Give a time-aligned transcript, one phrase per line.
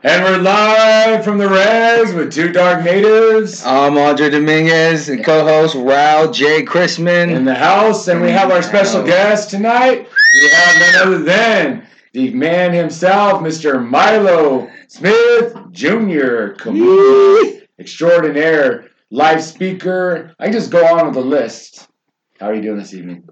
[0.00, 5.74] And we're live from the res with two dark natives I'm Andre Dominguez and co-host
[5.74, 6.64] Raul J.
[6.64, 7.34] Chrisman.
[7.34, 10.06] In the house, and we have our special guest tonight.
[10.34, 13.84] We have none other than the man himself, Mr.
[13.84, 20.32] Mylo Smith Jr., comedian extraordinaire, live speaker.
[20.38, 21.88] I can just go on with the list.
[22.38, 23.28] How are you doing this evening?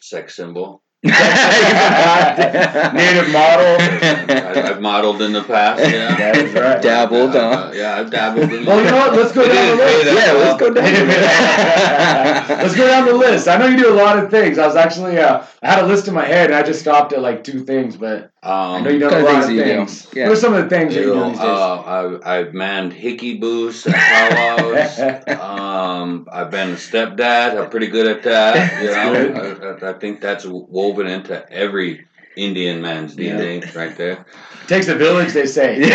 [0.00, 0.82] sex symbol.
[2.92, 3.76] Native model.
[3.80, 5.80] I, I've modeled in the past.
[5.80, 6.82] Yeah, That is right.
[6.82, 7.72] Dabbled, Uh, huh?
[7.74, 8.64] yeah, I've dabbled in.
[8.70, 9.14] Well, you know what?
[9.14, 10.04] Let's go It down the list.
[10.04, 10.44] Yeah, well.
[10.44, 12.58] let's go down.
[12.62, 13.48] Let's go down the list.
[13.48, 14.58] I know you do a lot of things.
[14.58, 17.14] I was actually, uh, I had a list in my head, and I just stopped
[17.14, 19.58] at like two things, but I Um, know you know Kind a lot of things
[19.58, 20.08] that things.
[20.14, 20.24] Yeah.
[20.28, 22.92] What are some of the things that you you do these uh, I, I've manned
[22.92, 25.38] hickey booths at powwows.
[25.40, 27.58] um, I've been a stepdad.
[27.62, 28.82] I'm pretty good at that.
[28.82, 32.06] You know, I, I, I think that's woven into every
[32.40, 34.24] Indian man's DNA right there.
[34.66, 35.80] Takes a village, they say.
[35.80, 35.90] Yeah.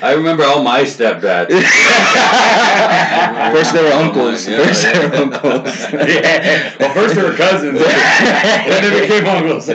[0.02, 1.50] I remember all my stepdads.
[3.52, 4.48] First they were uncles.
[4.48, 5.92] Yeah, First they were uncles.
[5.92, 6.74] yeah.
[6.80, 9.68] Well, first they were cousins, then they became uncles.
[9.68, 9.74] I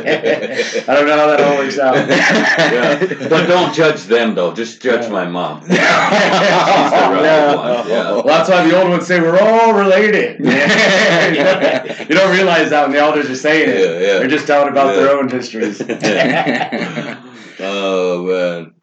[0.96, 1.96] don't know how that all works out.
[1.96, 3.28] Yeah.
[3.30, 4.54] But don't judge them though.
[4.54, 5.10] Just judge Yeah.
[5.10, 5.62] my mom.
[5.62, 7.88] She's the right one.
[7.88, 8.12] Yeah.
[8.12, 10.40] Well, that's why the old ones say we're all related.
[10.40, 10.46] you
[12.26, 13.80] don't realize that when the elders are saying it.
[13.80, 14.20] Yeah, yeah.
[14.20, 15.02] They're just telling about Yeah.
[15.04, 15.82] their own histories.
[17.60, 18.74] oh man.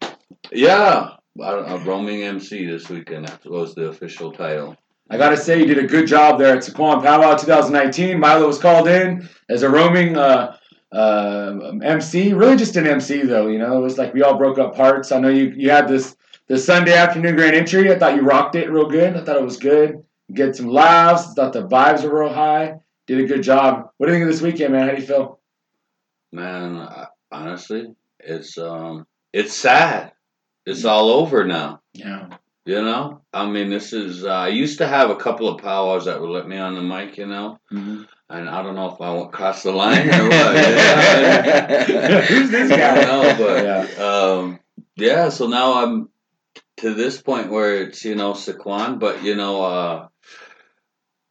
[0.51, 1.09] Yeah.
[1.39, 3.27] A roaming MC this weekend.
[3.27, 4.75] That was the official title.
[5.09, 8.17] I gotta say, you did a good job there at Sycuan Powwow 2019.
[8.19, 10.55] Mylo was called in as a roaming uh,
[10.91, 12.33] uh, MC.
[12.33, 13.47] Really, just an MC though.
[13.47, 15.11] You know, it was like we all broke up parts.
[15.11, 16.15] I know you you had this
[16.47, 17.91] this Sunday afternoon grand entry.
[17.91, 19.15] I thought you rocked it real good.
[19.17, 20.03] I thought it was good.
[20.29, 21.29] You get some laughs.
[21.29, 22.79] I thought the vibes were real high.
[23.07, 23.89] Did a good job.
[23.97, 24.87] What do you think of this weekend, man?
[24.87, 25.39] How do you feel?
[26.31, 27.87] Man, I, honestly,
[28.19, 30.13] it's um, it's sad.
[30.65, 31.81] It's all over now.
[31.93, 32.29] Yeah.
[32.65, 34.23] You know, I mean, this is.
[34.23, 36.81] Uh, I used to have a couple of powwows that would let me on the
[36.81, 37.17] mic.
[37.17, 40.55] You know, and I don't know if I went across the line or what.
[40.55, 42.21] Yeah.
[42.21, 43.01] Who's this guy?
[43.03, 44.03] know, but Yeah.
[44.05, 44.59] um,
[44.95, 45.27] yeah.
[45.27, 46.07] So now I'm
[46.77, 50.07] to this point where it's you know Sycuan, but you know, uh,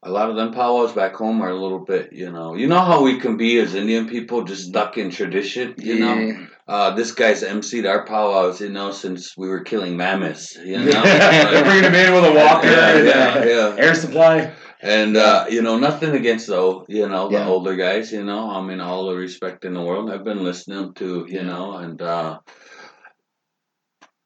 [0.05, 2.81] a lot of them powwows back home are a little bit, you know, you know
[2.81, 5.75] how we can be as Indian people, just stuck in tradition.
[5.79, 10.57] You know, uh, this guy's emceed our powwows, you know, since we were killing mammoths.
[10.57, 13.77] You know, They're bringing him in with a walker Yeah, and yeah, yeah.
[13.79, 14.53] air supply.
[14.81, 17.47] And uh, you know, nothing against the you know the Yeah.
[17.47, 18.11] older guys.
[18.13, 20.11] You know, I mean, all the respect in the world.
[20.11, 21.43] I've been listening to you Yeah.
[21.45, 22.41] know, and uh,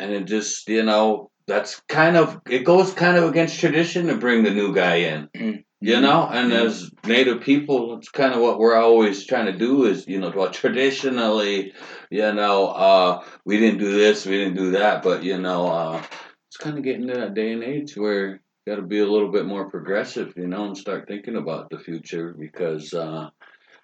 [0.01, 4.17] and it just you know that's kind of it goes kind of against tradition to
[4.17, 5.65] bring the new guy in.
[5.81, 6.67] You know, and Mhm.
[6.67, 10.33] as Native people, it's kind of what we're always trying to do is, you know,
[10.35, 11.75] well, traditionally,
[12.11, 16.03] you know, uh, we didn't do this, we didn't do that, but you know, uh,
[16.49, 19.07] it's kind of getting to that day and age where you got to be a
[19.07, 23.29] little bit more progressive, you know, and start thinking about the future because, uh,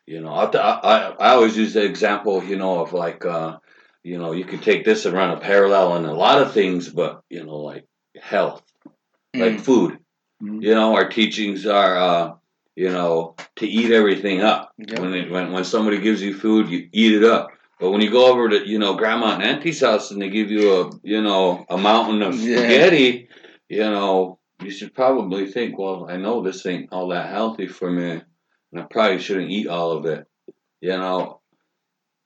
[0.06, 3.59] you know, I, I I always use the example, you know, of like, uh,
[4.04, 6.88] you know, you could take this and run a parallel in a lot of things,
[6.88, 7.86] but you know, like
[8.20, 8.62] health,
[9.34, 9.60] like Mm.
[9.62, 9.98] food.
[10.42, 10.62] Mhm.
[10.62, 12.34] You know, our teachings are, uh,
[12.75, 14.72] you know, to eat everything up.
[14.78, 14.98] Yep.
[14.98, 17.50] When, it, when when somebody gives you food, you eat it up.
[17.78, 20.50] But when you go over to, you know, grandma and auntie's house and they give
[20.50, 22.56] you a, you know, a mountain of Yeah.
[22.58, 23.28] spaghetti,
[23.69, 27.91] you know, you should probably think, well, I know this ain't all that healthy for
[27.91, 28.22] me,
[28.72, 30.26] and I probably shouldn't eat all of it.
[30.80, 31.41] You know,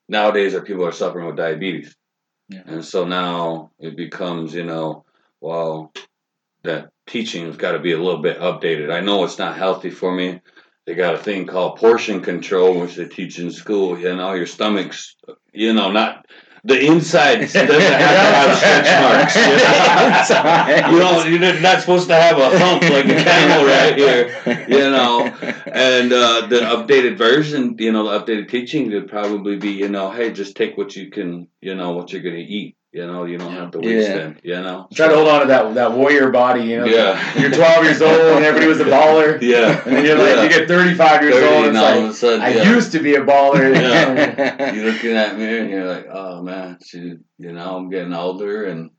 [0.09, 1.95] nowadays our people are suffering with diabetes.
[2.49, 2.63] Yeah.
[2.67, 5.05] And so now it becomes, you know,
[5.41, 5.93] well,
[6.67, 8.93] that teaching's got to be a little bit updated.
[8.93, 10.41] I know it's not healthy for me.
[10.87, 13.99] They got a thing called portion control, which they teach in school.
[13.99, 15.17] You know, your stomach's,
[15.53, 16.27] you know, not
[16.67, 19.37] the inside doesn't have to have stretch marks.
[19.37, 23.97] You know, you don't, you're not supposed to have a hump like a camel right
[23.97, 24.67] here.
[24.69, 25.27] You know,
[25.67, 30.11] and uh, the updated version, you know, the updated teaching would probably be, you know,
[30.11, 32.76] hey, just take what you can, you know, what you're gonna eat.
[32.97, 34.17] You know, you don't have to waste Yeah.
[34.17, 34.39] them.
[34.43, 36.87] You know, Try to hold on to that that warrior body, you know.
[36.87, 37.21] Yeah.
[37.39, 39.39] You're 12 years old and everybody was a baller.
[39.55, 39.83] Yeah.
[39.85, 40.43] And then you're like, Yeah.
[40.45, 42.73] you get 35 years 30 old and all of like, a sudden, I yeah.
[42.73, 43.75] used to be a baller.
[43.75, 44.73] Yeah.
[44.75, 48.15] you look in that mirror and you're like, oh man, shoot, you know, I'm getting
[48.15, 48.91] older, and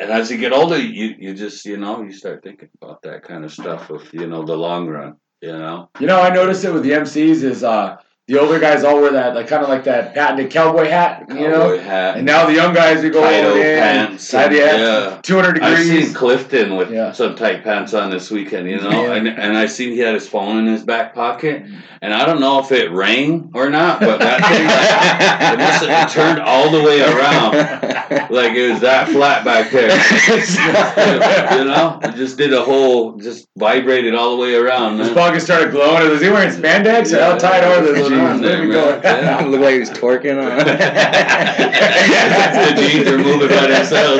[0.00, 3.24] and as you get older, you you just you know you start thinking about that
[3.24, 5.90] kind of stuff of you know the long run, you know.
[5.98, 7.96] You know, I noticed it with the MCs is uh,
[8.28, 11.48] the older guys all wear that like kind of like that patented cowboy hat, you
[11.48, 11.76] know.
[11.76, 12.16] Hat.
[12.18, 15.20] And now the young guys we go Tight all in, pants tight- yeah, yeah.
[15.22, 16.06] 200 I degrees.
[16.06, 17.10] seen Clifton with Yeah.
[17.12, 19.14] some tight pants on this weekend, you know, Yeah.
[19.14, 21.74] and and I seen he had his phone in his back pocket, mm-hmm.
[22.00, 24.66] and I don't know if it rang or not, but that thing
[25.52, 27.54] it must have turned all the way around,
[28.30, 29.90] like it was that flat back there,
[31.58, 31.98] you know.
[32.04, 34.98] It just did a whole, just vibrated all the way around.
[35.00, 36.08] His pocket started glowing.
[36.08, 37.12] Was he wearing spandex?
[37.12, 38.40] or how tight are those going jeans?
[38.40, 39.00] There, we man?
[39.02, 39.44] Yeah.
[39.46, 40.58] Looked like he was twerking on.
[42.76, 44.18] the jeans are moving by themselves.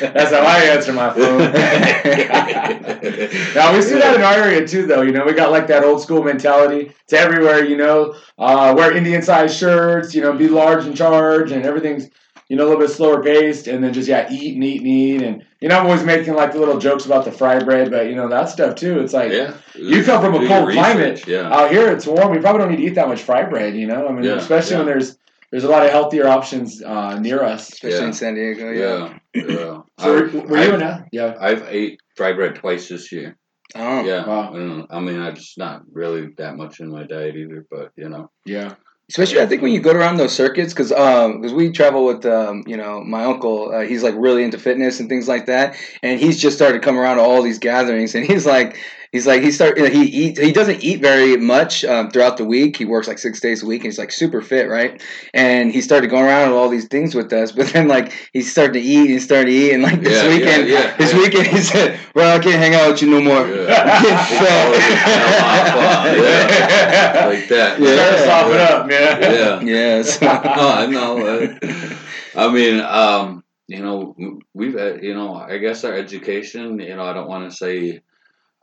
[0.00, 1.38] That's how I answer my phone.
[3.54, 5.02] now we see that in our area too, though.
[5.02, 6.92] You know, we got like that old school mentality.
[7.02, 7.64] It's everywhere.
[7.64, 10.14] You know, uh, wear Indian sized shirts.
[10.14, 12.08] You know, be large in charge, and everything's
[12.48, 13.66] you know a little bit slower paced.
[13.68, 15.22] And then just yeah, eat and eat and eat.
[15.22, 18.14] And you know, I'm always making like little jokes about the fry bread, but you
[18.14, 19.00] know that stuff too.
[19.00, 21.26] It's like yeah, you come from a cold your climate.
[21.26, 21.52] Yeah.
[21.52, 22.30] out here it's warm.
[22.32, 23.74] We probably don't need to eat that much fry bread.
[23.76, 25.16] You know, I mean, Yeah, especially when there's
[25.50, 27.72] there's a lot of healthier options uh, near us.
[27.72, 28.06] Especially Yeah.
[28.06, 28.70] in San Diego.
[28.72, 29.18] Yeah.
[29.34, 29.80] Yeah, yeah.
[30.00, 31.08] So were, I've- were you I've- in that?
[31.12, 31.34] Yeah.
[31.40, 33.36] I've ate fry bread twice this year.
[33.76, 34.04] Oh.
[34.04, 34.50] Yeah, Wow.
[34.52, 34.86] I, don't know.
[34.90, 38.30] I mean, I just not really that much in my diet either, but you know,
[38.44, 38.74] Yeah.
[39.10, 42.24] Especially, I think when you go around those circuits, because um, because we travel with
[42.24, 43.70] um, you know, my uncle.
[43.70, 46.98] Uh, he's like really into fitness and things like that, and he's just started come
[46.98, 48.78] around to all these gatherings, and he's like,
[49.14, 50.40] he's like, he start he eats.
[50.40, 52.76] He doesn't eat very much um, throughout the week.
[52.76, 55.00] He works like six days a week, and he's like super fit, right?
[55.32, 58.42] And he started going around to all these things with us, but then like he
[58.42, 61.12] started to eat and started to eat, and like this Yeah, yeah, weekend, yeah, this
[61.12, 61.18] yeah.
[61.18, 64.02] weekend he said, "Well, I can't hang out with you no more." Yeah.
[64.02, 66.04] Get fat.
[66.18, 67.26] Yeah.
[67.26, 67.80] like that.
[67.80, 67.94] Yeah.
[67.94, 69.22] Start to soften up, man.
[69.22, 69.60] Yeah.
[69.60, 70.20] Yes.
[70.22, 71.26] no, I know.
[71.26, 71.96] uh,
[72.36, 74.16] I mean, um, you know,
[74.52, 78.02] we've, you know, I guess our education, you know, I don't want to say,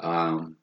[0.02, 0.56] um,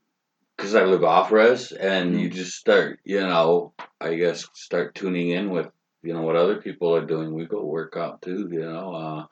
[0.56, 5.30] because I live off res, and you just start, you know, I guess start tuning
[5.30, 5.68] in with,
[6.02, 7.32] you know, what other people are doing.
[7.32, 8.92] We go work out too, you know.
[8.92, 9.26] Uh,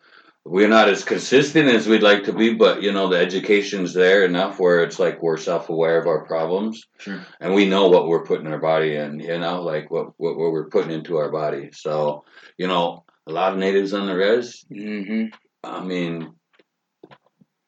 [0.45, 4.25] we're not as consistent as we'd like to be, but you know, the education's there
[4.25, 7.21] enough where it's like we're self aware of our problems Sure.
[7.41, 10.53] and we know what we're putting our body in, you know, like what, what, what
[10.53, 11.71] we're putting into our body.
[11.73, 12.25] So,
[12.59, 15.25] you know, a lot of natives on the res, hmm
[15.65, 16.33] I mean,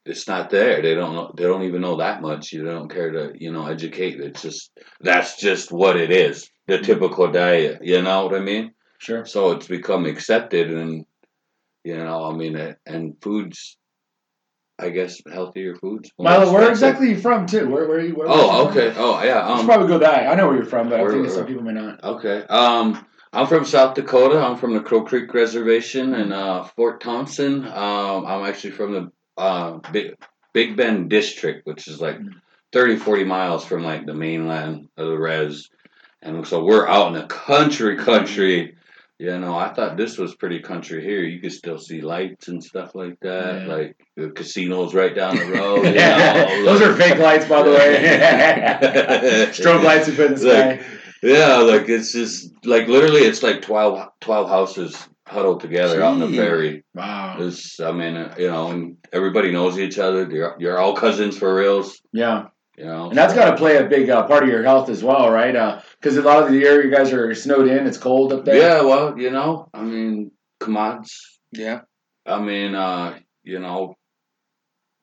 [0.08, 0.80] it's not there.
[0.82, 2.52] They don't know, they don't even know that much.
[2.52, 4.20] You don't care to, you know, educate.
[4.20, 4.70] It's just,
[5.00, 6.50] that's just what it is.
[6.66, 8.72] The typical diet, you know what I mean?
[8.98, 9.24] Sure.
[9.24, 11.06] So it's become accepted and,
[11.84, 13.78] you know, I mean, and foods,
[14.78, 16.10] I guess, healthier foods.
[16.20, 17.68] Mylo, where exactly are you from too?
[17.70, 18.14] Where where are you?
[18.14, 18.94] Where, Oh, where okay.
[18.98, 19.40] Oh, yeah.
[19.40, 19.50] From?
[19.50, 20.28] You should Um, probably go that.
[20.28, 22.02] I know where you're from, but I think some people may not.
[22.04, 22.44] Okay.
[22.48, 24.38] Um, I'm from South Dakota.
[24.40, 27.66] I'm from the Crow Creek Reservation in uh, Fort Thompson.
[27.66, 30.14] Um, I'm actually from the uh, Big,
[30.52, 32.18] Big Bend District, which is like
[32.72, 35.70] 30, 40 miles from like the mainland of the res.
[36.20, 38.74] And so we're out in the country, country.
[39.20, 41.22] You know, I thought this was pretty country here.
[41.24, 43.62] You could still see lights and stuff like that.
[43.62, 43.66] Yeah.
[43.74, 45.82] Like the casinos right down the road.
[45.94, 49.48] know, Those like- are fake lights, by the way.
[49.52, 50.88] Strobe lights you put in the Like, sky.
[51.22, 56.20] yeah, like it's just like literally, it's like 12, 12 houses huddled together out in
[56.20, 56.36] the Gee.
[56.36, 56.84] prairie.
[56.94, 57.36] Wow.
[57.40, 60.28] It's, I mean, uh, you know, and everybody knows each other.
[60.30, 62.00] You're, you're all cousins for reals.
[62.12, 62.46] Yeah.
[62.76, 64.88] You know, And that's so- got to play a big uh, part of your health
[64.88, 65.80] as well, right?
[66.00, 67.86] Because a lot of the year you guys are snowed in.
[67.86, 68.56] It's cold up there.
[68.56, 70.30] Yeah, well, you know, I mean,
[70.60, 71.40] commods.
[71.52, 71.80] Yeah.
[72.24, 73.94] I mean, uh, you know,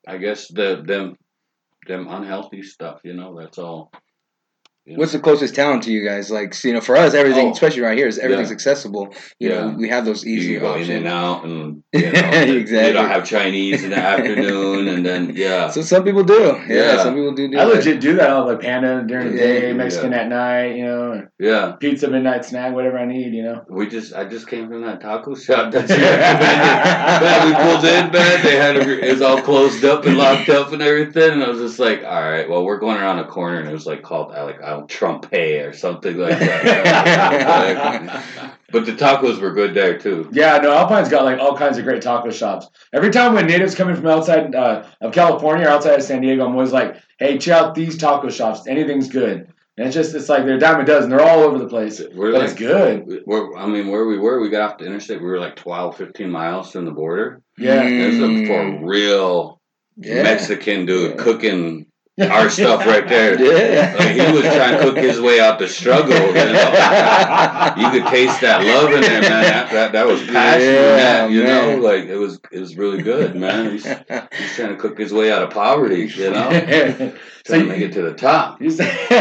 [0.08, 1.16] I guess the them
[1.88, 3.02] them unhealthy stuff.
[3.04, 3.92] You know, that's all.
[4.86, 6.30] You What's the closest town to you guys?
[6.30, 7.52] Like, you know, for us, everything, Oh.
[7.52, 8.54] especially right here, is everything's Yeah.
[8.56, 9.14] accessible.
[9.40, 9.56] You Yeah.
[9.62, 10.90] know, we have those easy you go in options.
[10.98, 12.10] and out, and you know,
[12.62, 12.88] Exactly.
[12.88, 16.56] You don't have Chinese in the afternoon, and then yeah, So some people do.
[16.68, 16.98] Yeah, Yeah.
[17.04, 17.74] some people do do I that.
[17.76, 18.30] legit do that.
[18.30, 19.74] I'll like panda during the day, yeah.
[19.74, 21.74] Mexican at night, you know, yeah.
[21.80, 23.62] pizza midnight snack, whatever I need, you know.
[23.70, 27.26] We just, I just came from that taco shop that you recommended.
[27.26, 28.44] man, we pulled in, man.
[28.44, 31.34] They had it, it was all closed up and locked up and everything.
[31.34, 33.74] And I was just like, all right, well, we're going around the corner, and it
[33.74, 35.34] was like called like I don't Trumpe
[35.68, 38.24] or something like that.
[38.72, 40.30] but the tacos were good there too.
[40.32, 42.68] Yeah, no, Alpine's got like all kinds of great taco shops.
[42.94, 46.46] Every time when natives coming from outside uh, of California or outside of San Diego,
[46.46, 48.68] I'm always like, "Hey, check out these taco shops.
[48.68, 51.10] Anything's good." And it's just, it's like they're a dime a dozen.
[51.10, 53.24] They're all over the place, We're but like, it's good.
[53.26, 55.20] We're, I mean, where we were, we got off the interstate.
[55.20, 57.42] We were like 12, 15 miles from the border.
[57.58, 58.48] Yeah, It was a Mm.
[58.80, 59.60] for real
[59.98, 60.24] Yeah.
[60.24, 61.24] Mexican dude Yeah.
[61.24, 61.88] cooking
[62.20, 63.36] our stuff right there.
[63.46, 63.96] Yeah.
[63.98, 66.10] Like, he was trying to cook his way out the struggle.
[66.16, 67.74] You know?
[67.78, 69.44] you could taste that love in there, man.
[69.44, 71.32] That that, that was passion, Yeah, man.
[71.32, 71.80] You man.
[71.80, 73.72] know, like it was it was really good, man.
[73.72, 76.50] He's, he's trying to cook his way out of poverty, you know,
[77.46, 78.62] so trying to you, make it to the top.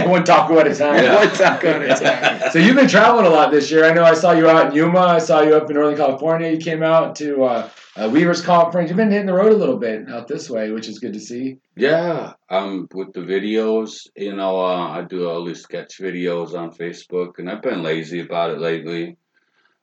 [0.08, 1.02] one taco at a time.
[1.02, 1.16] Yeah.
[1.16, 2.50] One taco at a time.
[2.52, 3.84] So you've been traveling a lot this year.
[3.84, 5.00] I know I saw you out in Yuma.
[5.00, 6.50] I saw you up in Northern California.
[6.50, 8.88] You came out to uh, a Weavers Conference.
[8.88, 11.20] You've been hitting the road a little bit out this way, which is good to
[11.20, 11.58] see.
[11.76, 16.72] Yeah, um, with the videos, you know, uh, I do all these sketch videos on
[16.72, 19.16] Facebook, and I've been lazy about it lately.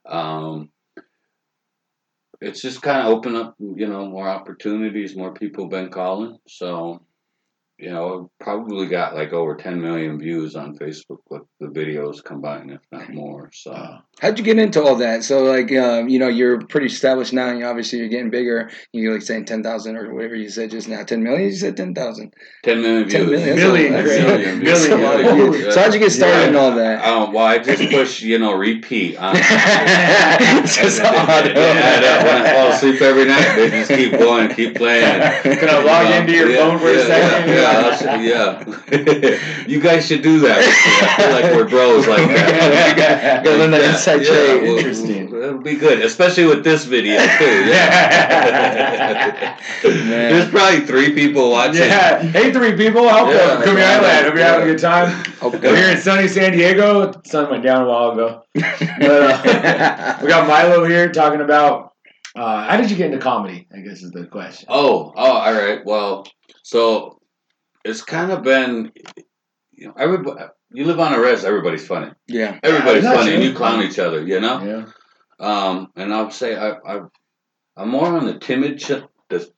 [0.05, 0.69] Um,
[2.41, 5.15] it's just kind of opened up, you know, more opportunities.
[5.15, 7.01] More people been calling, so
[7.81, 12.69] you know, probably got like over 10 million views on Facebook with the videos combined,
[12.71, 13.49] if not more.
[13.53, 15.23] So How'd you get into all that?
[15.23, 17.49] So, like, um, you know, you're pretty established now.
[17.49, 18.69] And you obviously you're getting bigger.
[18.93, 21.03] You're like saying ten thousand or whatever you said just now.
[21.03, 21.49] Ten million?
[21.49, 22.33] You said ten thousand.
[22.63, 23.13] 10 million views.
[23.13, 23.57] 10 million.
[23.57, 24.63] Million, That's Million views.
[24.63, 25.49] Million, that's a lot of yeah.
[25.51, 25.73] views.
[25.73, 26.47] So how'd you get started Yeah.
[26.47, 27.03] and all that?
[27.03, 29.35] Um, well, I just push, you know, repeat on.
[30.61, 31.53] It's just And they- auto.
[31.55, 32.25] they add.
[32.25, 35.19] When I fall asleep every night, they just keep going and keep playing.
[35.41, 37.49] Can I log Yeah, into your yeah, phone for a yeah, second?
[37.71, 40.59] Yeah, yeah, you guys should do that.
[40.59, 43.41] I feel like we're bros like that.
[43.45, 44.63] Gotta that inside trade.
[44.63, 45.27] well, Interesting.
[45.27, 47.65] It'll be good, especially with this video too.
[47.69, 49.57] Yeah.
[49.83, 51.81] There's probably three people watching.
[51.81, 52.19] yeah.
[52.19, 53.03] Hey, three people.
[53.03, 53.35] Welcome.
[53.35, 53.63] Yeah.
[53.63, 54.25] Come here, Island.
[54.25, 55.23] Hope you're having a good time.
[55.41, 55.59] Okay.
[55.59, 57.11] We're here in sunny San Diego.
[57.11, 58.43] The Sun went down a while ago.
[58.53, 58.63] But,
[59.03, 61.91] uh, we got Mylo here talking about
[62.35, 63.67] uh, how did you get into comedy?
[63.73, 64.67] I guess is the question.
[64.69, 65.85] Oh, oh, all right.
[65.85, 66.27] Well,
[66.63, 67.20] so
[67.85, 68.91] it's kind of been,
[69.71, 70.43] you know, everybody.
[70.73, 71.43] You live on a res.
[71.43, 72.11] Everybody's funny.
[72.27, 72.57] yeah.
[72.63, 74.25] Everybody's Yeah, funny, and you clown each other.
[74.25, 74.63] You know.
[74.63, 74.85] Yeah.
[75.45, 77.01] Um, and I'll say I, I,
[77.75, 79.49] I'm more on the timid, ch- the,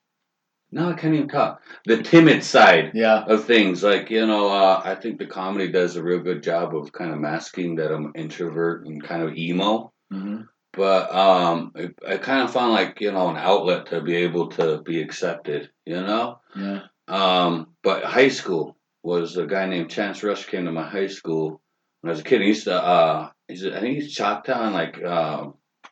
[0.72, 1.62] no, I can't even talk.
[1.86, 3.26] The timid side Yeah.
[3.26, 6.76] of things, like you know, uh, I think the comedy does a real good job
[6.76, 9.92] of kind of masking that I'm an introvert and kind of emo.
[10.12, 10.44] Mm-hmm.
[10.72, 14.48] But um, I, I kind of found like you know an outlet to be able
[14.52, 15.70] to be accepted.
[15.86, 16.40] You know.
[16.56, 16.80] Yeah.
[17.08, 21.62] Um, but high school was a guy named Chance Rush came to my high school
[22.02, 22.42] when I was a kid.
[22.42, 25.48] He used to, uh, he's, I think he's Choctaw and like uh,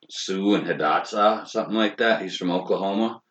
[0.10, 2.22] Sioux and Hidatsa, something like that.
[2.22, 3.22] He's from Oklahoma.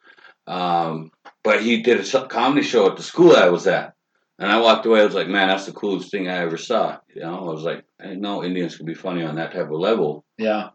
[0.47, 1.11] Um,
[1.45, 3.95] but he did a comedy show at the school I was at.
[4.39, 5.03] And I walked away.
[5.03, 6.99] I was like, man, that's the coolest thing I ever saw.
[7.15, 9.67] You know, I was like, I didn't know Indians could be funny on that type
[9.67, 10.25] of level.
[10.39, 10.71] Yeah.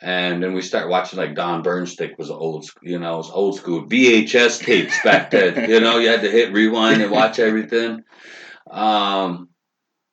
[0.00, 3.56] And then we start watching like Don Burnstick was old, you know, it was old
[3.56, 5.70] school VHS tapes back then.
[5.70, 8.04] you know, you had to hit rewind and watch everything.
[8.70, 9.48] Um,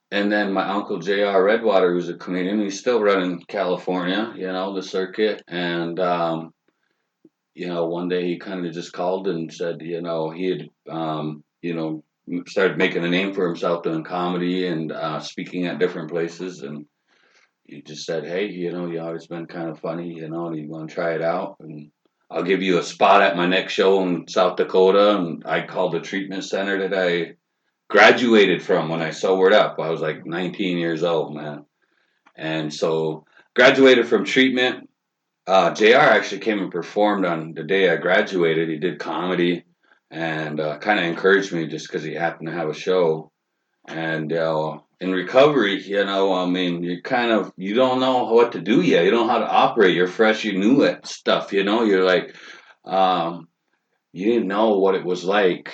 [0.09, 1.43] and then my uncle J.R.
[1.43, 5.43] Redwater, who's a comedian, he's still running California, you know, the circuit.
[5.47, 6.53] And, um,
[7.55, 10.69] you know, one day he kind of just called and said, you know, he had,
[10.87, 12.03] um, you know,
[12.47, 16.61] started making a name for himself doing comedy and uh, speaking at different places.
[16.61, 16.85] And
[17.65, 20.57] he just said, hey, you know, you always been kind of funny, you know, and
[20.57, 21.57] you want to try it out.
[21.59, 21.91] And
[22.29, 25.17] I'll give you a spot at my next show in South Dakota.
[25.17, 27.35] And I called the treatment center that I
[27.89, 29.79] graduated from when I sobered up.
[29.79, 31.65] I was like 19 years old, man.
[32.35, 34.89] And so graduated from treatment.
[35.45, 38.69] Uh, JR actually came and performed on the day I graduated.
[38.69, 39.65] He did comedy
[40.09, 43.31] and uh, kind of encouraged me just because he happened to have a show.
[43.87, 48.53] And uh, in recovery, you know, I mean, you kind of you don't know what
[48.53, 49.03] to do yet.
[49.03, 49.95] You don't know how to operate.
[49.95, 50.45] You're fresh.
[50.45, 51.51] You knew that stuff.
[51.51, 52.33] You know, you're like,
[52.85, 53.49] um,
[54.13, 55.73] you didn't know what it was like,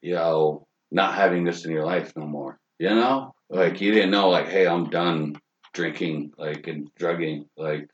[0.00, 2.58] you know, not having this in your life no more.
[2.80, 5.36] You know, like you didn't know, like, hey, I'm done
[5.72, 7.88] drinking, like, and drugging, like,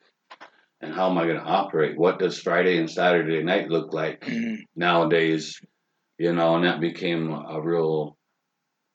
[0.81, 1.99] and how am I going to operate?
[1.99, 4.61] What does Friday and Saturday night look like Mhm.
[4.75, 5.61] nowadays?
[6.17, 8.18] You know, and that became a real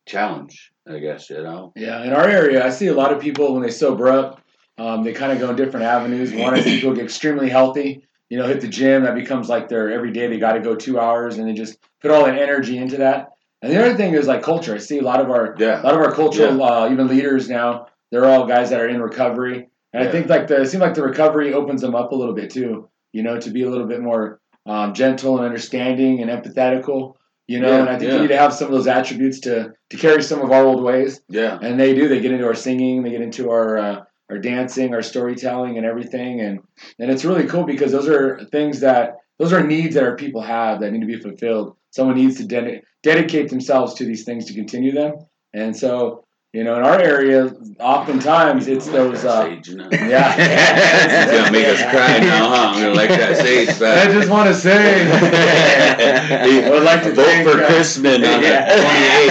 [0.05, 1.29] challenge, I guess.
[1.29, 1.73] You know.
[1.75, 4.41] Yeah, in our area, I see a lot of people when they sober up,
[4.77, 6.33] um, they kind of go in different avenues.
[6.33, 8.05] One, I see people get extremely healthy.
[8.29, 9.03] You know, hit the gym.
[9.03, 10.27] That becomes like their every day.
[10.27, 13.29] They got to go two hours, and they just put all that energy into that.
[13.61, 14.73] And the other thing is like culture.
[14.75, 15.81] I see a lot of our Yeah.
[15.81, 17.87] a lot of our cultural uh, even leaders now.
[18.11, 20.09] They're all guys that are in recovery, and Yeah.
[20.09, 22.49] I think like the it seems like the recovery opens them up a little bit
[22.49, 22.89] too.
[23.13, 27.13] You know, to be a little bit more um, gentle and understanding and empathetical.
[27.47, 28.15] You know, Yeah, and I think yeah.
[28.15, 30.81] we need to have some of those attributes to to carry some of our old
[30.83, 31.59] ways Yeah.
[31.61, 32.07] and they do.
[32.07, 35.85] They get into our singing, they get into our uh, our dancing, our storytelling, and
[35.85, 36.59] everything, and
[36.99, 40.41] and it's really cool because those are things that those are needs that our people
[40.41, 41.75] have that need to be fulfilled.
[41.91, 45.13] Someone needs to ded- dedicate themselves to these things to continue them,
[45.53, 46.23] and so
[46.53, 47.47] You know, in our area,
[47.79, 49.25] oftentimes it's those.
[49.25, 50.35] Uh, Sage, you yeah.
[50.37, 52.71] It's gonna make us cry now, huh?
[52.75, 55.01] I'm gonna like that sage, I just want to say,
[56.67, 58.69] I would like to vote thank, for uh, Chrisman on Yeah.
[58.69, 58.83] the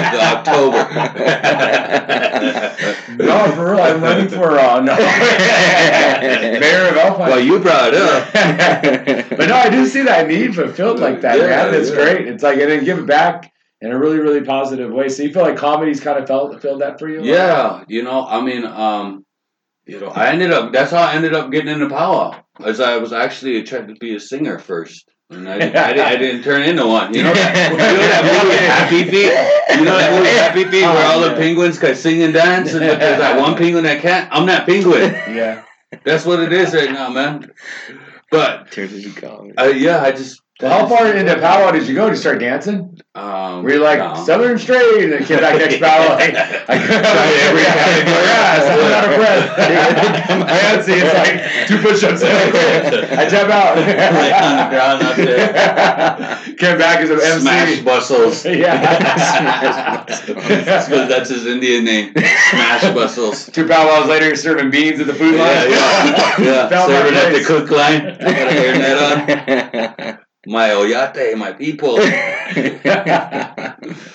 [0.02, 0.20] 28th of
[3.14, 3.24] October.
[3.24, 4.96] no, for real, I'm running for uh, no
[6.58, 7.30] mayor of Alpine.
[7.30, 8.32] well, you brought it up.
[9.38, 11.72] but no, I do see that need fulfilled like that, Yeah, man.
[11.74, 11.94] It's yeah.
[11.94, 12.26] great.
[12.26, 13.51] It's like and then give it back
[13.82, 15.08] in a really, really positive way.
[15.10, 17.22] So you feel like comedy's kind of felt filled that for you?
[17.22, 19.26] Yeah, you know, I mean, um,
[19.84, 20.72] you know, I ended up.
[20.72, 22.42] That's how I ended up getting into power.
[22.64, 26.06] As I was actually trying to be a singer first, and I, didn't- I, didn't-
[26.06, 27.12] I didn't turn into one.
[27.14, 29.78] You know that, you know that movie Happy Feet.
[29.80, 32.82] You know that movie Happy Feet where all the penguins can sing and dance, and
[32.82, 34.28] there's that one penguin that can't.
[34.30, 35.12] I'm that penguin.
[35.34, 35.64] Yeah.
[36.04, 37.50] That's what it is right now, man.
[38.30, 39.56] But Turns into comedy.
[39.56, 40.40] uh, yeah, I just.
[40.62, 42.04] Well, how far into powwow did you go?
[42.06, 42.96] Did you start dancing?
[43.16, 44.14] Um, Were you like no.
[44.24, 46.14] Southern Straight and the kid back next powwow?
[46.22, 46.34] Like,
[46.68, 48.22] I Tried every category.
[48.22, 49.56] Yeah, so I'm out of breath.
[50.48, 50.92] Fancy.
[50.94, 52.22] It's like two push-ups.
[52.24, 53.76] I jump out.
[53.76, 56.54] Lay on the ground out there.
[56.56, 57.40] Came back as an MC.
[57.40, 58.44] Smash muscles.
[58.46, 60.04] Yeah.
[60.06, 62.12] That's 'cause that's his Indian name.
[62.14, 63.46] Smash muscles.
[63.46, 65.48] Two powwows later, you're serving beans at the food line.
[65.70, 66.86] Yeah, yeah, yeah.
[66.86, 68.06] Serving at the cook line.
[68.20, 70.18] I got a hairnet on.
[70.46, 71.98] My oyate, my people.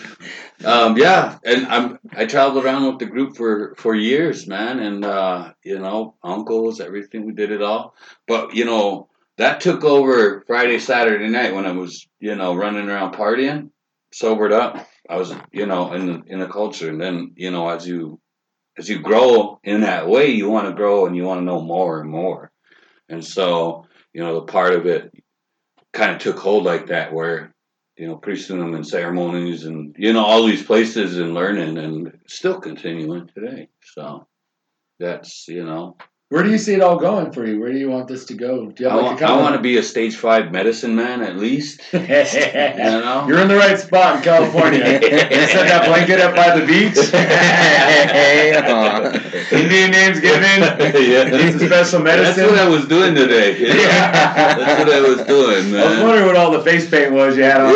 [0.65, 5.05] Um, yeah, and I'm I traveled around with the group for for years, man, and
[5.05, 7.25] uh, you know, uncles, everything.
[7.25, 7.93] We did it all,
[8.27, 12.89] but you know that took over Friday, Saturday night when I was you know running
[12.89, 13.69] around partying,
[14.12, 14.88] sobered up.
[15.07, 18.19] I was you know in the, in the culture, and then you know as you
[18.79, 21.62] as you grow in that way, you want to grow and you want to know
[21.62, 22.51] more and more,
[23.10, 25.13] and so you know the part of it
[25.97, 27.53] kind of took hold like that where
[27.97, 31.77] you know, pretty soon I'm in ceremonies and you know all these places and learning
[31.79, 33.69] and still continuing today.
[33.81, 34.27] So
[34.99, 35.97] that's you know
[36.29, 37.57] Where do you see it all going for you?
[37.57, 38.69] Where do you want this to go?
[38.72, 40.93] Do you I have want, like a I want to be a stage five medicine
[40.93, 41.81] man at least.
[41.93, 44.79] You know, You're in the right spot in California.
[44.79, 46.98] you set that blanket up by the beach.
[49.53, 50.62] Indian names given.
[50.62, 52.46] yeah, Needs a special That's medicine.
[52.48, 53.57] what I was doing today.
[53.60, 53.75] you know?
[53.75, 54.55] Yeah.
[54.57, 57.43] That's what I was doing, I was wondering what all the face paint was you
[57.43, 57.74] had on.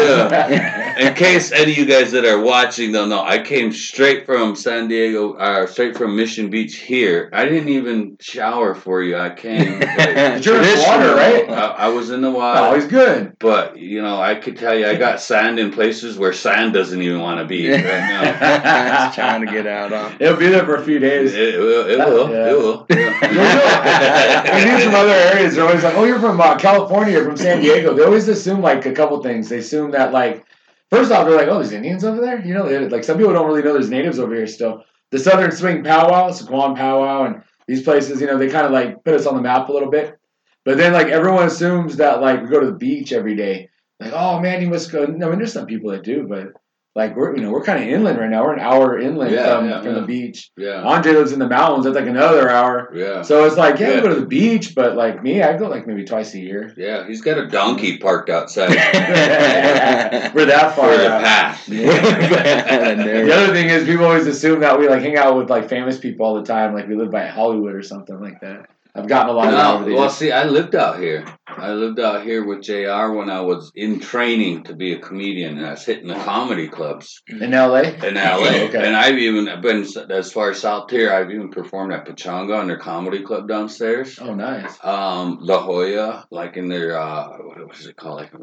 [1.01, 4.55] In case any of you guys that are watching don't know, I came straight from
[4.55, 7.27] San Diego, uh, straight from Mission Beach here.
[7.33, 9.17] I didn't even shower for you.
[9.17, 9.79] I came.
[10.01, 11.49] But you're in the water, right?
[11.49, 12.59] I, I was in the water.
[12.59, 13.35] Oh, he's good.
[13.39, 17.01] But you know, I could tell you, I got sand in places where sand doesn't
[17.01, 18.23] even want to be right now.
[19.05, 20.17] Just trying to get out on.
[20.19, 21.33] It'll be there for a few days.
[21.33, 21.87] it will.
[21.89, 22.29] It will.
[22.29, 22.51] Yeah.
[22.51, 22.85] It will.
[22.89, 25.55] I knew from other areas.
[25.55, 28.61] They're always like, "Oh, you're from uh, California, you're from San Diego." They always assume
[28.61, 29.49] like a couple things.
[29.49, 30.45] They assume that like,
[30.91, 33.47] first off, they're like, "Oh, there's Indians over there." You know, like some people don't
[33.47, 34.83] really know there's natives over here still.
[35.11, 39.03] The Southern Swing Powwow, Sycuan Powwow, and these places, you know, they kind of like
[39.03, 40.17] put us on the map a little bit.
[40.63, 43.69] But then like everyone assumes that like we go to the beach every day.
[43.99, 45.03] Like, oh man, you must go.
[45.03, 46.53] I mean, there's some people that do, but
[46.93, 48.43] like we're you know we're kind of inland right now.
[48.43, 49.99] We're an hour inland Yeah, from, yeah, from yeah.
[50.01, 50.51] the beach.
[50.57, 50.81] yeah.
[50.83, 51.85] Andre lives in the mountains.
[51.85, 52.91] That's like another hour.
[52.93, 53.21] Yeah.
[53.21, 55.87] So it's like, yeah, we go to the beach, but like me, I go like
[55.87, 56.73] maybe twice a year.
[56.75, 57.07] Yeah.
[57.07, 58.69] He's got a donkey parked outside
[60.35, 61.21] We're that far out.
[61.23, 61.67] path.
[61.69, 65.97] The other thing is, people always assume that we like hang out with like famous
[65.97, 68.69] people all the time, like we live by Hollywood or something like that.
[68.93, 71.25] I've gotten a lot of that over No, well, see, I lived out here.
[71.47, 73.11] I lived out here with Jr.
[73.13, 76.67] when I was in training to be a comedian, and I was hitting the comedy
[76.67, 77.81] clubs in LA.
[77.81, 78.51] in LA.
[78.71, 78.85] Okay.
[78.85, 81.11] And I've even been as far South here.
[81.13, 84.19] I've even performed at Pechanga on their comedy club downstairs.
[84.19, 84.77] Oh, nice.
[84.83, 88.17] Um, La Jolla, like in their uh, what what is it called?
[88.17, 88.33] Like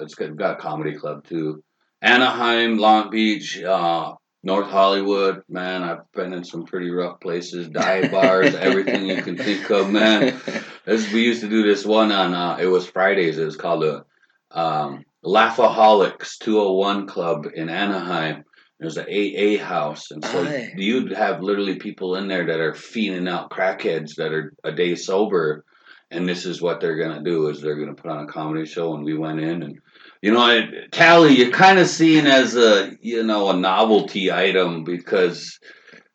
[0.00, 1.62] it's got, got a comedy club too.
[2.02, 4.12] Anaheim, Long Beach, uh,
[4.44, 5.42] North Hollywood.
[5.48, 7.68] Man, I've been in some pretty rough places.
[7.68, 9.90] Dive bars, everything you can think of.
[9.90, 10.38] Man,
[10.84, 12.34] this, we used to do this one on.
[12.34, 13.38] Uh, it was Fridays.
[13.38, 14.04] It was called the
[14.50, 18.44] um, Laughaholics 201 Club in Anaheim.
[18.78, 20.74] There's an AA house, and so Aye.
[20.76, 24.94] you'd have literally people in there that are feeding out crackheads that are a day
[24.94, 25.64] sober,
[26.10, 28.94] and this is what they're gonna do: is they're gonna put on a comedy show.
[28.94, 29.78] And we went in, and
[30.24, 30.58] you know,
[30.90, 35.60] Tally, you're kind of seen as a you know a novelty item because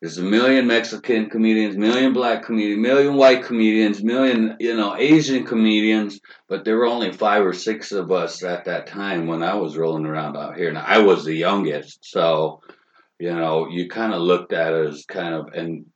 [0.00, 5.46] there's a million Mexican comedians, million black comedians, million white comedians, million you know Asian
[5.46, 6.18] comedians,
[6.48, 9.76] but there were only five or six of us at that time when I was
[9.76, 12.62] rolling around out here, and I was the youngest, so
[13.20, 15.86] you know you kind of looked at it as kind of and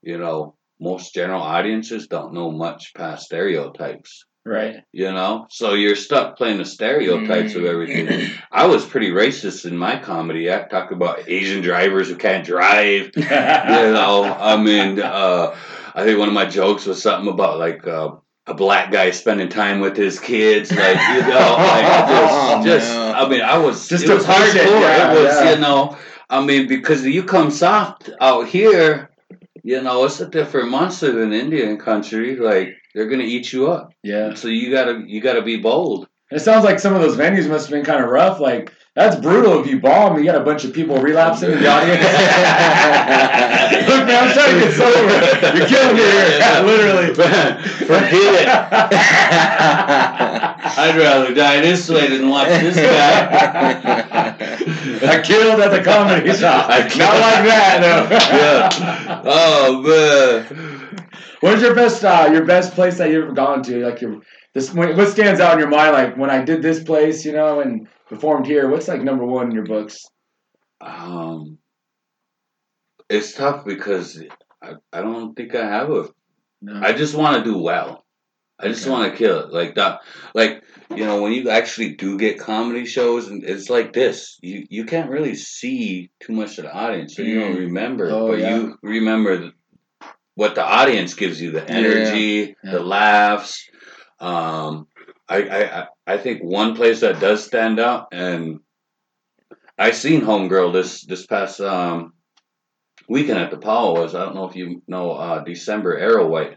[0.00, 4.26] you know most general audiences don't know much past stereotypes.
[4.46, 4.82] Right.
[4.92, 7.68] You know, so you're stuck playing the stereotypes of Mm.
[7.70, 8.30] everything.
[8.52, 10.52] I was pretty racist in my comedy.
[10.52, 13.10] I talk about Asian drivers who can't drive.
[13.16, 15.56] You know, I mean, uh,
[15.94, 18.10] I think one of my jokes was something about like uh,
[18.46, 22.92] a black guy spending time with his kids, like you know, like just, just.
[22.94, 23.12] No.
[23.12, 24.80] I mean, I was Just it to was hardcore.
[24.80, 25.50] yeah, it was, yeah.
[25.54, 25.96] you know,
[26.28, 29.10] I mean, because you come soft out here,
[29.62, 32.36] you know, it's a different monster than Indian country.
[32.36, 33.92] Like they're gonna eat you up.
[34.02, 34.34] yeah.
[34.34, 36.06] So you gotta you gotta be bold.
[36.30, 38.40] It sounds like some of those venues must have been kind of rough.
[38.40, 40.16] Like that's brutal if you bomb.
[40.18, 42.00] You got a bunch of people relapsing in the audience.
[43.88, 45.58] Look, man, I'm trying to get sober.
[45.58, 46.60] You're killing me here, Yeah.
[46.62, 47.14] literally.
[47.14, 48.48] Forget it.
[50.76, 54.36] I'd rather die this way than watch this guy.
[55.06, 56.68] I killed at the comedy shop.
[56.68, 58.08] Not like that, though.
[58.36, 59.22] yeah.
[59.24, 60.73] Oh man.
[61.40, 63.84] What's your best, uh, your best place that you've ever gone to?
[63.86, 64.20] Like your
[64.54, 65.92] this, what stands out in your mind?
[65.92, 68.68] Like when I did this place, you know, and performed here.
[68.68, 70.04] What's like number one in your books?
[70.80, 71.58] Um,
[73.08, 74.22] it's tough because
[74.62, 76.08] I, I don't think I have a.
[76.62, 76.80] No.
[76.82, 78.04] I just want to do well.
[78.58, 78.90] I just Okay.
[78.90, 80.00] want to kill it like that.
[80.34, 84.64] Like you know, when you actually do get comedy shows, and it's like this, you
[84.70, 87.58] you can't really see too much of the audience, so you don't Mm.
[87.66, 88.10] remember.
[88.10, 88.56] Oh, but yeah.
[88.56, 89.52] you remember the,
[90.34, 92.70] what the audience gives you: the energy, Yeah.
[92.72, 93.68] the laughs.
[94.20, 94.86] Um,
[95.28, 98.60] I, I I- think one place that does stand out, and
[99.78, 102.12] I seen Homegirl this this past um
[103.08, 106.56] weekend at the Powell was I don't know if you know uh December Arrow White.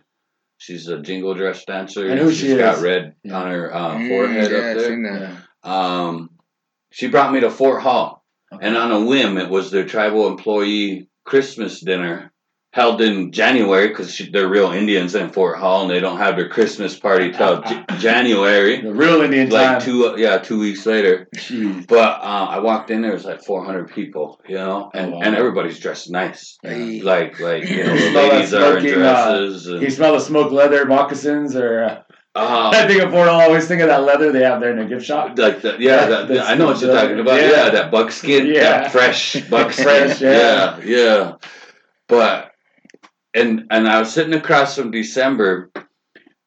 [0.59, 2.09] She's a jingle dress dancer.
[2.11, 2.83] I know She's she got is.
[2.83, 3.39] red Yeah.
[3.39, 4.79] on her uh, Mm, forehead yeah, up there.
[4.89, 5.69] seen that.
[5.69, 6.29] Um,
[6.91, 8.65] she brought me to Fort Hall, Okay.
[8.65, 12.31] and on a whim, it was their tribal employee Christmas dinner
[12.77, 16.47] held in January because they're real Indians in Fort Hall, and they don't have their
[16.47, 19.81] Christmas party till J- January, the real Indian like time.
[19.81, 21.27] two yeah two weeks later.
[21.35, 21.87] Jeez.
[21.87, 25.17] But uh, I walked in there, it was like 400 people, you know, and, Oh,
[25.17, 25.21] wow.
[25.23, 26.57] and everybody's dressed nice.
[26.61, 27.01] Hey.
[27.01, 28.93] Like, like you know, the that ladies are in uh,
[29.39, 29.65] dresses.
[29.67, 32.01] You smell the smoked leather moccasins, or uh,
[32.35, 33.39] uh, I think of Fort Hall.
[33.39, 35.37] I always think of that leather they have there in the gift shop.
[35.39, 37.41] like that, yeah, that, That's I know what you're the- talking about.
[37.41, 37.49] yeah.
[37.49, 38.61] Yeah, that buckskin, Yeah.
[38.63, 39.83] that fresh buckskin.
[39.83, 40.77] Fresh, yeah.
[40.77, 41.31] yeah, yeah.
[42.07, 42.51] But
[43.37, 45.69] and and I was sitting across from December,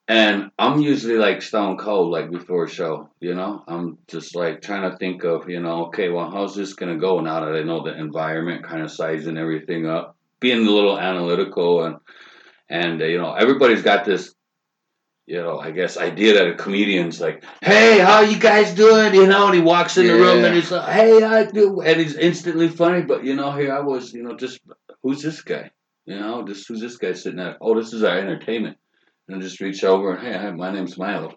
[0.09, 3.09] and I'm usually like stone cold, like before a show.
[3.21, 6.75] You know, I'm just like trying to think of, you know, okay, well, how's this
[6.75, 10.71] gonna go now that I know the environment, kind of sizing everything up, being a
[10.71, 11.97] little analytical, and
[12.69, 14.35] and uh, you know, everybody's got this.
[15.27, 19.29] You know, I guess idea that a comedian's like, "Hey, how you guys doing?" You
[19.29, 22.17] know, and he walks in the room and he's like, "Hey, I do," and he's
[22.17, 23.03] instantly funny.
[23.03, 24.59] But you know, here I was, you know, just
[25.05, 25.71] who's this guy?
[26.07, 27.59] You know, just who's this guy sitting at?
[27.61, 28.77] Oh, this is our entertainment.
[29.29, 31.35] And I just reach over and hey, hi, my name's Mylo.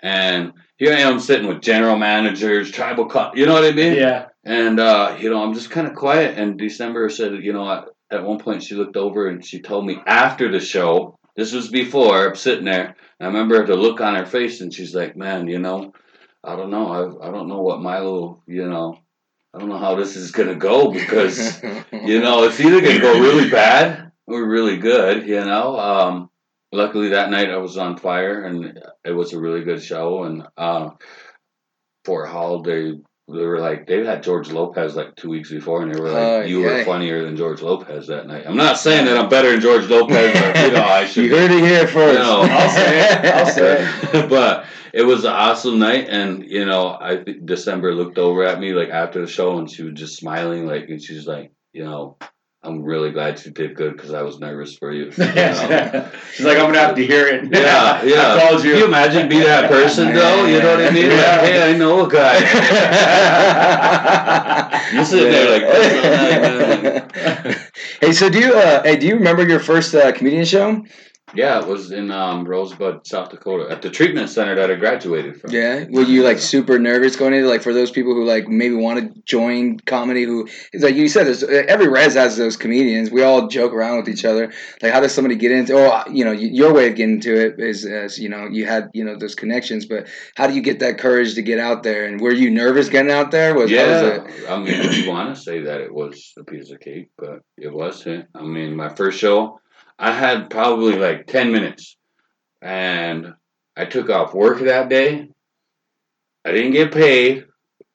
[0.00, 3.94] And here I am sitting with general managers, tribal, co- you know what I mean?
[3.94, 4.26] Yeah.
[4.44, 6.38] And uh, you know, I'm just kind of quiet.
[6.38, 9.86] And December said, you know, at, at one point she looked over and she told
[9.86, 11.18] me after the show.
[11.36, 12.94] This was before I'm sitting there.
[13.18, 15.94] I remember the look on her face, and she's like, "Man, you know,
[16.44, 16.88] I don't know.
[16.88, 18.98] I, I don't know what Mylo, you know,
[19.54, 21.62] I don't know how this is gonna go because."
[21.92, 25.26] you know, it's either gonna go really bad or really good.
[25.26, 26.30] You know, um,
[26.72, 30.24] luckily that night I was on fire and it was a really good show.
[30.24, 30.90] And uh,
[32.04, 32.94] Fort Hall, they
[33.28, 36.22] they were like they had George Lopez like two weeks before, and they were like,
[36.22, 39.52] Oh, "You were funnier than George Lopez that night." I'm not saying that I'm better
[39.52, 41.24] than George Lopez, but you know, I should.
[41.26, 42.18] you heard it here first.
[42.18, 43.24] You know, I'll say it.
[43.26, 44.28] I'll say it.
[44.28, 48.72] but it was an awesome night, and you know, I December looked over at me
[48.72, 52.18] like after the show, and she was just smiling, like, and she's like, you know,
[52.64, 55.06] I'm really glad you did good because I was nervous for you.
[55.16, 56.08] you know?
[56.32, 57.52] She's like, I'm gonna have to hear it.
[57.52, 58.34] Yeah, yeah.
[58.34, 58.70] I called you.
[58.70, 60.46] Can you imagine being that person though?
[60.46, 61.08] You know what I mean?
[61.08, 61.40] Like, Yeah.
[61.40, 62.38] hey, I know a guy.
[64.96, 65.64] You sit there like,
[68.00, 68.54] hey, so do you?
[68.54, 70.84] Uh, hey, do you remember your first uh, comedian show?
[71.34, 75.40] Yeah, it was in um, Rosebud, South Dakota, at the treatment center that I graduated
[75.40, 75.50] from.
[75.50, 75.84] Yeah.
[75.88, 79.00] Were you like super nervous going into like for those people who like maybe want
[79.00, 80.24] to join comedy?
[80.24, 83.10] Who it's like you said, there's every res has those comedians.
[83.10, 84.52] We all joke around with each other.
[84.82, 85.74] Like, how does somebody get into?
[85.76, 88.90] Oh, you know, your way of getting into it is as you know you had
[88.92, 89.86] you know those connections.
[89.86, 92.06] But how do you get that courage to get out there?
[92.06, 93.54] And were you nervous getting out there?
[93.54, 94.26] Was was Yeah?
[94.48, 97.72] I mean, you want to say that it was a piece of cake, but it
[97.72, 98.26] wasn't.
[98.34, 99.60] I mean, my first show,
[100.02, 101.96] I had probably like 10 minutes,
[102.60, 103.34] and
[103.76, 105.28] I took off work that day.
[106.44, 107.46] I didn't get paid,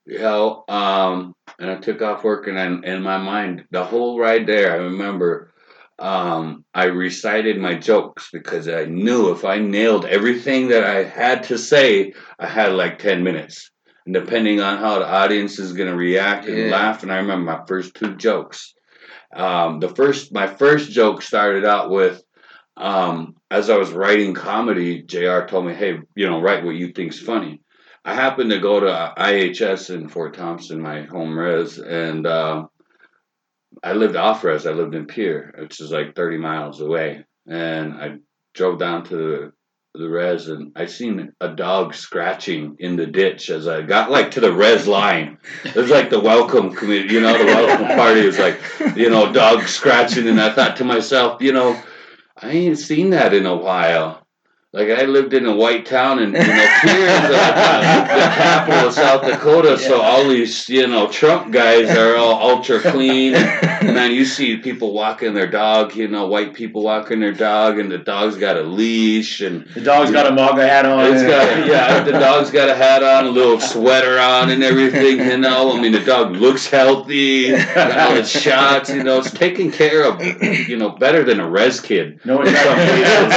[0.06, 4.18] you know, um, and I took off work, and then in my mind, the whole
[4.18, 5.52] ride there, I remember
[6.00, 11.44] um, I recited my jokes because I knew if I nailed everything that I had
[11.44, 13.70] to say, I had like 10 minutes.
[14.06, 16.72] And depending on how the audience is going to react and Yeah.
[16.72, 18.76] laugh, and I remember my first two jokes.
[19.36, 22.24] Um, the first, my first joke started out with,
[22.76, 26.92] um, as I was writing comedy, JR told me, hey, you know, write what you
[26.92, 27.62] think's funny.
[28.06, 32.66] I happened to go to IHS in Fort Thompson, my home res, and uh,
[33.84, 34.66] I lived off res.
[34.66, 37.26] I lived in Pierre, which is like 30 miles away.
[37.48, 38.16] And I
[38.54, 39.52] drove down to
[39.98, 44.32] the, res and I seen a dog scratching in the ditch as I got like
[44.32, 45.38] to the res line.
[45.64, 48.60] It was like the welcome committee, you know, the welcome party was like,
[48.96, 50.28] you know, dog scratching.
[50.28, 51.82] And I thought to myself, you know,
[52.38, 54.27] I ain't seen that in a while.
[54.74, 57.38] Like I lived in a white town, and you know, the,
[58.36, 59.80] capital of South Dakota.
[59.80, 63.32] So all these, you know, Trump guys are all ultra clean.
[63.32, 65.96] Man, you see people walking their dog.
[65.96, 69.80] You know, white people walking their dog, and the dog's got a leash, and The
[69.80, 71.14] dog's got a MAGA hat on.
[71.14, 75.20] it's got yeah, the dog's got a hat on, a little sweater on, and everything.
[75.20, 78.90] You know, I mean, the dog looks healthy, got all its shots.
[78.90, 80.22] You know, it's taken care of.
[80.68, 82.20] You know, better than a res kid.
[82.26, 83.34] No, In some cases,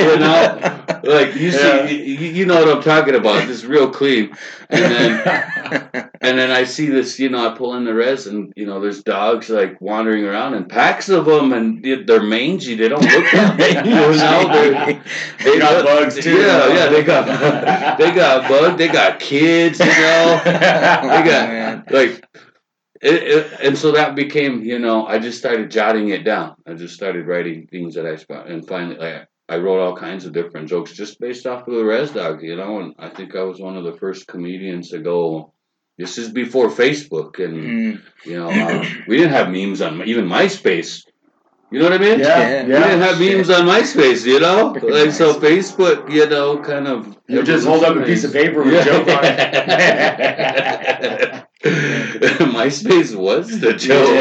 [0.00, 0.71] you know,
[1.04, 3.48] like you see, you, you know what I'm talking about.
[3.48, 4.36] It's real clean,
[4.70, 7.18] and then and then I see this.
[7.18, 10.54] You know, I pull in the res, and you know, there's dogs like wandering around,
[10.54, 12.74] and packs of them, and they're mangy.
[12.74, 13.76] They don't look that big.
[13.84, 14.12] You know,
[14.52, 15.02] they're,
[15.44, 16.40] They got bugs, too.
[16.40, 18.78] Yeah, yeah, they got they got bugs.
[18.78, 19.78] They got kids.
[19.78, 21.84] You know, they got man.
[21.90, 22.24] like.
[23.04, 26.54] It, it, and so that became, you know, I just started jotting it down.
[26.64, 30.24] I just started writing things that I spot, and finally, like, I wrote all kinds
[30.24, 32.80] of different jokes just based off of the Res Dog, you know.
[32.80, 35.52] And I think I was one of the first comedians to go.
[35.98, 38.00] This is before Facebook, and Mm.
[38.24, 41.04] you know, uh, we didn't have memes on even MySpace.
[41.70, 42.20] You know what I mean?
[42.20, 42.62] Yeah, Yeah.
[42.64, 44.72] We didn't have memes on MySpace, you know.
[44.72, 47.14] Freaking Like so, Facebook, you know, kind of.
[47.28, 51.44] You just hold up a piece of paper with a joke on it.
[51.62, 54.08] MySpace was the joke.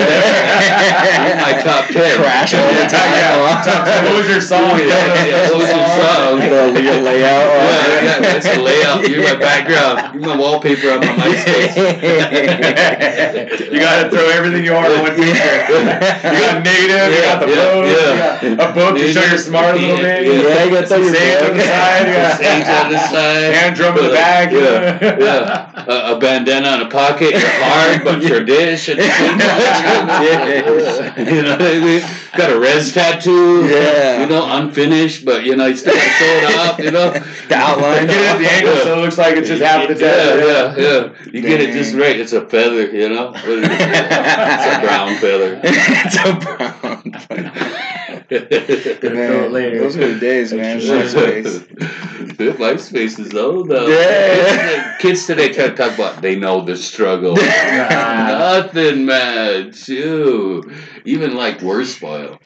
[0.62, 1.32] Yeah.
[1.32, 2.17] In my top ten.
[2.17, 3.12] Crash all the time.
[3.13, 4.04] Yeah.
[4.04, 4.77] What was your song?
[4.80, 6.39] Yeah, yeah, what was your song?
[6.39, 7.45] The Leo layout.
[7.49, 9.08] Yeah, yeah, that's the layout.
[9.10, 10.13] You're my background.
[10.13, 11.75] You're my wallpaper on my MySpace.
[13.71, 15.65] you gotta throw everything you are in one picture.
[16.32, 18.41] You got negative, you got the Yeah, pose, yeah.
[18.49, 20.25] you got a book to show you're smart a little bit.
[20.25, 22.38] Yeah, Yeah, you gotta throw your Sage on the side, yeah.
[22.38, 23.54] Sage on the side.
[23.54, 24.51] Hand drum in the back.
[24.51, 25.86] Yeah, yeah.
[25.88, 27.30] A, a bandana in a pocket.
[27.31, 28.87] You're hard, but you're dish.
[31.31, 32.01] You know what I mean?
[32.37, 33.67] Got a res tattoo.
[33.67, 34.21] Yeah.
[34.21, 36.79] You know, unfinished, but you know, you still got to show it off.
[36.79, 37.11] You know,
[37.49, 38.07] The outline.
[38.07, 40.81] Get it at the angle so it looks like it's just half the yeah, tattoo.
[40.81, 40.91] yeah,
[41.25, 41.31] yeah.
[41.31, 42.19] You get it just right.
[42.19, 42.89] It's a feather.
[42.91, 43.71] You know, What is it?
[43.71, 45.59] it's a brown feather.
[45.63, 47.01] it's a brown.
[47.11, 47.70] Throw
[48.31, 49.79] Man, it later.
[49.79, 50.79] those were the days, man.
[50.79, 51.67] MySpace.
[52.37, 53.87] MySpace is old though.
[53.87, 54.97] Yeah.
[54.99, 57.37] Kids today try to talk about they know the struggle.
[57.37, 58.61] Yeah.
[58.61, 59.73] Nothing, man.
[59.73, 60.71] Shoot.
[61.05, 62.39] Even like we're spoiled.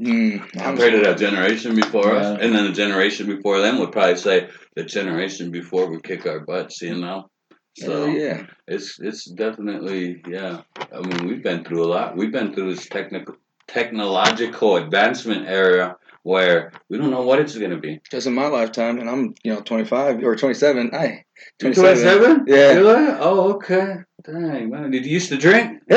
[0.00, 4.16] Mm, Compared to that generation before us, and then the generation before them would probably
[4.16, 6.80] say the generation before would kick our butts.
[6.82, 7.28] You know.
[7.76, 8.46] So Hell yeah.
[8.66, 10.62] it's it's definitely yeah.
[10.92, 12.16] I mean, we've been through a lot.
[12.16, 13.36] We've been through this technical
[13.68, 18.00] technological advancement era where we don't know what it's going to be.
[18.10, 20.92] Just in my lifetime, and I'm, you know, 25 or 27.
[20.92, 21.24] I,
[21.60, 22.46] 27?
[22.48, 22.72] Yeah.
[22.72, 23.14] Really?
[23.20, 23.98] Oh, okay.
[24.24, 24.90] Dang, man.
[24.90, 25.82] Did you used to drink?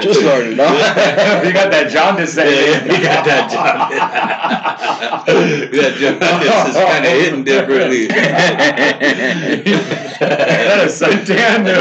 [0.00, 0.64] Just started, no?
[1.44, 2.48] you got that jaundice there.
[2.48, 3.50] Yeah, that you got that
[5.26, 5.70] jaundice.
[5.80, 8.06] that jaundice is kind of hitting differently.
[10.20, 11.64] That a suntan?
[11.64, 11.78] No.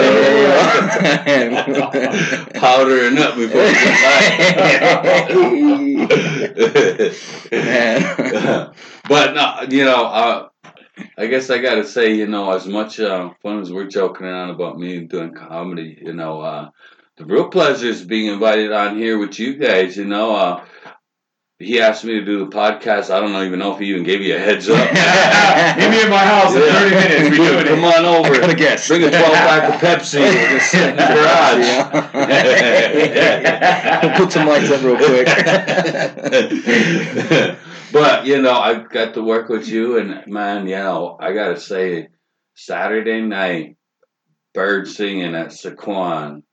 [2.60, 3.62] Powdering up before
[7.52, 8.71] Man.
[9.10, 10.50] but no, you know, uh,
[11.17, 14.26] I guess I got to say, you know, as much uh, fun as we're joking
[14.26, 16.69] around about me doing comedy, you know, uh,
[17.17, 19.97] the real pleasure is being invited on here with you guys.
[19.97, 20.63] You know, uh,
[21.60, 23.10] he asked me to do the podcast.
[23.10, 24.78] I don't know, even know if he even gave you a heads up.
[25.78, 27.30] Meet me in my house in 30 minutes.
[27.32, 27.96] We doing Come it.
[27.96, 28.36] on over.
[28.36, 28.88] I gotta guess.
[28.88, 30.20] Bring a 12 pack of Pepsi.
[30.20, 31.02] We'll just sit in the
[34.04, 34.17] garage.
[34.17, 35.26] Put some lights up real quick.
[37.91, 41.60] but you know, I got to work with you, and man, you know, I gotta
[41.60, 42.10] say,
[42.54, 43.78] Saturday night,
[44.54, 46.43] bird singing at Sycuan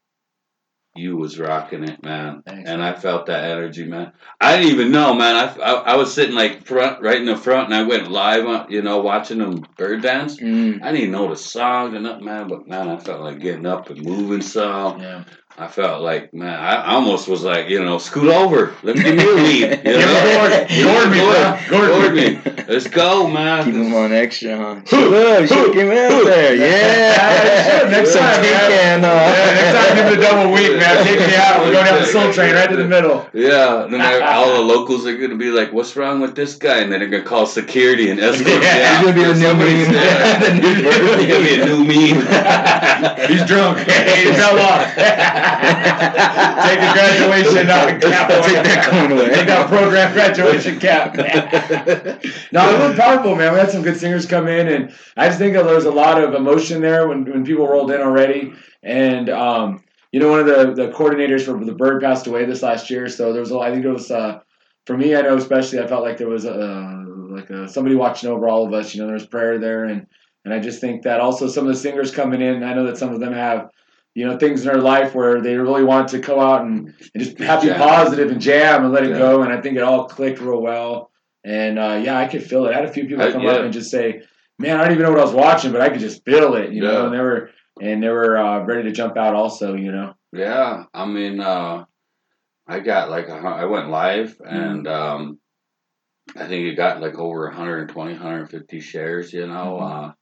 [0.97, 2.43] you was rocking it, man.
[2.47, 2.71] Thanks.
[2.71, 4.13] And I felt that energy, man.
[4.41, 5.35] I didn't even know, man.
[5.35, 8.47] I, I, I was sitting like front, right in the front, and I went live,
[8.47, 10.39] on, you know, watching them bird dance.
[10.39, 10.83] Mm.
[10.83, 12.47] I didn't even know the song or nothing, man.
[12.47, 15.25] But man, I felt like getting up and moving So Yeah.
[15.57, 18.75] I felt like, man, I I almost was like, you know, scoot over.
[18.83, 19.61] Let me give me a lead.
[19.85, 20.35] You know?
[20.35, 21.59] Gord- Gord me, bro.
[21.71, 22.31] Gord Gord me.
[22.35, 22.65] me.
[22.67, 23.65] Let's go, man.
[23.65, 24.75] Keep him on extra, huh?
[24.91, 24.97] Who?
[25.11, 25.73] Look, Who?
[25.79, 26.55] him out there.
[26.65, 27.89] Yeah, Yeah.
[27.89, 28.71] next time, tin man.
[28.71, 31.05] can, uh, Yeah, next time give me the double week, man.
[31.07, 31.61] Take me out.
[31.61, 33.25] We're going down the Soul Train right to the middle.
[33.33, 36.91] Yeah, then all the locals are gonna be like, "What's wrong with this guy?" And
[36.91, 39.05] then they're gonna call security and escort him Yeah, out.
[39.07, 39.93] he's gonna be the new meme.
[39.93, 40.41] there.
[40.41, 43.29] The new bird He's gonna be a new meme.
[43.29, 43.79] He's drunk.
[43.79, 45.44] he fell off.
[46.65, 48.55] Take the graduation uh, cap away.
[48.55, 49.29] Take that coin away.
[49.31, 51.17] Take that program graduation cap.
[52.53, 53.53] no, it was powerful, man.
[53.53, 55.91] We had some good singers come in, and I just think that there was a
[55.91, 58.53] lot of emotion there when, when people rolled in already.
[58.83, 62.63] And um, you know, one of the, the coordinators for the Bird passed away this
[62.63, 64.41] last year, so there was a, I think it was uh,
[64.87, 65.15] for me.
[65.15, 68.67] I know especially I felt like there was a like a, somebody watching over all
[68.67, 68.95] of us.
[68.95, 70.07] You know, there was prayer there, and
[70.45, 72.63] and I just think that also some of the singers coming in.
[72.63, 73.71] I know that some of them have.
[74.15, 77.23] You know things in their life where they really want to go out and, and
[77.23, 79.19] just have be positive and jam and let it Yeah.
[79.19, 81.11] go, and I think it all clicked real well.
[81.45, 82.71] And uh, yeah, I could feel it.
[82.71, 83.51] I had a few people Uh, come yeah.
[83.51, 84.23] up and just say,
[84.59, 86.73] "Man, I don't even know what I was watching, but I could just feel it."
[86.73, 87.51] You know, and they were
[87.81, 89.35] and they were uh, ready to jump out.
[89.35, 90.15] Also, you know.
[90.33, 91.85] Yeah, I mean, uh,
[92.67, 95.39] I got like a, I went live and um,
[96.37, 99.33] I think it got like over 120, 150 shares.
[99.33, 100.15] You know, Mhm.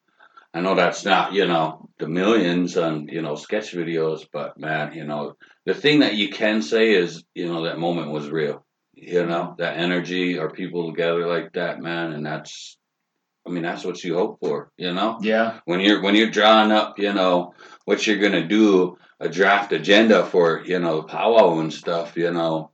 [0.54, 4.92] I know that's not you know the millions on you know sketch videos, but man,
[4.94, 5.36] you know
[5.66, 8.64] the thing that you can say is you know that moment was real.
[8.94, 9.62] You know mm-hmm.
[9.62, 12.76] that energy, are people together like that, man, and that's.
[13.44, 15.58] I mean, that's what you hope for, you know Yeah.
[15.64, 17.54] when you're when you're drawing up, you know,
[17.86, 22.70] what you're gonna do, a draft agenda for, you know, powwow and stuff, you know,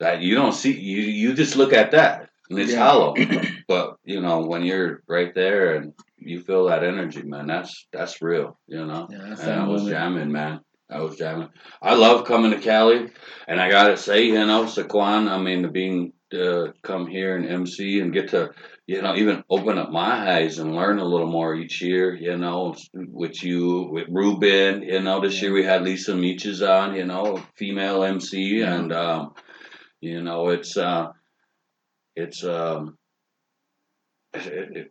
[0.00, 2.78] that you don't see you you just look at that and it's Yeah.
[2.78, 3.14] hollow.
[3.68, 8.22] but, you know, when you're right there and you feel that energy, man, that's that's
[8.22, 9.06] real, you know.
[9.10, 10.60] Yeah, and I was jamming, man.
[10.90, 11.48] I was jamming.
[11.82, 13.08] I love coming to Cali,
[13.48, 15.28] and I gotta say, you know, Sycuan.
[15.28, 18.50] I mean, being uh, come here and MC and get to,
[18.86, 22.14] you know, even open up my eyes and learn a little more each year.
[22.14, 24.82] You know, with you, with Ruben.
[24.82, 26.94] You know, this year we had Lisa Meaches on.
[26.94, 28.74] You know, female MC, Yeah.
[28.74, 29.34] and um,
[30.00, 31.08] you know, it's uh,
[32.14, 32.96] it's um.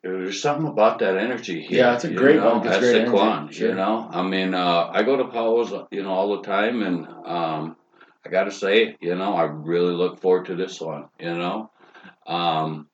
[0.03, 1.79] There's something about that energy here.
[1.79, 2.67] Yeah, it's a great know, one.
[2.67, 3.69] It's at great energy, Sycuan, sure.
[3.69, 7.07] You know, I mean, uh, I go to powwows, you know, all the time, and
[7.25, 7.75] um,
[8.25, 11.05] I got to say, you know, I really look forward to this one.
[11.19, 11.71] You know,
[12.27, 12.87] um,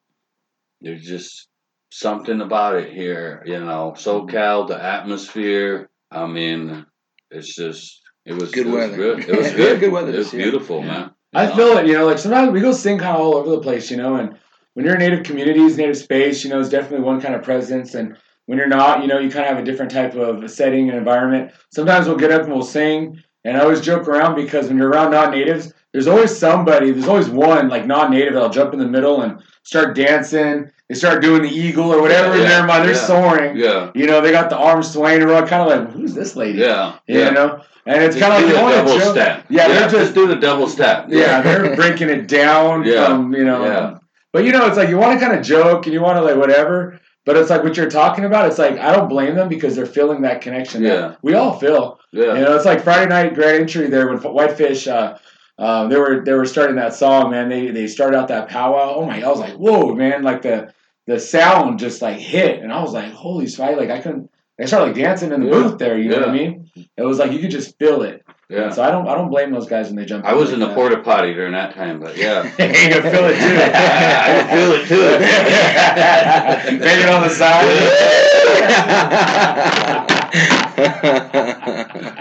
[0.81, 1.47] there's just
[1.91, 3.43] something about it here.
[3.45, 5.89] You know, SoCal, the atmosphere.
[6.11, 6.85] I mean,
[7.29, 8.95] it's just it was Good it was weather.
[8.97, 9.29] good.
[9.29, 9.79] It was good.
[9.79, 10.85] good weather It was beautiful, Yeah.
[10.87, 11.11] man.
[11.33, 11.55] I know?
[11.55, 13.89] feel it, you know, like sometimes we go sing kind of all over the place,
[13.89, 14.37] you know, and
[14.81, 17.93] when you're in native communities, native space, you know, it's definitely one kind of presence.
[17.93, 18.17] And
[18.47, 20.97] when you're not, you know, you kind of have a different type of setting and
[20.97, 21.51] environment.
[21.71, 23.21] Sometimes we'll get up and we'll sing.
[23.43, 27.07] And I always joke around because when you're around non natives, there's always somebody, there's
[27.07, 30.71] always one like non native that'll jump in the middle and start dancing.
[30.89, 32.85] They start doing the eagle or whatever in their mind.
[32.85, 33.05] They're yeah.
[33.05, 33.57] soaring.
[33.57, 36.57] Yeah, You know, they got the arms swaying around, kind of like, who's this lady?
[36.57, 37.29] yeah, You yeah.
[37.29, 37.61] know?
[37.85, 39.45] And it's kind of like, the double step.
[39.49, 41.05] Yeah, they're just- just do the double step.
[41.09, 43.05] Yeah, they're breaking it down Yeah.
[43.05, 43.99] from, you know.
[44.33, 46.21] But you know, it's like you want to kind of joke and you want to
[46.21, 46.99] like whatever.
[47.25, 48.47] But it's like what you're talking about.
[48.47, 50.83] It's like I don't blame them because they're feeling that connection.
[50.83, 51.15] that Yeah.
[51.21, 51.99] we all feel.
[52.11, 52.33] yeah.
[52.35, 54.87] You know, it's like Friday night Grand Entry there when Whitefish.
[54.87, 55.17] Uh,
[55.59, 57.47] uh, they were they were starting that song, man.
[57.49, 58.95] They they started out that powwow.
[58.95, 59.21] Oh my!
[59.21, 60.23] I was like, whoa, man!
[60.23, 60.73] Like the
[61.05, 63.77] the sound just like hit, and I was like, holy smite!
[63.77, 64.31] Like I couldn't.
[64.59, 65.51] I started like dancing in the Yeah.
[65.53, 65.99] booth there.
[65.99, 66.71] You know what I mean?
[66.97, 68.25] It was like you could just feel it.
[68.51, 68.69] Yeah.
[68.69, 70.25] So I don't I don't blame those guys when they jump.
[70.25, 72.43] I was in the porta potty during that time, but yeah.
[72.43, 73.55] you can feel it too.
[73.73, 76.79] I can feel it too.
[76.83, 77.67] Banging on the side.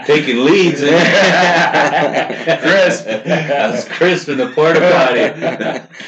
[0.05, 0.81] Taking leads.
[0.81, 0.89] In
[2.59, 3.05] Crisp.
[3.05, 5.27] That's crisp in the porta potty.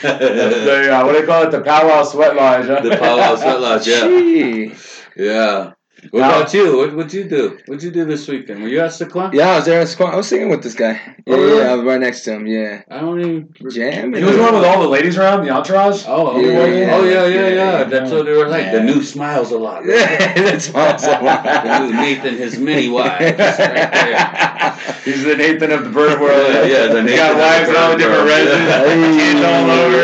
[0.01, 1.51] the, uh, what do they call it?
[1.51, 2.67] The powwow sweat lodge.
[2.67, 2.81] Huh?
[2.81, 4.07] the powwow sweat lodge, yeah.
[4.07, 4.73] Gee.
[5.15, 5.73] Yeah.
[6.11, 6.77] What Now- about you?
[6.77, 7.57] What would you do?
[7.65, 8.61] What'd you do this weekend?
[8.61, 9.33] Were you at Sycuan?
[9.33, 9.81] Yeah, I was there.
[9.81, 10.13] in Squad.
[10.13, 10.99] I was singing with this guy.
[11.05, 11.57] Oh, yeah, Oh, really?
[11.59, 12.45] yeah, I was right next to him.
[12.47, 13.49] Yeah, I don't even.
[13.71, 14.13] jam.
[14.13, 16.03] He was one with all the ladies around, the entourage.
[16.07, 17.77] Oh, oh Yeah, oh, yeah, oh, yeah, yeah, yeah, yeah.
[17.79, 17.83] yeah.
[17.85, 18.71] That's what they were like.
[18.71, 19.85] The new smiles a lot.
[19.85, 21.23] Yeah, that's awesome.
[21.23, 23.21] The new Nathan, his many wives.
[23.23, 24.79] Right there.
[25.05, 26.53] He's the Nathan of the bird world.
[26.53, 27.07] Yeah, yeah, the Nathan.
[27.07, 28.29] He got wives in all the different world.
[28.29, 29.17] residents.
[29.17, 30.03] Kids all over.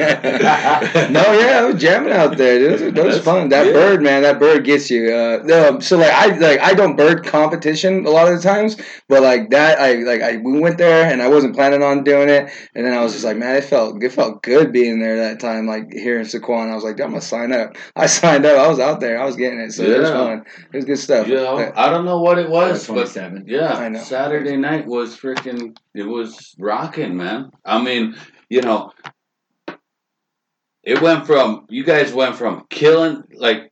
[1.10, 2.58] no, yeah, I was jamming out there.
[2.58, 2.68] Dude.
[2.68, 3.48] It was, that was That's fun.
[3.50, 3.74] That good.
[3.74, 5.14] bird, man, that bird gets against you.
[5.14, 8.76] Uh, no, so like I like I don't bird competition a lot of the times,
[9.08, 12.28] but like that I like I we went there and I wasn't planning on doing
[12.28, 15.16] it, and then I was just like, man, it felt it felt good being there
[15.16, 16.70] that time, like here in Sycuan.
[16.70, 17.76] I was like, I'm gonna sign up.
[17.96, 18.58] I signed up.
[18.58, 19.20] I was out there.
[19.20, 20.44] I was getting it, so it was fun.
[20.72, 21.26] It was good stuff.
[21.26, 23.14] You know, I don't know what it was, but
[23.46, 24.00] yeah, I know.
[24.00, 25.76] Saturday night was freaking.
[25.94, 27.50] It was rocking, man.
[27.64, 28.16] I mean,
[28.48, 28.92] you know,
[30.82, 33.69] it went from you guys went from killing like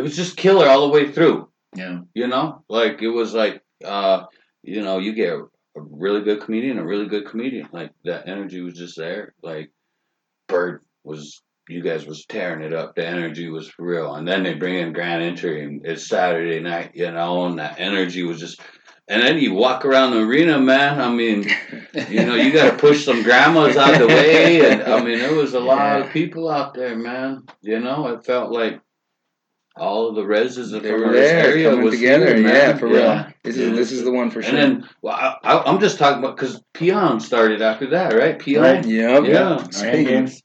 [0.00, 1.48] it was just killer all the way through.
[1.76, 2.00] Yeah.
[2.14, 4.24] You know, like it was like uh,
[4.62, 5.44] you know, you get a
[5.76, 7.68] really good comedian, a really good comedian.
[7.70, 9.34] Like that energy was just there.
[9.42, 9.70] Like
[10.48, 12.94] Bird was you guys was tearing it up.
[12.94, 14.14] The energy was for real.
[14.14, 17.78] And then they bring in Grand Entry and it's Saturday night, you know, and that
[17.78, 18.58] energy was just
[19.06, 20.98] and then you walk around the arena, man.
[20.98, 21.42] I mean,
[22.08, 25.34] you know, you got to push some grandmas out the way, and I mean, there
[25.34, 27.42] was a lot of people out there, man.
[27.60, 28.80] You know, it felt like
[29.80, 32.36] all of the reses They from were our there area coming was together.
[32.36, 32.98] here, yeah, for real.
[32.98, 33.30] Yeah.
[33.42, 33.66] This Yeah.
[33.68, 34.54] is this is the one for sure.
[34.56, 38.38] And then, well, I, I, I'm just talking about because Peon started after that, right?
[38.38, 38.62] Peon.
[38.62, 38.84] Right.
[38.84, 39.24] yep.
[39.24, 39.42] Yeah.
[39.42, 40.42] Our hand Speaking- games.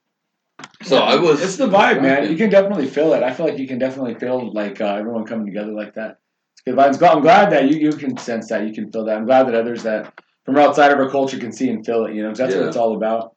[0.83, 1.41] So I was.
[1.41, 2.29] It's the vibe, man.
[2.31, 3.23] You can definitely feel it.
[3.23, 6.19] I feel like you can definitely feel like uh, everyone coming together like that.
[6.53, 7.05] It's good vibes.
[7.15, 8.65] I'm glad that you, you can sense that.
[8.65, 9.17] You can feel that.
[9.17, 10.13] I'm glad that others that
[10.45, 12.13] from outside of our culture can see and feel it.
[12.15, 13.35] You know, 'cause that's what it's all about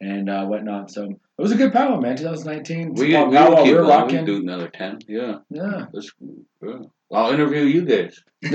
[0.00, 0.90] and uh, whatnot.
[0.92, 1.08] So
[1.40, 2.16] it was a good powwow, man.
[2.16, 2.94] 2019.
[2.94, 3.56] We, we, Small we powwow.
[3.56, 3.86] keep We were going.
[3.86, 4.24] We rocking.
[4.26, 4.98] do another ten.
[5.08, 5.38] Yeah.
[5.50, 5.86] Yeah.
[5.92, 6.12] Let's,
[6.62, 6.76] yeah.
[7.12, 8.22] I'll interview you guys.
[8.42, 8.52] Let's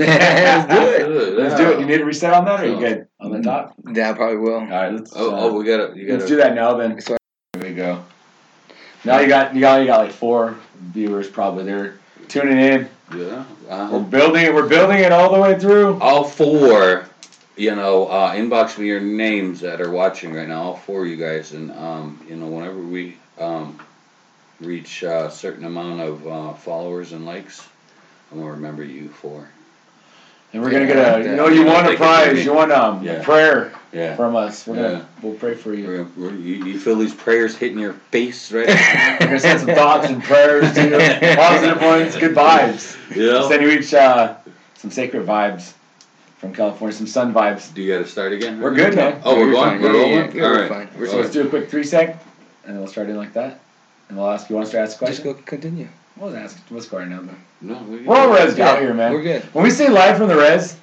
[0.72, 0.98] do it.
[1.06, 1.66] Good, Let's yeah.
[1.66, 1.80] do it.
[1.80, 3.74] You need to reset on that, or you good on the top?
[3.92, 4.54] Yeah, I probably will.
[4.54, 5.12] All right, let's.
[5.14, 5.92] Oh, uh, oh, we gotta.
[5.96, 6.18] You gotta.
[6.20, 6.74] let's do that now.
[6.76, 7.16] Then So-
[7.54, 8.02] here we go.
[9.04, 11.64] Now you got you got you got like four viewers probably.
[11.64, 12.88] They're tuning in.
[13.14, 13.44] Yeah.
[13.68, 13.98] We're Uh-huh.
[14.00, 14.54] building it.
[14.54, 15.98] We're building it all the way through.
[16.00, 17.06] All four,
[17.56, 20.62] you know, uh, inbox me your names that are watching right now.
[20.62, 23.78] All four of you guys, and um, you know, whenever we um,
[24.60, 27.66] reach a certain amount of uh, followers and likes,
[28.30, 29.48] I'm gonna remember you four.
[30.52, 32.44] And we're gonna Yeah, get a, you know, you Yeah, want a prize.
[32.44, 33.20] You want um, Yeah.
[33.20, 33.72] a prayer
[34.16, 34.66] from us.
[34.66, 35.86] We're gonna, we'll pray for you.
[35.86, 38.68] We're, we're, you, you feel these prayers hitting your face right?
[39.20, 40.96] We're gonna send some thoughts and prayers to you,
[41.36, 42.96] positive ones, good vibes.
[43.16, 43.48] yeah.
[43.48, 44.34] Send you each uh,
[44.76, 45.72] some sacred vibes
[46.38, 47.72] from California, some sun vibes.
[47.72, 48.60] Do you got to start again?
[48.60, 49.20] We're good, man.
[49.24, 49.70] Oh, we're You're going.
[49.70, 49.82] fine.
[49.82, 50.12] We're Yeah, rolling.
[50.12, 50.68] yeah, yeah, All we're right.
[50.68, 50.88] fine.
[50.98, 52.10] We're So let's do a quick three sec,
[52.64, 53.60] and then we'll start in like that.
[54.08, 55.88] And we'll ask you want us to ask a Just go continue.
[56.16, 56.58] We'll ask.
[56.68, 57.36] What's going on then?
[57.60, 59.12] No, we're, We're all res out here, man.
[59.12, 59.42] We're good.
[59.54, 60.76] When we say live from the res,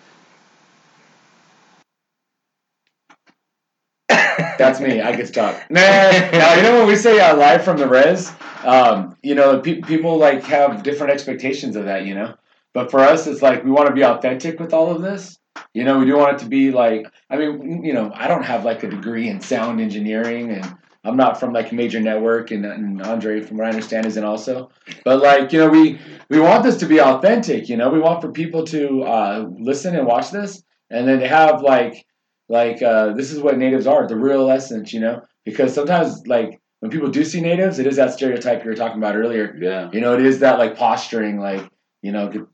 [4.10, 5.02] that's me.
[5.02, 5.56] I get to talk.
[5.70, 8.32] Nah, now, you know when we say uh, live from the res,
[8.64, 12.36] um, you know, pe- people like have different expectations of that, you know.
[12.74, 15.38] But for us, it's like we want to be authentic with all of this.
[15.74, 17.08] You know, we do want it to be like.
[17.30, 21.18] I mean, you know, I don't have like a degree in sound engineering, and I'm
[21.18, 24.72] not from like a major network, and, and Andre, from what I understand, isn't also.
[25.04, 26.00] But like, you know, we
[26.30, 27.70] we want this to be authentic.
[27.70, 31.28] You know, we want for people to uh, listen and watch this, and then to
[31.28, 32.06] have like
[32.50, 34.94] like uh, this is what natives are, the real essence.
[34.94, 38.70] You know, because sometimes like when people do see natives, it is that stereotype you
[38.70, 39.56] were talking about earlier.
[39.60, 39.90] Yeah.
[39.92, 41.70] You know, it is that like posturing, like
[42.02, 42.48] you know,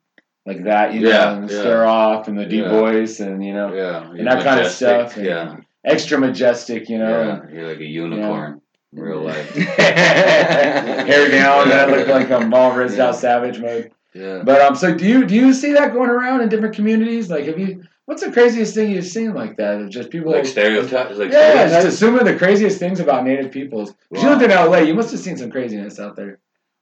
[0.50, 0.94] like that.
[0.94, 1.60] You know, and yeah.
[1.60, 2.72] stare off and the deep Yeah.
[2.82, 4.10] voice, and you know, Yeah.
[4.18, 5.16] and that kind of stuff.
[5.18, 5.56] And Yeah.
[5.86, 6.90] extra majestic.
[6.90, 7.18] You know.
[7.50, 7.54] Yeah.
[7.56, 8.62] You're like a unicorn.
[8.92, 9.50] in Real life.
[9.56, 13.10] Hair down, and I look like I'm all rizzed Yeah.
[13.10, 13.92] out savage mode.
[14.16, 14.42] Yeah.
[14.44, 17.30] But um, so do you do you see that going around in different communities?
[17.30, 17.84] Like, have you?
[18.06, 19.88] What's the craziest thing you've seen like that?
[19.90, 21.18] Just people Like stereotypes.
[21.18, 21.86] Like yeah, stereotypes?
[21.94, 23.92] assuming the craziest things about Native peoples.
[24.12, 24.38] 'Cause You Wow.
[24.40, 26.40] lived in LA, you must have seen some craziness out there.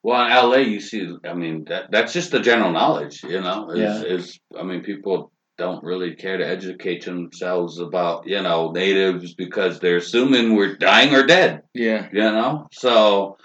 [0.08, 3.72] Well, in LA, you see, I mean, that that's just the general knowledge, you know.
[3.72, 4.04] Is, Yeah.
[4.04, 9.82] is I mean, people don't really care to educate themselves about, you know, natives because
[9.82, 12.08] they're assuming we're dying or dead, Yeah.
[12.14, 12.70] you know.
[12.72, 13.36] So,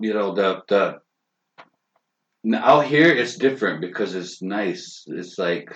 [0.00, 1.00] you know, the the
[2.54, 5.04] out here it's different because it's nice.
[5.06, 5.68] It's like,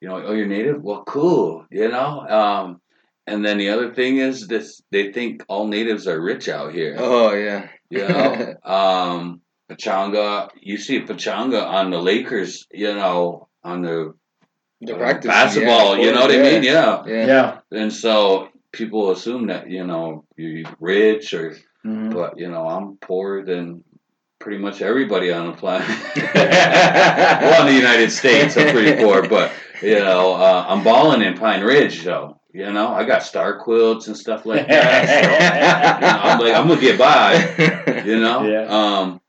[0.00, 0.82] you know, oh, you're native.
[0.82, 2.26] Well, cool, you know.
[2.40, 2.80] Um,
[3.28, 6.96] and then the other thing is this: they think all natives are rich out here.
[6.98, 7.68] Oh yeah.
[7.90, 10.50] You know, um, Pechanga.
[10.60, 12.66] You see Pechanga on the Lakers.
[12.72, 14.14] You know, on the
[14.80, 15.28] The uh, practice.
[15.28, 15.96] basketball.
[15.96, 16.62] yeah, you know what I mean?
[16.62, 17.02] Yeah.
[17.06, 17.26] Yeah.
[17.26, 17.58] Yeah.
[17.72, 22.12] And so people assume that you know you're rich, or Mhm.
[22.12, 23.84] but you know I'm poorer than
[24.40, 25.88] pretty much everybody on the planet.
[26.34, 29.50] well, in the United States, I'm pretty poor, but
[29.82, 32.37] you know uh, I'm balling in Pine Ridge, though.
[32.58, 35.06] You know, I got star quilts and stuff like that.
[35.08, 38.02] So, you know, I'm like, I'm gonna get by.
[38.04, 38.66] you know Yeah.
[38.80, 39.20] um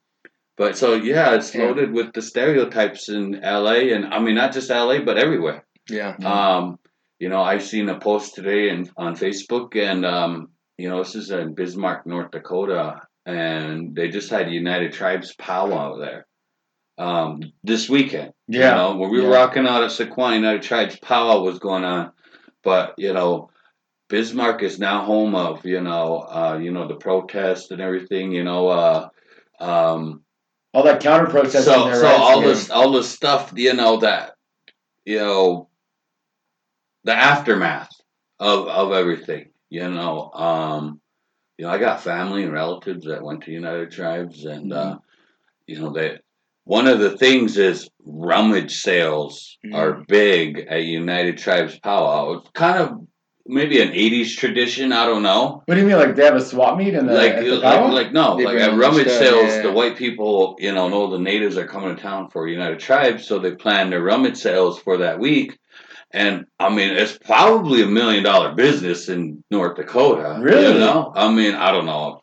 [0.57, 1.63] but so yeah it's Yeah.
[1.65, 6.15] loaded with the stereotypes in la and i mean not just la but everywhere yeah.
[6.33, 6.79] Um
[7.19, 11.15] you know i've seen a post today and on facebook and um you know this
[11.15, 16.25] is in bismarck north dakota and they just had united tribes powwow there
[16.97, 18.33] um, this weekend.
[18.49, 18.69] Yeah.
[18.71, 22.11] You know, when we were rocking out at Sycuan United Tribes, powwow was going on,
[22.63, 23.49] but you know,
[24.09, 28.31] Bismarck is now home of you know, uh, you know the protest and everything.
[28.31, 29.09] You know, uh,
[29.59, 30.23] um,
[30.73, 32.15] All that counter protesting so so right?
[32.15, 32.47] all Yeah.
[32.47, 33.53] this all this stuff.
[33.55, 34.33] You know that,
[35.05, 35.69] you know,
[37.03, 37.91] the aftermath
[38.39, 39.51] of of everything.
[39.69, 40.99] You know, um,
[41.57, 44.97] you know, I got family and relatives that went to United Tribes, and uh,
[45.67, 46.19] you know they.
[46.69, 49.73] One of the things is rummage sales Mhm.
[49.75, 52.33] are big at United Tribes powwow.
[52.33, 52.91] It's kind of
[53.47, 54.93] maybe an '80s tradition.
[54.93, 55.63] I don't know.
[55.65, 55.97] What do you mean?
[55.97, 57.91] Like they have a swap meet in the, Like, at the like, powwow?
[57.91, 59.61] like, no, They like at rummage stuff, sales, yeah.
[59.63, 63.25] the white people, you know, know the natives are coming to town for United Tribes,
[63.25, 65.57] so they plan their rummage sales for that week.
[66.11, 70.37] And I mean, it's probably a million dollar business in North Dakota.
[70.39, 70.67] Really?
[70.73, 72.21] You know, I mean, I don't know.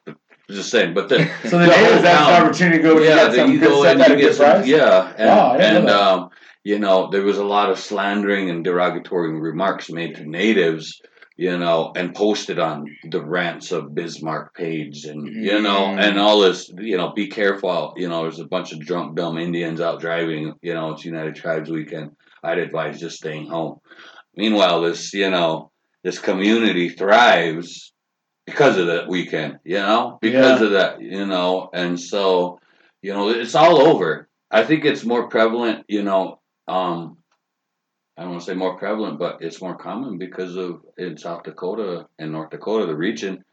[0.49, 2.99] Just saying, but the so the the whole natives have town- an opportunity to go
[3.01, 4.35] yeah, and get that some you good go stuff in, at a you get good
[4.37, 4.67] some, price.
[4.67, 6.29] yeah, and, Wow, I know and um,
[6.65, 11.01] you know, there was a lot of slandering and derogatory remarks made to natives,
[11.37, 16.01] you know, and posted on the rants of Bismarck page, and you know, Mm.
[16.01, 19.39] and all this, you know, be careful, you know, there's a bunch of drunk dumb
[19.39, 22.13] Indians out driving, you know, it's United Tribes weekend.
[22.45, 23.79] I'd advise just staying home.
[24.37, 25.71] Meanwhile, this, you know,
[26.05, 27.93] this community thrives
[28.47, 32.61] because of that weekend, you know, because of that, you know, and so,
[33.03, 34.29] you know, it's all over.
[34.51, 37.19] I think it's more prevalent, you know, um,
[38.17, 41.43] I don't want to say more prevalent, but it's more common because of in South
[41.43, 43.45] Dakota and North Dakota, the region,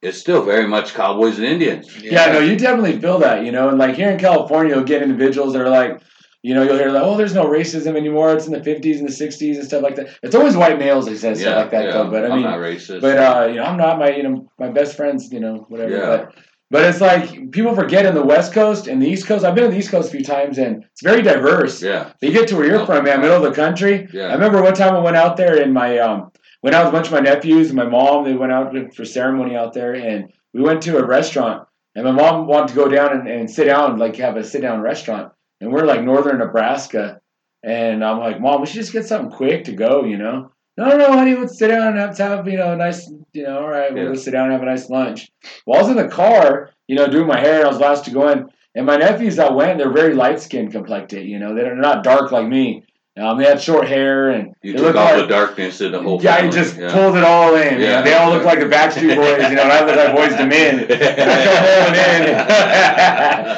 [0.00, 1.94] it's still very much cowboys and Indians.
[2.00, 5.02] Yeah, no, you definitely feel that, you know, and like here in California, you'll get
[5.02, 6.00] individuals that are like,
[6.44, 8.34] you know, you'll hear like, oh, there's no racism anymore.
[8.34, 10.08] It's in the 50s and the 60s and stuff like that.
[10.22, 12.10] It's always white males that say stuff like that, though.
[12.10, 13.00] But I am mean, not racist.
[13.00, 15.90] but uh, you know, I'm not my, you know, my best friends, you know, whatever.
[15.96, 16.06] Yeah.
[16.06, 16.34] But
[16.70, 19.44] but it's like people forget in the West Coast and the East Coast.
[19.44, 21.82] I've been to the East Coast a few times, and it's very diverse.
[21.82, 24.06] yeah, You get to where you're Oh, from, man, middle of the country.
[24.12, 24.26] yeah.
[24.28, 26.30] I remember one time I went out there and my um
[26.62, 28.24] went out with a bunch of my nephews and my mom.
[28.24, 31.66] They went out for ceremony out there, and we went to a restaurant.
[31.94, 34.60] And my mom wanted to go down and, and sit down, like have a sit
[34.62, 35.32] down restaurant.
[35.64, 37.22] And we're like northern Nebraska,
[37.62, 40.52] and I'm like, Mom, we should just get something quick to go, you know.
[40.76, 43.60] No, no, honey, let's sit down and have, have you know, a nice, you know,
[43.60, 44.08] all right, we'll Yeah.
[44.10, 45.30] go sit down and have a nice lunch.
[45.66, 48.04] Well, I was in the car, you know, doing my hair, and I was last
[48.04, 48.44] to go in.
[48.74, 52.30] And my nephews that went, they're very light skinned complected, you know, they're not dark
[52.30, 52.84] like me.
[53.16, 56.02] Um, they had short hair and You took looked all like, the darkness in the
[56.02, 56.56] whole yeah, family.
[56.56, 56.92] he just yeah.
[56.92, 57.80] pulled it all in.
[57.80, 58.02] Yeah.
[58.02, 60.46] They all look like the Backstreet Boys, you know, and I look like Boyz II
[60.46, 60.80] Men.
[60.80, 62.22] I come in.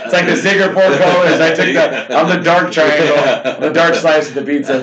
[0.05, 1.41] it's like the Ziggler four colors.
[1.41, 4.83] I took the, I'm the dark triangle, the dark slice of the pizza.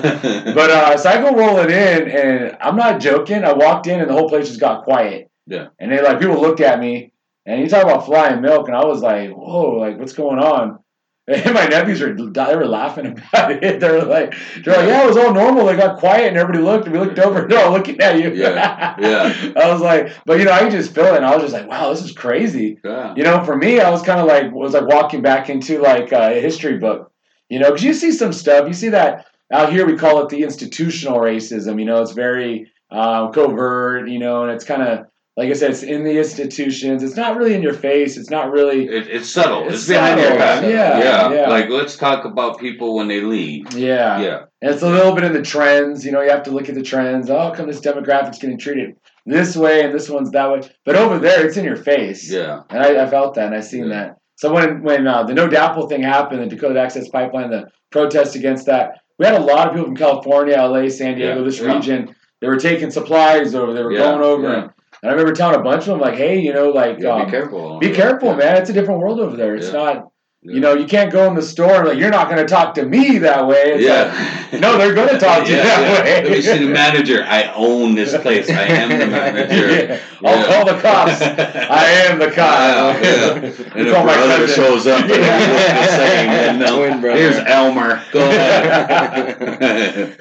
[0.52, 3.44] But uh, so I go rolling in, and I'm not joking.
[3.44, 5.30] I walked in, and the whole place just got quiet.
[5.46, 5.68] Yeah.
[5.78, 7.12] And they like people looked at me,
[7.46, 10.80] and you talk about flying milk, and I was like, whoa, like what's going on?
[11.26, 13.80] And my nephews were they were laughing about it.
[13.80, 15.64] They were like, they're like, yeah, it was all normal.
[15.64, 18.18] They got quiet, and everybody looked, and we looked over, and they're all looking at
[18.18, 18.34] you.
[18.34, 19.52] Yeah, yeah.
[19.56, 21.16] I was like, but you know, I could just feel it.
[21.16, 22.78] And I was just like, wow, this is crazy.
[22.84, 23.14] yeah.
[23.16, 26.12] You know, for me, I was kind of like was like walking back into like
[26.12, 27.10] a history book.
[27.48, 28.68] You know, because you see some stuff.
[28.68, 31.78] You see that out here we call it the institutional racism.
[31.78, 34.10] You know, it's very um, covert.
[34.10, 35.06] You know, and it's kind of
[35.36, 37.02] like I said, it's in the institutions.
[37.02, 38.16] It's not really in your face.
[38.16, 38.84] It's not really.
[38.86, 39.64] It, it's subtle.
[39.66, 40.62] It's, It's behind your back.
[40.62, 41.32] yeah, yeah.
[41.32, 41.48] yeah.
[41.48, 43.72] Like let's talk about people when they leave.
[43.74, 44.20] Yeah.
[44.20, 44.44] Yeah.
[44.62, 46.04] And it's a little bit in the trends.
[46.06, 47.28] You know, you have to look at the trends.
[47.30, 50.60] Oh, come this demographic's getting treated this way and this one's that way?
[50.84, 52.30] But over there, it's in your face.
[52.30, 52.60] Yeah.
[52.70, 53.94] And I, I felt that and I seen Yeah.
[53.94, 54.16] that.
[54.36, 58.36] So when when uh, the No DAPL thing happened, the Dakota Access Pipeline, the protest
[58.36, 61.60] against that, we had a lot of people from California, LA, San Diego, Yeah, this
[61.60, 62.14] region.
[62.40, 63.72] They were taking supplies over.
[63.72, 64.70] They were going over, and,
[65.04, 67.26] and I remember telling a bunch of them like, "Hey, you know, like, Yeah, um,
[67.26, 67.78] be careful.
[67.78, 68.36] be careful, Yeah.
[68.36, 68.56] man.
[68.56, 69.54] It's a different world over there.
[69.54, 69.72] It's Yeah.
[69.82, 69.96] not,
[70.42, 70.54] Yeah.
[70.54, 72.72] you know, you can't go in the store and like you're not going to talk
[72.76, 73.62] to me that way.
[73.76, 74.08] It's like,
[74.52, 74.60] Yeah.
[74.60, 76.02] no, they're going to talk to you that yeah.
[76.02, 76.22] way.
[76.22, 77.22] Let me see the manager.
[77.28, 78.48] I own this place.
[78.48, 79.68] I am the manager.
[80.22, 80.30] Yeah.
[80.30, 81.20] I'll call the cops.
[81.22, 82.96] I am the cop.
[83.02, 83.34] Yeah, yeah.
[83.74, 84.56] And You if my brother cousin.
[84.64, 86.28] shows up, and the same.
[86.30, 87.18] And no, Twin brother.
[87.20, 88.00] here's Elmer.
[88.12, 90.16] Go ahead.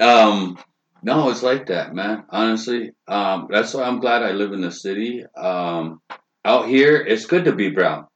[0.00, 0.58] um,
[1.06, 2.24] no, it's like that, man.
[2.30, 5.24] Honestly, um, that's why I'm glad I live in the city.
[5.36, 6.00] Um,
[6.44, 8.06] out here, it's good to be brown.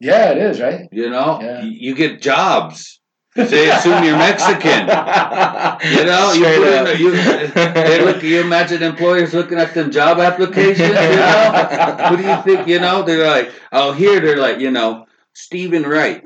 [0.00, 0.88] Yeah, it is, right?
[0.92, 1.62] You know, Yeah.
[1.62, 3.00] you, you get jobs.
[3.34, 4.88] They assume you're Mexican.
[5.96, 8.22] You know, you, in, you they look.
[8.22, 10.88] You imagine employers looking at them job applications.
[10.88, 12.66] You know, what do you think?
[12.68, 16.24] You know, they're like, oh, here they're like, you know, Stephen Wright,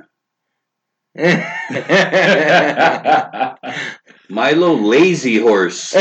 [4.32, 5.92] Mylo Lazy Horse.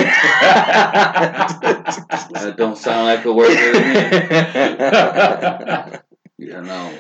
[2.32, 3.52] That don't sound like a word.
[6.38, 6.92] You know,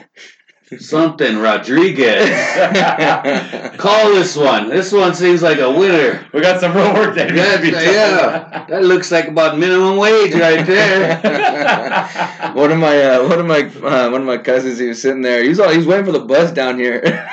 [0.79, 2.29] something Rodriguez.
[3.77, 4.69] Call this one.
[4.69, 6.25] This one seems like a winner.
[6.33, 7.83] we got some real work that needs to That's, be done.
[7.83, 11.17] yeah, that looks like about minimum wage right there.
[12.53, 15.21] one of my uh, one of my uh, one of my cousins, he was sitting
[15.21, 15.43] there.
[15.43, 17.29] He was all, he was waiting for the bus down here.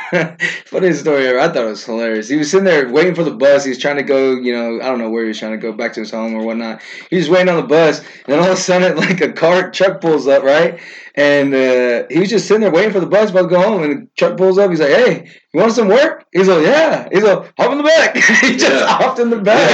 [0.66, 1.39] Funny story ever.
[1.39, 2.28] I thought it was hilarious.
[2.28, 3.64] He was sitting there waiting for the bus.
[3.64, 5.59] He was trying to go, you know, I don't know where he was trying to
[5.59, 6.82] go back to his home or whatnot.
[7.11, 9.74] He was waiting on the bus, and then all of a sudden, like a cart
[9.74, 10.80] truck pulls up, right?
[11.18, 13.82] And uh, he was just sitting there waiting for the bus, about to go home.
[13.82, 14.70] And Chuck pulls up.
[14.70, 17.82] He's like, "Hey, you want some work?" He's like, "Yeah." He's like, "Hop in the
[17.84, 18.86] back." he just Yeah.
[18.86, 19.68] hopped in the back.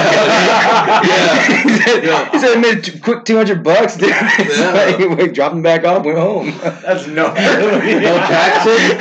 [1.07, 1.63] Yeah.
[1.63, 2.31] he said, Yeah.
[2.33, 4.09] he said, "I made a quick two hundred bucks." Dude.
[4.39, 4.73] It's Yeah.
[4.73, 6.55] like, he went- dropped him back off, went home.
[6.63, 7.27] That's no.
[7.29, 8.97] No taxes,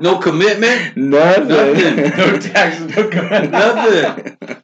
[0.00, 1.48] no commitment, Nothing.
[1.48, 1.96] Nothing.
[2.16, 3.50] no taxes, no commitment.
[3.52, 4.56] nothing.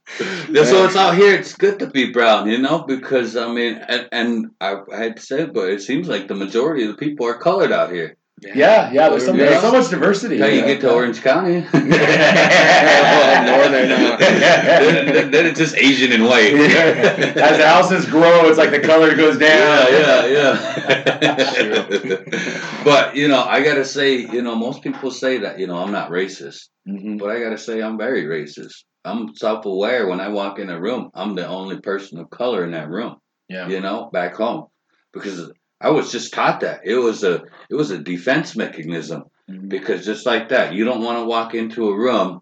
[0.51, 1.35] Yeah, so it's out here.
[1.35, 5.17] It's good to be brown, you know, because I mean, and, and I, I had
[5.17, 8.17] to say, but it seems like the majority of the people are colored out here.
[8.43, 9.09] Yeah, yeah.
[9.09, 10.37] There's, some, there's so much diversity.
[10.37, 10.67] Until you Yeah.
[10.67, 11.89] get to Orange County, northern
[13.89, 16.55] then, then- then it's just Asian and white.
[16.55, 19.87] As the houses grow, it's like the color goes down.
[19.93, 22.17] Yeah, yeah, yeah.
[22.85, 25.93] but you know, I gotta say, you know, most people say that you know I'm
[25.93, 27.19] not racist, Mhm.
[27.19, 28.85] but I gotta say I'm very racist.
[29.05, 31.11] I'm self-aware when I walk in a room.
[31.14, 33.16] I'm the only person of color in that room.
[33.48, 33.68] Yeah.
[33.68, 34.68] You know, back home,
[35.12, 35.50] because
[35.80, 39.24] I was just taught that it was a it was a defense mechanism.
[39.50, 39.68] Mhm.
[39.68, 42.40] Because just like that, you don't want to walk into a room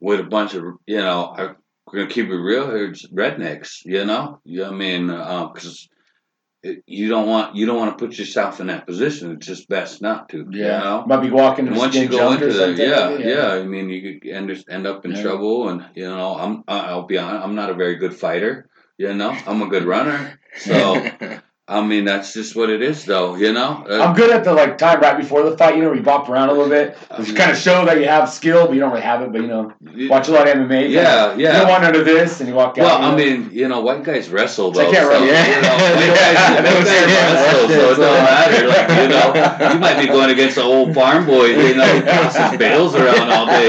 [0.00, 1.34] with a bunch of you know.
[1.36, 1.42] I,
[1.86, 2.70] we're gonna keep it real.
[2.74, 3.84] It's rednecks.
[3.84, 4.40] You know.
[4.44, 5.06] You know what I mean,
[5.52, 5.88] because
[6.62, 9.32] it, you don't want you don't want to put yourself in that position.
[9.32, 10.46] It's just best not to.
[10.50, 10.78] Yeah.
[10.78, 11.04] You know.
[11.06, 12.86] Might be walking And once you go into the something.
[12.86, 15.22] yeah, yeah, I mean, you could end end up in Yeah.
[15.22, 18.68] trouble, and you know, I'm I'll be honest, I'm not a very good fighter.
[18.98, 21.02] You know, I'm a good runner, so
[21.70, 23.36] I mean, that's just what it is, though.
[23.36, 25.76] You know, Uh, I'm good at the like time right before the fight.
[25.76, 28.06] You know, where you bop around a little bit, which kind of show that you
[28.08, 29.30] have skill, but you don't really have it.
[29.30, 29.72] But you know,
[30.08, 30.90] watch a lot of MMA.
[30.90, 31.52] Yeah, You yeah.
[31.60, 32.84] don't want under this, and you walk out.
[32.84, 33.16] Well, you I know.
[33.16, 34.90] mean, you know, white guys wrestle They though.
[34.90, 35.26] can't so, wrestle.
[35.26, 35.70] you know, Yeah.
[35.94, 38.66] white guys, Yeah, white they guys can't wrestle, so it don't matter.
[38.74, 42.02] Like you know, you might be going against an old farm boy, you know, who
[42.02, 43.68] tosses bales around all day.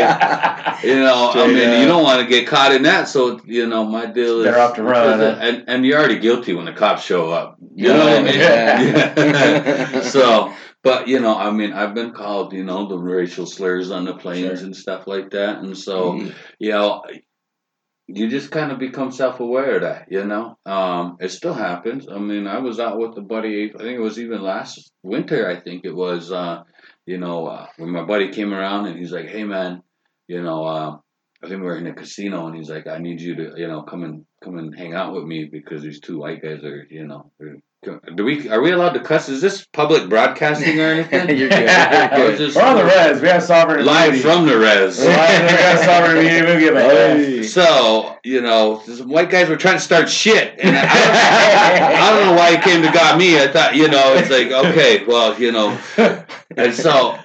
[0.84, 3.08] You know, I mean, you don't want to get caught in that.
[3.08, 6.54] So you know, my deal is Better off to run, and and you're already guilty
[6.56, 7.58] when the cops show up.
[7.76, 8.36] You know what I mean?
[8.40, 10.02] Yeah.
[10.02, 14.06] So, but you know, I mean, I've been called, you know, the racial slurs on
[14.06, 14.66] the planes Sure.
[14.66, 16.34] and stuff like that, and so Mhm.
[16.60, 17.04] you know,
[18.08, 20.08] you just kind of become self-aware of that.
[20.12, 22.08] You know, um, it still happens.
[22.10, 23.72] I mean, I was out with a buddy.
[23.74, 25.48] I think it was even last winter.
[25.50, 26.32] I think it was.
[26.32, 26.64] Uh,
[27.06, 29.82] you know, uh, when my buddy came around and he's like, "Hey, man,
[30.28, 30.98] you know." Uh,
[31.44, 33.68] I think we were in a casino, and he's like, "I need you to, you
[33.68, 36.86] know, come and come and hang out with me because these two white guys are,
[36.90, 39.28] you know, they're- do we are we allowed to cuss?
[39.28, 41.36] Is this public broadcasting or anything?
[41.36, 41.62] You're good.
[42.18, 42.56] You're good.
[42.56, 43.22] We're on the res.
[43.22, 44.22] We have sovereign live immunity.
[44.22, 45.00] from the res.
[45.00, 46.46] We're live- we got sovereign immunity.
[46.46, 47.44] We'll give a Hey.
[47.44, 52.10] So you know, some white guys were trying to start shit, and I don't, I
[52.12, 53.42] don't know why he came to got me.
[53.42, 55.76] I thought, you know, it's like okay, well, you know,
[56.56, 57.18] and so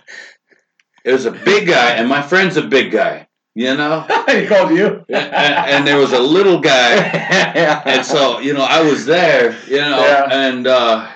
[1.04, 3.25] it was a big guy, and my friend's a big guy,
[3.56, 5.04] you know, he called you.
[5.08, 6.92] and, and there was a little guy,
[7.86, 10.28] and so you know, I was there, you know, Yeah.
[10.30, 11.10] and uh,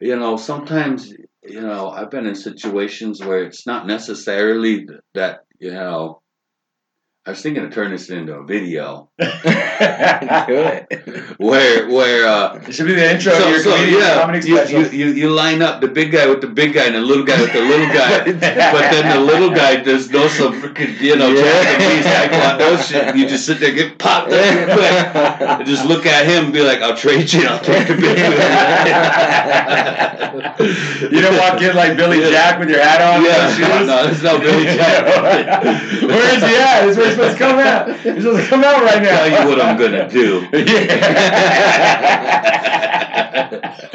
[0.00, 1.12] you know, sometimes
[1.44, 6.21] you know, I've been in situations where it's not necessarily that you know.
[7.24, 11.34] I was thinking of turning this into a video Do it.
[11.38, 14.60] where where uh, It should be the intro so, your so, comedian yeah, comedy you,
[14.66, 17.22] you, you, you line up the big guy with the big guy and the little
[17.24, 18.24] guy with the little guy,
[18.72, 22.02] but then the little guy does no some freaking you know Yeah.
[22.02, 23.14] Taekwondo shit.
[23.14, 24.92] You just sit there get popped up real quick
[25.60, 27.46] and just look at him and be like, "I'll trade you.
[27.46, 28.18] I'll take the big
[31.12, 32.30] you don't walk in like Billy Yeah.
[32.30, 33.22] Jack with your hat on.
[33.24, 33.86] Yeah, no, shoes.
[33.86, 35.06] no, there's no Billy Jack.
[36.02, 36.96] Where is he at?
[36.96, 37.88] Where supposed to come out.
[38.00, 39.16] He's supposed to come out right now.
[39.26, 40.46] Tell you what I'm gonna do.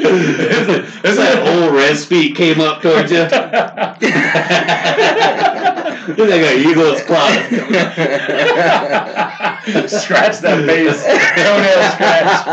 [0.00, 3.26] It's that old red speed came up towards you.
[6.10, 7.28] It's like an eagle's claw.
[9.88, 11.02] scratch that face.
[11.36, 12.48] Toenail scratch.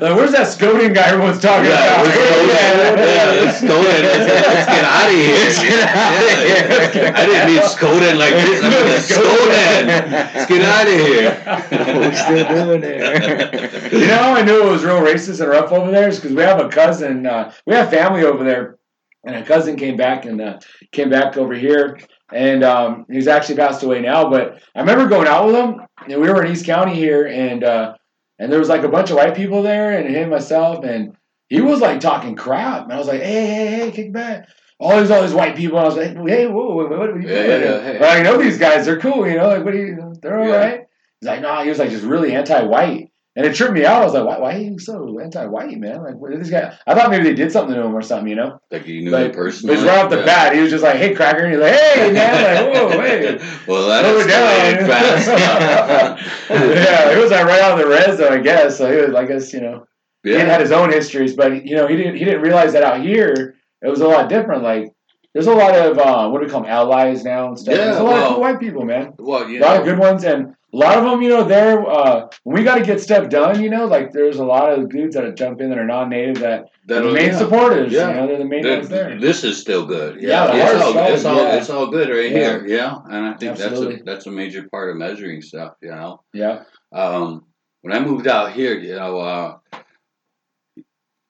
[0.00, 2.06] Where's that Skoden guy everyone's talking Yeah, about?
[2.06, 2.24] let's go.
[2.46, 3.62] Yeah, let's.
[3.62, 5.36] Let's, let's get out of here.
[5.36, 6.66] Let's get outta Yeah.
[6.66, 6.85] here.
[6.94, 8.62] I didn't mean Skoden like this.
[8.62, 10.10] I mean Skoden.
[10.10, 11.96] Let's get out of here.
[12.00, 13.92] We're still doing it.
[13.92, 16.34] You know how I knew it was real racist and rough over there is because
[16.34, 17.26] we have a cousin.
[17.26, 18.78] Uh, we have family over there,
[19.24, 20.58] and a cousin came back and uh,
[20.92, 21.98] came back over here,
[22.32, 24.30] and um, he's actually passed away now.
[24.30, 27.64] But I remember going out with him, and we were in East County here, and
[27.64, 27.94] uh,
[28.38, 31.16] and there was like a bunch of white people there, and him, myself, and
[31.48, 34.48] he was like talking crap, and I was like, hey, hey, hey, kick back.
[34.78, 35.78] All these all these white people.
[35.78, 37.48] I was like, hey, whoa, what, what are you doing?
[37.62, 37.96] yeah, hey.
[37.98, 38.84] But I know these guys.
[38.84, 39.48] They're cool, you know.
[39.48, 40.12] Like, what are you?
[40.20, 40.56] They're all Yeah.
[40.56, 40.80] right.
[41.20, 41.62] He's like, nah.
[41.62, 44.02] He was like just really anti-white, and it tripped me out.
[44.02, 46.02] I was like, why, why are you so anti-white, man?
[46.02, 46.76] Like, what is this guy?
[46.86, 48.60] I thought maybe they did something to him or something, you know.
[48.70, 49.66] Like you knew Like, the person.
[49.68, 52.12] But right off the bat, he was just like, hey, cracker, and he's like, hey,
[52.12, 53.38] man, like, whoa, hey.
[53.66, 54.86] well, that Slow down.
[54.86, 56.50] fast.
[56.50, 58.28] yeah, it was like right out of the res, though.
[58.28, 58.76] I guess.
[58.76, 59.86] So he was, I guess, you know,
[60.22, 62.16] he had his own histories, but you know, he didn't.
[62.16, 64.62] He didn't realize that out here it was a lot different.
[64.62, 64.92] Like,
[65.32, 67.76] there's a lot of uh, what do we call them, allies now and stuff.
[67.76, 69.12] Yeah, there's a lot well, of cool white people, man.
[69.18, 71.44] Well, you A lot know, of good ones, and a lot of them, you know,
[71.44, 73.62] they're uh, when we got to get stuff done.
[73.62, 76.70] You know, like there's a lot of dudes that jump in that are non-native that
[76.86, 77.38] that'll- the main yeah.
[77.38, 77.92] supporters.
[77.92, 78.08] Yeah.
[78.08, 79.20] You know, they're the main Th- ones there.
[79.20, 80.20] This is still good.
[80.22, 81.56] Yeah, the it's, all, solid, it's all yeah.
[81.56, 82.38] it's all good right Yeah.
[82.38, 82.66] here.
[82.66, 83.96] Yeah, and I think Absolutely.
[83.96, 85.74] that's a that's a major part of measuring stuff.
[85.82, 86.62] You know, Yeah,
[86.92, 87.44] um,
[87.82, 89.58] when I moved out here, you know, uh,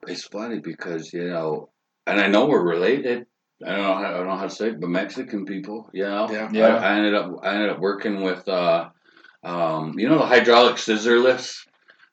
[0.07, 1.71] it's funny because you know,
[2.07, 3.27] and I know we're related.
[3.67, 6.05] I don't know how, I don't know how to say it, but Mexican people, you
[6.05, 6.49] know, Yeah.
[6.53, 6.77] Yeah.
[6.77, 8.91] I, I ended up I ended up working with, uh,
[9.45, 11.65] um, you know, the hydraulic scissor lifts,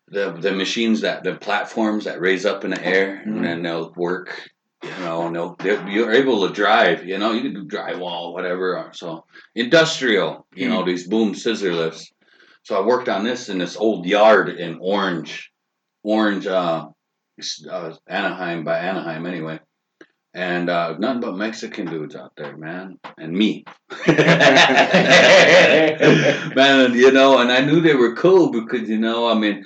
[0.07, 3.35] the the machines that the platforms that raise up in the air Mhm.
[3.37, 4.49] and then they'll work.
[4.83, 7.05] You know, and they'll, they you're able to drive.
[7.05, 8.89] You know, you can do drywall, whatever.
[8.93, 9.23] So
[9.55, 12.11] industrial, you know, these boom scissor lifts.
[12.63, 15.51] So I worked on this in this old yard in Orange,
[16.03, 16.87] Orange, uh,
[17.69, 19.59] uh, Anaheim by Anaheim anyway.
[20.35, 23.65] And uh, nothing but Mexican dudes out there, man, and me.
[24.07, 24.17] man,
[26.95, 29.63] you know, and I knew they were cool because you know, I mean,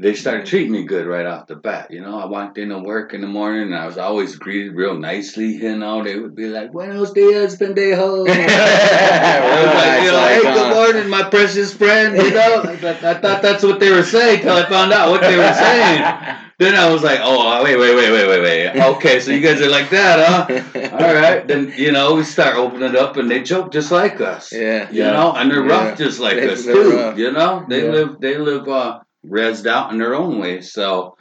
[0.00, 1.90] they started treating me good right off the bat.
[1.90, 4.96] You know, I walked into work in the morning and I was always greeted real
[4.98, 5.56] nicely.
[5.56, 10.40] You know, they would be like, "Buenos dias, pendejo." I was like, you know, hey,
[10.42, 12.16] good uh, morning, my precious friend.
[12.16, 15.10] You know, I, thought- I thought that's what they were saying till I found out
[15.10, 16.36] what they were saying.
[16.58, 18.82] Then I was like, oh, wait, wait, wait, wait, wait, wait.
[18.96, 20.90] Okay, so you guys are like that, huh?
[21.04, 24.52] All right, then you know we start opening up, and they joke just like us.
[24.52, 24.90] Yeah.
[24.90, 25.88] You know, and they're Yeah.
[25.88, 26.96] rough just like They- us too.
[26.96, 27.18] rough.
[27.18, 27.90] You know, they Yeah.
[27.92, 30.60] live they live uh rezzed out in their own way.
[30.60, 31.16] So,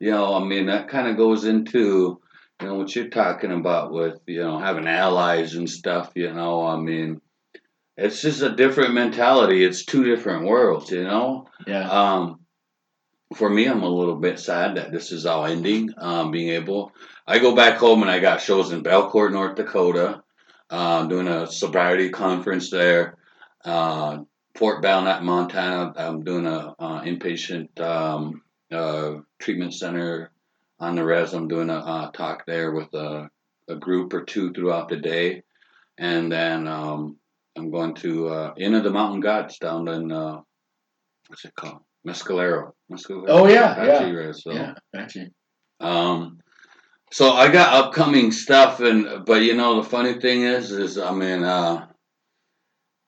[0.00, 2.20] you know, I mean that kind of goes into
[2.60, 6.12] you know what you're talking about with you know having allies and stuff.
[6.14, 7.20] You know, I mean,
[7.96, 9.64] it's just a different mentality.
[9.64, 10.90] It's two different worlds.
[10.90, 11.88] You know, yeah.
[11.88, 12.40] um,
[13.34, 15.90] for me, I'm a little bit sad that this is all ending.
[15.98, 16.92] Um, being able,
[17.26, 20.22] I go back home and I got shows in Belcourt, North Dakota.
[20.70, 23.16] Uh, doing a sobriety conference there.
[23.64, 24.20] Uh,
[24.56, 25.92] Fort Belknap, Montana.
[25.96, 30.30] I'm doing a uh, inpatient um, uh, treatment center
[30.78, 31.32] on the res.
[31.32, 33.28] I'm doing a uh, talk there with a,
[33.68, 35.42] a group or two throughout the day,
[35.98, 37.16] and then um,
[37.56, 40.40] I'm going to uh, Inn of the Mountain Gods down in uh,
[41.28, 41.80] what's it called?
[42.06, 42.72] Mescalero.
[42.92, 43.24] Mescalero.
[43.28, 44.10] Oh, yeah, Apache yeah.
[44.10, 44.52] Res, so.
[44.52, 45.30] yeah, actually.
[45.80, 46.38] Um,
[47.10, 51.12] so I got upcoming stuff, and but you know the funny thing is, is I
[51.12, 51.86] mean, uh,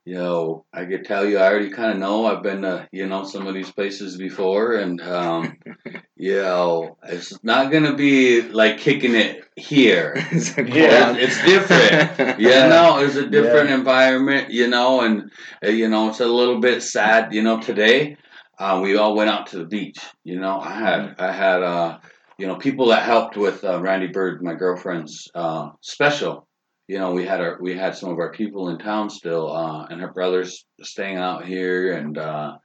[0.07, 2.26] you know, I could tell you, I already kind of know.
[2.26, 5.59] I've been to you know some of these places before, and um,
[6.16, 10.14] you know, it's not gonna be like kicking it here.
[10.32, 11.12] It's Yeah.
[11.12, 11.18] quad.
[11.18, 12.38] It's different.
[12.40, 15.30] You know, it's a different environment, you know, and,
[15.64, 18.16] uh, you know, it's a little bit sad, you know, today,
[18.59, 21.98] uh, we all went out to the beach, you know, I had, I had, uh,
[22.38, 26.46] you know, people that helped with, uh, Randy Bird, my girlfriend's, uh, special,
[26.89, 29.87] you know, we had our, we had some of our people in town still, uh,
[29.87, 32.57] and her brother's staying out here and, uh,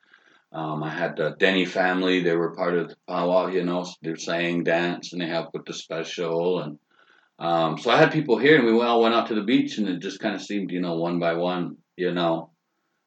[0.54, 2.22] um, I had the Denny family.
[2.22, 3.84] They were part of the powwow, you know.
[3.84, 6.60] So they sang, dance, and they helped with the special.
[6.60, 6.80] And
[7.40, 9.88] um, so I had people here, and we all went out to the beach, and
[9.88, 12.52] it just kind of seemed, you know, one by one, you know,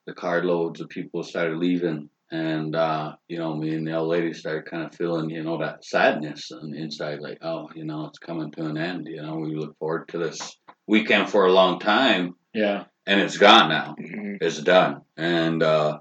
[0.07, 4.33] the carloads of people started leaving, and uh, you know, me and the old lady
[4.33, 8.07] started kind of feeling, you know, that sadness on the inside, like, oh, you know,
[8.07, 9.07] it's coming to an end.
[9.07, 10.57] You know, we look forward to this
[10.87, 12.85] weekend for a long time, Yeah.
[13.07, 14.43] and it's gone now Mhm.
[14.43, 15.03] is done.
[15.17, 15.99] And uh,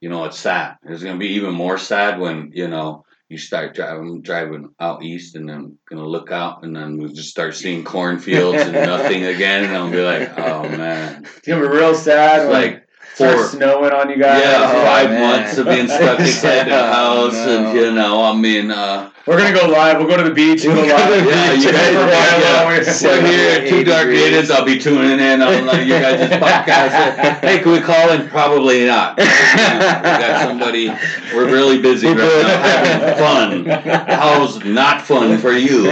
[0.00, 0.76] you know, it's sad.
[0.84, 5.34] It's gonna be even more sad when, you know, you start driving driving out east
[5.34, 9.64] and then gonna look out and then we'll just start seeing cornfields and nothing again
[9.64, 11.24] and I'll be like, Oh man.
[11.24, 12.42] It's gonna be real sad.
[12.42, 12.83] It's like
[13.14, 14.42] four snowing on you guys.
[14.42, 15.20] yeah, Oh, five man.
[15.42, 17.66] months of being stuck inside the Oh, house no.
[17.68, 19.98] and you know, I mean uh We're gonna go live.
[19.98, 21.24] We'll go to the beach We'll go live.
[21.26, 22.66] yeah, you guys For a while yeah.
[22.66, 24.08] We're here at Two Dark.
[24.08, 24.50] Gators.
[24.50, 27.38] I'll be tuning in on like, you guys' podcast.
[27.40, 28.28] hey, can we call in?
[28.28, 29.16] Probably not.
[29.18, 30.88] we got somebody.
[31.34, 34.06] We're really busy right now having fun.
[34.08, 35.84] How's not fun for you?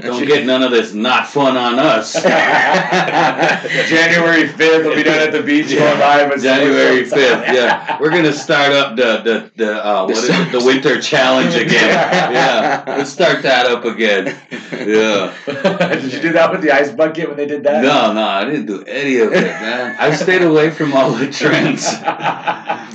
[0.00, 2.12] Don't get none of this not fun on us.
[3.88, 7.52] January fifth, we'll be down at the beach going live with January January fifth.
[7.52, 10.52] Yeah, we're gonna start up the the the uh, what is it?
[10.52, 11.90] The winter challenge again.
[12.32, 14.36] Yeah, let's start that up again.
[14.72, 15.34] Yeah.
[16.00, 17.82] did you do that with the ice bucket when they did that?
[17.82, 19.96] No, no, I didn't do any of it, man.
[19.98, 21.86] I stayed away from all the trends.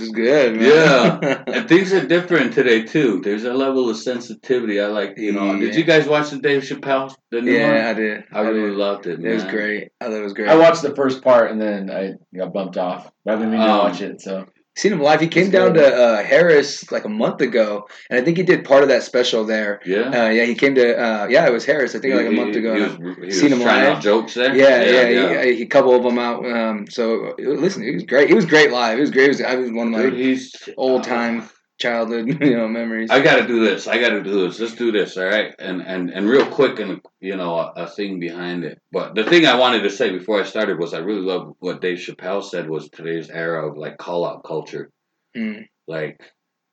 [0.01, 0.63] It's good, man.
[0.63, 3.21] Yeah, and things are different today too.
[3.21, 4.79] There's a level of sensitivity.
[4.79, 5.59] I like, you know.
[5.59, 7.13] Did you guys watch the Dave Chappelle?
[7.29, 8.23] The new yeah, I did.
[8.31, 8.77] I really did.
[8.77, 9.23] loved it.
[9.23, 9.91] It was great.
[10.01, 10.49] I thought it was great.
[10.49, 13.11] I watched the first part and then I got bumped off.
[13.23, 14.45] But I've been meaning Um, watch it, so
[14.77, 15.19] Seen him live.
[15.19, 18.63] He came down to uh, Harrah's like a month ago, and I think he did
[18.63, 19.81] part of that special there.
[19.85, 20.03] Yeah.
[20.09, 20.97] Uh, yeah, he came to.
[20.97, 21.93] Uh, yeah, it was Harrah's.
[21.93, 22.75] I think like a month ago.
[22.75, 23.97] He was, he was Seen him trying live.
[23.97, 24.55] out jokes there.
[24.55, 26.45] yeah, yeah, He, he couple of them out.
[26.49, 28.29] Um, so listen, he was great.
[28.29, 28.95] He was great live.
[28.95, 29.23] He was great.
[29.23, 31.49] He was, I was one of my Dude, he's old time
[31.81, 33.09] childhood, you know, memories.
[33.09, 33.87] I got to do this.
[33.87, 34.59] I got to do this.
[34.59, 35.17] Let's do this.
[35.17, 35.53] All right.
[35.59, 38.79] And and and real quick, and you know, a, a thing behind it.
[38.91, 41.81] But the thing I wanted to say before I started was I really love what
[41.81, 44.89] Dave Chappelle said was today's era of like call out culture.
[45.35, 45.65] Mm.
[45.87, 46.21] Like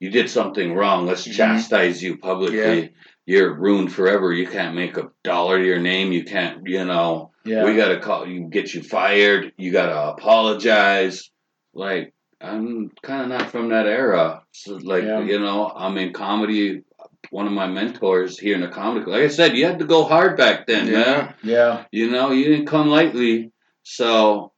[0.00, 1.06] you did something wrong.
[1.06, 1.34] Let's Mhm.
[1.34, 2.92] chastise you publicly.
[3.26, 4.32] You're ruined forever.
[4.32, 6.12] You can't make a dollar to your name.
[6.12, 6.66] You can't.
[6.66, 7.32] You know.
[7.44, 7.64] yeah.
[7.64, 9.52] We gotta call you, get you fired.
[9.58, 11.30] You gotta apologize.
[11.74, 14.42] Like I'm kind of not from that era.
[14.52, 15.20] So like Yeah.
[15.20, 16.82] you know, I'm in comedy.
[17.30, 20.04] One of my mentors here in the comedy, like I said, you had to go
[20.04, 21.34] hard back then, man.
[21.42, 21.84] yeah, yeah.
[21.90, 23.50] You know, you didn't come lightly.
[23.82, 24.52] So,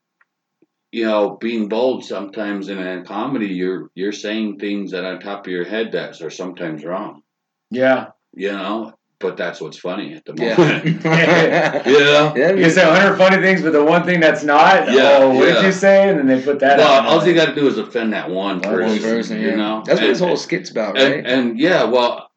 [0.93, 5.47] you know, being bold sometimes in a comedy, you're you're saying things that on top
[5.47, 7.23] of your head that are sometimes wrong.
[7.71, 8.09] Yeah.
[8.35, 11.05] You know, but that's what's funny at the moment.
[11.05, 11.87] yeah.
[11.89, 12.35] you know.
[12.35, 15.29] You can say a hundred funny things, but the one thing that's not, Yeah, oh,
[15.35, 15.55] what yeah.
[15.57, 16.09] did you say?
[16.09, 17.07] And then they put that Well, out.
[17.07, 18.89] all you got to do is offend that one One person.
[18.89, 19.83] One person, you know.
[19.85, 21.27] That's what and, his whole skit's about, and, right?
[21.27, 22.31] and yeah, well,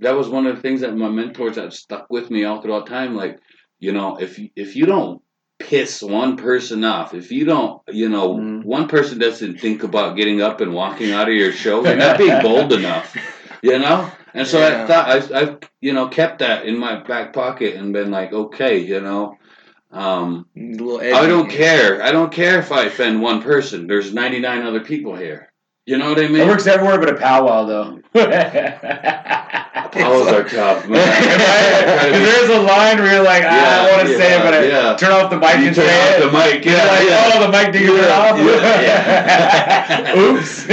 [0.00, 2.86] that was one of the things that my mentors that stuck with me all throughout
[2.88, 3.14] time.
[3.14, 3.38] Like,
[3.78, 5.22] you know, if you- if you don't
[5.58, 8.64] piss one person off, if you don't, you know, Mhm.
[8.64, 12.18] one person doesn't think about getting up and walking out of your show, you're not
[12.18, 13.16] being bold enough.
[13.62, 14.10] You know.
[14.36, 14.82] And so Yeah.
[14.82, 18.32] I thought I, I've you know kept that in my back pocket and been like,
[18.32, 19.36] okay, you know.
[19.92, 22.02] Um, I don't care.
[22.02, 23.86] I don't care if I offend one person.
[23.86, 25.50] There's 99 other people here.
[25.86, 26.42] You know what I mean?
[26.42, 28.00] It works everywhere but a powwow, though.
[29.92, 31.00] Powwows are tough, man.
[31.22, 34.42] Because there's a line where you're like, I Yeah, don't want to say it, yeah,
[34.44, 34.96] but I yeah.
[34.96, 36.20] turn off the mic You and turn say off it.
[36.26, 37.30] the mic, You're yeah, like, yeah.
[37.34, 38.36] oh, the mic didn't get Yeah, off.
[38.82, 40.66] yeah, Oops.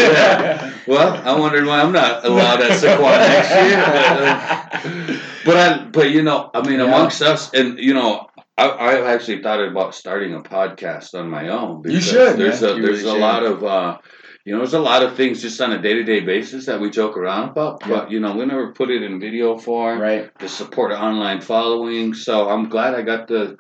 [0.88, 3.78] Well, I wondered why I'm not allowed at Sycuan next year.
[3.86, 6.86] But, uh, but I, but you know, I mean, Yeah.
[6.86, 8.28] amongst us, and you know,
[8.58, 11.84] I, I've actually thought about starting a podcast on my own.
[11.86, 13.22] You should, There's a You there's really a should.
[13.22, 13.64] lot of.
[13.64, 13.98] Uh,
[14.46, 16.82] you know, there's a lot of things just on a day to day basis that
[16.82, 20.38] we joke around about, but you know, we never put it in video form right.
[20.40, 22.14] to support an online following.
[22.14, 23.56] So I'm glad I got to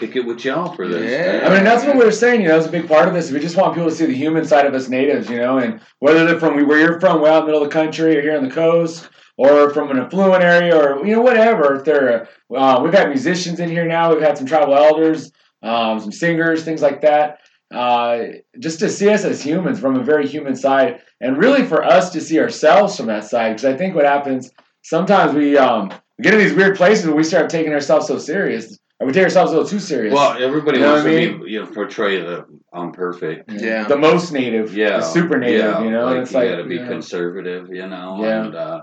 [0.00, 1.10] kick it with y'all for this.
[1.10, 1.46] Yeah.
[1.46, 2.40] I mean, that's what we were saying.
[2.42, 3.30] You know, it's a big part of this.
[3.30, 5.28] We just want people to see the human side of us natives.
[5.28, 7.68] You know, and whether they're from where you're from, way out in the middle of
[7.68, 11.22] the country, or here on the coast, or from an affluent area, or you know,
[11.22, 11.76] whatever.
[11.76, 14.12] If they're, uh, we've had musicians in here now.
[14.12, 15.30] We've had some tribal elders,
[15.62, 17.38] um, some singers, things like that.
[17.72, 18.24] Uh,
[18.58, 22.10] just to see us as humans from a very human side, and really for us
[22.10, 23.50] to see ourselves from that side.
[23.50, 24.50] Because I think what happens
[24.82, 28.18] sometimes we um, we get in these weird places where we start taking ourselves so
[28.18, 30.12] serious, or we take ourselves a little too serious.
[30.14, 33.50] Well, everybody You know wants what I to be, you know, portray the I'm perfect.
[33.50, 33.84] Yeah.
[33.84, 36.04] the most native, Yeah, the super native, yeah, you know.
[36.04, 38.18] like and it's you like got to be you know, conservative, you know.
[38.22, 38.44] Yeah.
[38.44, 38.82] And uh,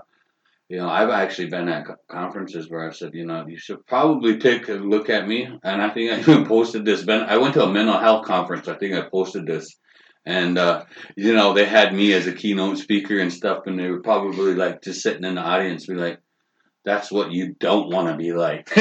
[0.68, 4.38] you know, I've actually been at conferences where I've said, you know, you should probably
[4.38, 5.48] take a look at me.
[5.62, 7.04] And I think I even posted this.
[7.04, 8.68] Ben, I went to a mental health conference.
[8.68, 9.76] I think I posted this.
[10.26, 10.84] And uh,
[11.16, 14.54] you know, they had me as a keynote speaker and stuff, and they were probably
[14.54, 16.18] like just sitting in the audience, be like,
[16.88, 18.70] "That's what you don't want to be like."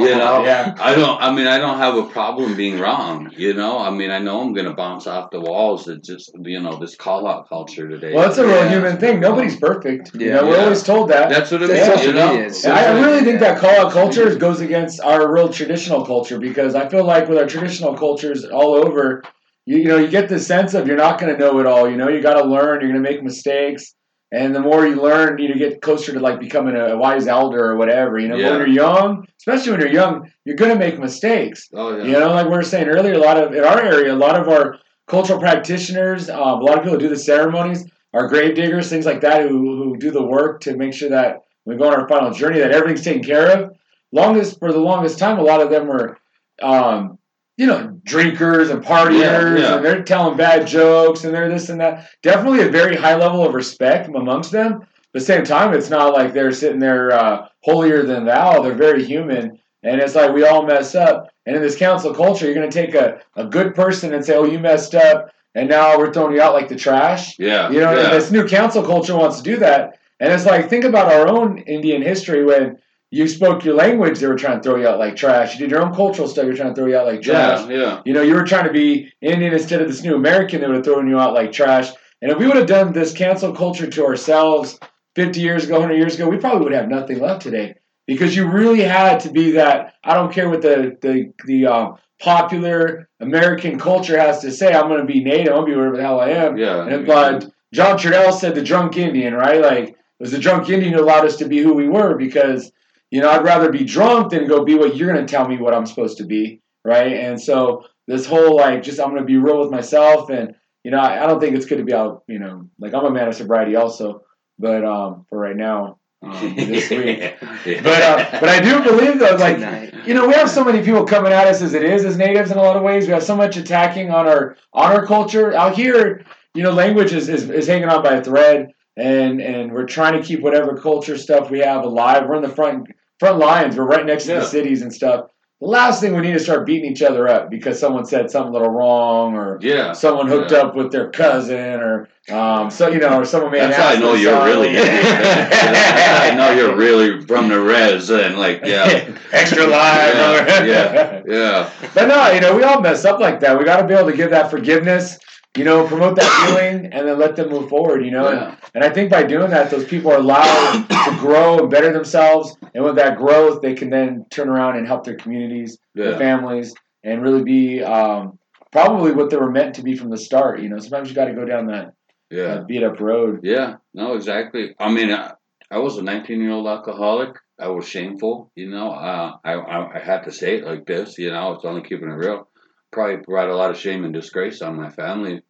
[0.00, 0.74] You know, Yeah.
[0.78, 1.20] I don't.
[1.20, 3.30] I mean, I don't have a problem being wrong.
[3.36, 5.88] You know, I mean, I know I'm gonna bounce off the walls.
[5.88, 8.12] It's just you know this call out culture today.
[8.14, 8.70] Well, it's a real Yeah.
[8.74, 9.20] human thing.
[9.20, 10.10] Nobody's perfect.
[10.14, 10.34] You Yeah.
[10.36, 10.64] know, we're Yeah.
[10.64, 11.28] always told that.
[11.28, 11.94] That's what it That's is.
[11.94, 12.46] social You know, media.
[12.46, 16.38] It's I social really think that call out culture goes against our real traditional culture
[16.38, 19.22] because I feel like with our traditional cultures all over,
[19.66, 21.88] you, you know, you get this sense of you're not going to know it all.
[21.90, 22.80] You know, you got to learn.
[22.80, 23.94] You're going to make mistakes,
[24.32, 27.64] and the more you learn, you know, get closer to like becoming a wise elder
[27.64, 28.18] or whatever.
[28.18, 28.50] You know, Yeah.
[28.50, 31.68] when you're young, especially when you're young, you're going to make mistakes.
[31.74, 32.04] Oh yeah.
[32.04, 34.36] You know, like we were saying earlier, a lot of in our area, a lot
[34.40, 34.76] of our
[35.08, 39.06] cultural practitioners, um, a lot of people who do the ceremonies, are grave diggers, things
[39.06, 41.94] like that, who who do the work to make sure that when we go on
[42.00, 43.76] our final journey, that everything's taken care of.
[44.12, 46.18] Longest for the longest time, a lot of them were,
[46.62, 47.18] um,
[47.60, 49.76] you know, drinkers and partiers, Yeah, yeah.
[49.76, 52.08] and they're telling bad jokes, and they're this and that.
[52.22, 54.78] Definitely a very high level of respect amongst them.
[54.78, 58.62] But at the same time, it's not like they're sitting there uh, holier than thou.
[58.62, 61.28] They're very human And it's like we all mess up.
[61.44, 64.36] And in this council culture, you're going to take a, a good person and say,
[64.36, 65.30] oh, you messed up.
[65.54, 67.38] And now we're throwing you out like the trash.
[67.38, 67.70] Yeah.
[67.70, 68.08] You know, yeah.
[68.08, 69.98] this new council culture wants to do that.
[70.18, 72.78] And it's like, think about our own Indian history when
[73.10, 75.54] you spoke your language, they were trying to throw you out like trash.
[75.54, 77.68] You did your own cultural stuff, you're trying to throw you out like trash.
[77.68, 78.02] yeah, yeah.
[78.04, 80.76] You know, you were trying to be Indian instead of this new American, they would
[80.76, 81.90] have thrown you out like trash.
[82.22, 84.78] And if we would have done this cancel culture to ourselves
[85.16, 87.74] 50 years ago, 100 years ago, we probably would have nothing left today.
[88.06, 91.96] Because you really had to be that, I don't care what the, the, the um,
[92.20, 95.76] popular American culture has to say, I'm going to be native, I'm going to be
[95.76, 96.56] whatever the hell I am.
[96.56, 96.86] Yeah.
[96.86, 99.60] And, but John Trudell said the drunk Indian, right?
[99.60, 102.72] Like, it was the drunk Indian who allowed us to be who we were because,
[103.10, 105.56] you know, I'd rather be drunk than go be what you're going to tell me
[105.56, 107.12] what I'm supposed to be, right?
[107.12, 110.54] And so this whole, like, just I'm going to be real with myself and,
[110.84, 113.04] you know, I, I don't think it's good to be out, you know, like I'm
[113.04, 114.22] a man of sobriety also,
[114.58, 117.34] but um, for right now, um, this week.
[117.40, 119.94] But uh, but I do believe though, like Tonight.
[120.06, 122.50] you know, we have so many people coming at us as it is as natives
[122.50, 123.06] in a lot of ways.
[123.06, 126.24] We have so much attacking on our on our culture out here.
[126.54, 130.20] You know, language is, is, is hanging on by a thread, and and we're trying
[130.20, 132.26] to keep whatever culture stuff we have alive.
[132.28, 132.88] We're in the front
[133.20, 133.76] front lines.
[133.76, 134.38] We're right next to Yeah.
[134.40, 135.26] the cities and stuff.
[135.60, 138.48] The last thing we need to start beating each other up because someone said something
[138.48, 139.92] a little wrong or yeah.
[139.92, 140.60] someone hooked Yeah.
[140.60, 143.96] up with their cousin or um, so you know or someone made That's how I
[143.96, 144.56] know you're themselves.
[144.56, 144.78] really.
[144.78, 150.14] I know you're really from the res and like yeah, extra live.
[150.16, 151.22] Yeah, yeah.
[151.26, 151.70] yeah.
[151.94, 153.58] But no, you know, we all mess up like that.
[153.58, 155.18] We got to be able to give that forgiveness,
[155.56, 158.28] you know, promote that healing, and then let them move forward, you know.
[158.28, 158.56] And, Yeah.
[158.74, 162.56] and I think by doing that, those people are allowed to grow and better themselves.
[162.74, 166.72] And with that growth, they can then turn around and help their communities, their families,
[167.02, 168.38] and really be um,
[168.70, 170.60] probably what they were meant to be from the start.
[170.60, 171.94] You know, sometimes you got to go down that,
[172.30, 172.54] Yeah.
[172.54, 173.40] that beat up road.
[173.42, 174.76] Yeah, no, exactly.
[174.78, 175.32] I mean, I,
[175.68, 177.30] I was a 19 year old alcoholic.
[177.58, 178.92] I was shameful, you know.
[178.92, 181.52] Uh, I, I I had to say it like this, you know.
[181.54, 182.48] It's only keeping it real.
[182.92, 185.42] Probably brought a lot of shame and disgrace on my family,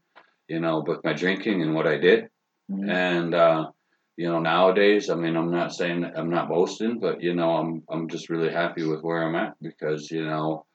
[0.48, 2.28] you know, with my drinking and what I did.
[2.70, 2.88] Mhm.
[2.90, 3.70] And uh,
[4.16, 7.82] you know, nowadays, I mean, I'm not saying I'm not boasting, but you know, I'm
[7.88, 10.66] I'm just really happy with where I'm at because you know,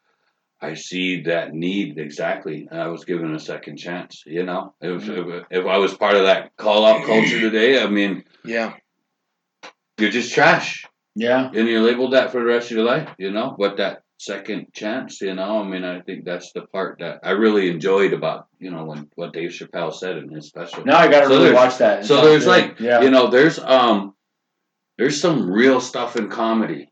[0.59, 2.67] I see that need exactly.
[2.71, 4.23] I was given a second chance.
[4.25, 7.87] You know, if if, if I was part of that call out culture today, I
[7.87, 8.73] mean, Yeah.
[9.99, 10.85] you're just trash,
[11.15, 11.51] Yeah.
[11.53, 13.09] and you're labeled that for the rest of your life.
[13.19, 16.99] You know, but that second chance, you know, I mean, I think that's the part
[16.99, 20.85] that I really enjoyed about you know when what Dave Chappelle said in his special.
[20.85, 22.05] Now I got to So really watch that.
[22.05, 23.01] So there's like, yeah.
[23.01, 24.13] you know, there's um,
[24.97, 26.89] there's some real stuff in comedy.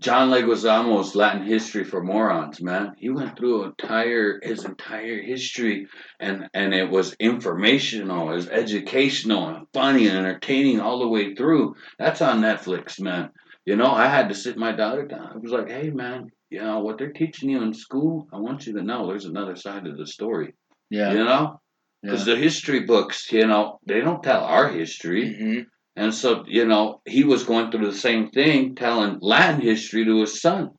[0.00, 2.94] John Leguizamo's Latin history for morons, man.
[2.96, 5.88] He went through entire his entire history,
[6.18, 11.34] and and it was informational, it was educational, and funny and entertaining all the way
[11.34, 11.76] through.
[11.98, 13.30] That's on Netflix, man.
[13.66, 15.32] You know, I had to sit my daughter down.
[15.34, 18.26] I was like, hey, man, you know what they're teaching you in school.
[18.32, 20.54] I want you to know there's another side of the story.
[20.90, 21.12] yeah.
[21.12, 21.60] You know,
[22.02, 22.10] yeah.
[22.10, 25.34] because the history books, you know, they don't tell our history.
[25.36, 25.60] hmm
[25.96, 30.20] And so, you know, he was going through the same thing, telling Latin history to
[30.20, 30.70] his son.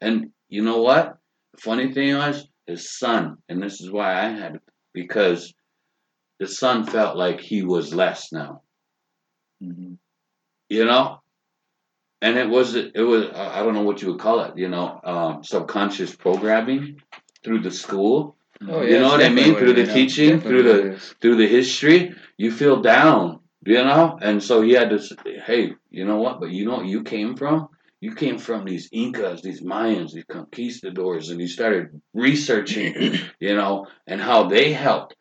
[0.00, 1.18] And you know what?
[1.54, 4.62] The funny thing was, his son, and this is why I had it,
[4.94, 5.52] because
[6.40, 8.62] the son felt like he was less now,
[9.62, 9.98] Mhm.
[10.68, 11.21] you know?
[12.22, 15.00] And it was, it was, I don't know what you would call it, you know,
[15.02, 17.02] um, subconscious programming
[17.44, 18.36] through the school,
[18.68, 19.56] Oh, You know what I mean?
[19.56, 21.14] Through the teaching, through the- is.
[21.20, 24.18] through the history, you feel down, you know?
[24.22, 26.38] And so he had to say, hey, you know what?
[26.38, 27.68] But you know what you came from?
[28.00, 33.86] You came from these Incas, these Mayans, these conquistadors, and you started researching, you know,
[34.06, 35.16] and how they helped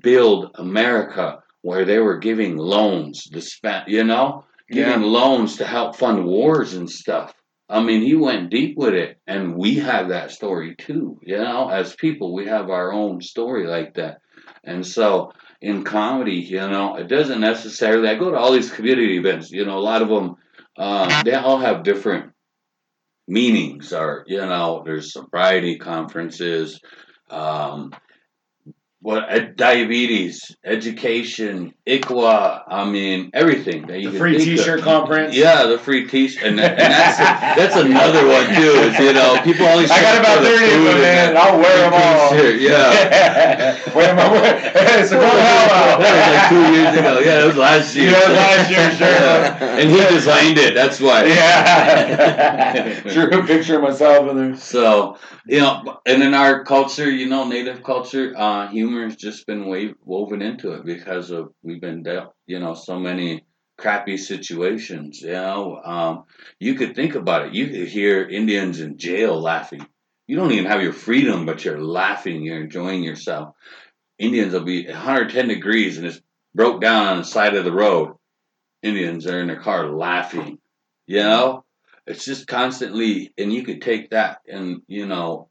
[0.00, 5.96] build America where they were giving loans, the span, you know, giving loans to help
[5.96, 7.34] fund wars and stuff.
[7.68, 11.18] I mean, he went deep with it, and we have that story too.
[11.22, 14.18] You know, as people, we have our own story like that.
[14.62, 18.08] And so, in comedy, you know, it doesn't necessarily.
[18.08, 19.50] I go to all these community events.
[19.50, 20.36] You know, a lot of them,
[20.76, 22.32] uh, they all have different
[23.26, 23.92] meanings.
[23.92, 26.80] Or you know, there's sobriety conferences.
[27.30, 27.92] Um,
[29.06, 34.36] what uh, diabetes, education, ICWA, I mean everything that you The free.
[34.36, 35.32] T-shirt conference.
[35.32, 37.18] Yeah, the free T-shirt, and, that- and that's
[37.56, 38.74] that's another one too.
[38.82, 39.92] Is you know people always.
[39.92, 41.36] I got about 30 of them, man.
[41.36, 42.30] I'll wear them all.
[42.30, 43.78] T-shirt, Yeah.
[43.94, 44.72] Wait a minute.
[44.74, 47.20] It's a that was like two years ago.
[47.20, 48.10] Yeah, that was last year.
[48.10, 49.06] Yeah, last year, sure.
[49.78, 50.74] and he designed it.
[50.74, 51.26] That's why.
[51.26, 53.00] Yeah.
[53.12, 54.56] Drew a picture of myself in there.
[54.56, 59.46] So you know, and in our culture, you know, native culture, uh, humor has just
[59.46, 63.44] been wa- woven into it because of we've been dealt, you know, so many
[63.78, 65.20] crappy situations.
[65.20, 66.24] You know, um,
[66.58, 67.54] you could think about it.
[67.54, 69.86] You could hear Indians in jail laughing.
[70.26, 72.42] You don't even have your freedom, but you're laughing.
[72.42, 73.54] You're enjoying yourself.
[74.18, 76.20] Indians will be 110 degrees and it's
[76.54, 78.14] broke down on the side of the road.
[78.82, 80.58] Indians are in their car laughing.
[81.06, 81.64] You know,
[82.06, 85.48] it's just constantly, and you could take that and you know,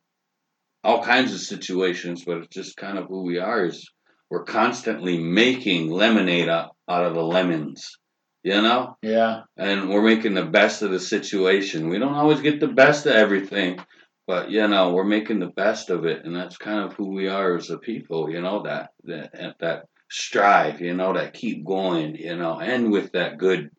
[0.86, 3.66] all kinds of situations, but it's just kind of who we are.
[3.66, 3.90] Is
[4.30, 7.98] we're constantly making lemonade out, out of the lemons.
[8.44, 9.42] You know, Yeah.
[9.58, 11.90] and we're making the best of the situation.
[11.90, 13.80] We don't always get the best of everything,
[14.28, 17.28] but you know, we're making the best of it, and that's kind of who we
[17.28, 18.30] are as a people.
[18.30, 20.80] You know that that that strive.
[20.80, 22.16] You know that keep going.
[22.16, 23.72] You know, and with that good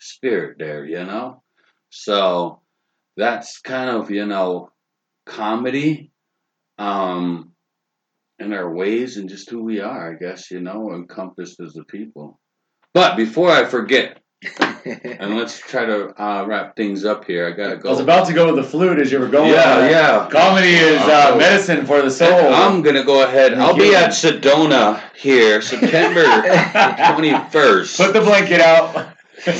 [0.00, 0.86] spirit there.
[0.86, 1.42] You know,
[1.90, 2.62] so
[3.18, 4.70] that's kind of you know
[5.26, 6.10] comedy,
[6.78, 7.52] um,
[8.38, 10.12] and our ways and just who we are.
[10.12, 12.40] I guess you know encompassed as a people.
[12.92, 14.20] But before I forget,
[14.58, 17.48] and let's try to uh, wrap things up here.
[17.48, 17.88] I gotta go.
[17.88, 19.50] I was about to go with the flute as you were going.
[19.50, 20.28] yeah, yeah.
[20.30, 22.52] Comedy is uh, medicine for the soul.
[22.52, 23.54] I'm gonna go ahead.
[23.54, 26.24] I'll be at Sedona here, September
[27.12, 27.96] twenty first.
[27.96, 29.13] Put the blanket out.
[29.46, 29.58] Randy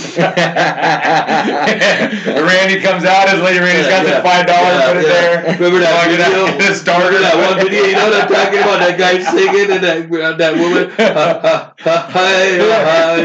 [2.80, 3.28] comes out.
[3.28, 4.78] His lady Randy's got Yeah, the five dollars.
[4.78, 5.08] yeah, put it yeah.
[5.12, 5.42] there.
[5.58, 6.46] Remember that it video?
[6.46, 6.86] get it.
[6.86, 7.82] Remember that one video?
[7.84, 8.78] You know what I'm talking about?
[8.78, 10.90] That guy singing and that uh, that woman.
[11.84, 13.20] Hi, hi,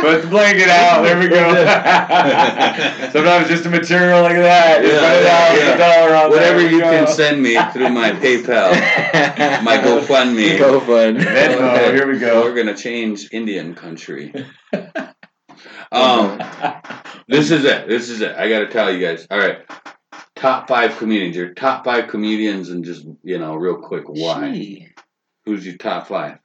[0.00, 1.02] Put the blanket out.
[1.02, 1.36] There we go.
[3.12, 4.80] Sometimes just a material like that.
[4.82, 5.78] Just put it out.
[5.78, 7.10] Yeah, Whatever you There can go.
[7.12, 8.70] send me through my PayPal,
[9.62, 10.58] my GoFundMe.
[10.58, 11.16] Go fun.
[11.16, 12.42] Venmo, here we go.
[12.42, 13.89] We're gonna change Indian country.
[15.92, 16.38] Um,
[17.28, 17.88] this is it.
[17.88, 18.36] This is it.
[18.36, 19.26] I gotta tell you guys.
[19.30, 19.58] All right,
[20.36, 21.36] top five comedians.
[21.36, 24.52] Your top five comedians, and just you know, real quick, why?
[24.52, 24.88] Gee.
[25.44, 26.38] Who's your top five?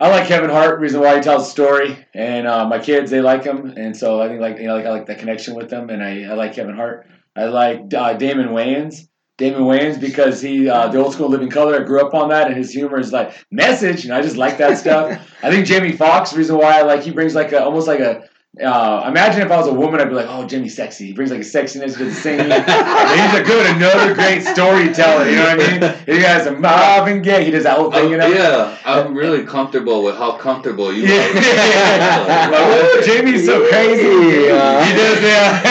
[0.00, 0.80] I like Kevin Hart.
[0.80, 4.20] Reason why he tells a story, and uh, my kids they like him, and so
[4.20, 6.34] I think like you know like I like that connection with them, and I, I
[6.34, 7.06] like Kevin Hart.
[7.36, 9.08] I like uh, Damon Wayans.
[9.36, 11.80] Damon Wayans because he uh, the old school living color.
[11.80, 14.58] I grew up on that, and his humor is like message, and I just like
[14.58, 15.20] that stuff.
[15.42, 16.32] I think Jamie Foxx.
[16.34, 18.28] Reason why I like he brings like a almost like a.
[18.62, 21.32] Uh, imagine if I was a woman, I'd be like, "Oh, Jimmy's sexy." He brings
[21.32, 22.52] like a sexiness to the singing.
[22.52, 25.28] And he's a good, another great storyteller.
[25.28, 26.16] You know what I mean?
[26.16, 27.44] He has a Marvin Gaye.
[27.44, 28.26] He does that whole thing, you know.
[28.26, 31.26] Oh, yeah, I'm really comfortable with how comfortable you Yeah.
[31.26, 32.50] are.
[32.52, 34.04] like, "Ooh, Jamie's so crazy.
[34.46, 34.84] Yeah.
[34.84, 35.62] He does, yeah.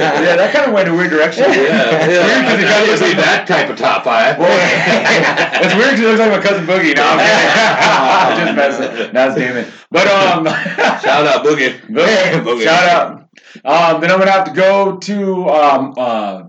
[0.00, 1.44] yeah, that kind of went a weird direction.
[1.44, 2.06] Yeah, yeah.
[2.08, 4.36] It's weird because it kind of that type of top five.
[4.36, 6.96] Boy, it's weird because it looks like my cousin Boogie.
[6.96, 9.12] No, I'm just messing.
[9.12, 9.72] That's damn it.
[9.90, 10.44] But um,
[11.02, 11.78] Shout out Boogie.
[11.88, 12.62] Boogie, Boogie.
[12.64, 13.16] shout out.
[13.64, 16.42] Um, then I'm gonna have to go to um uh,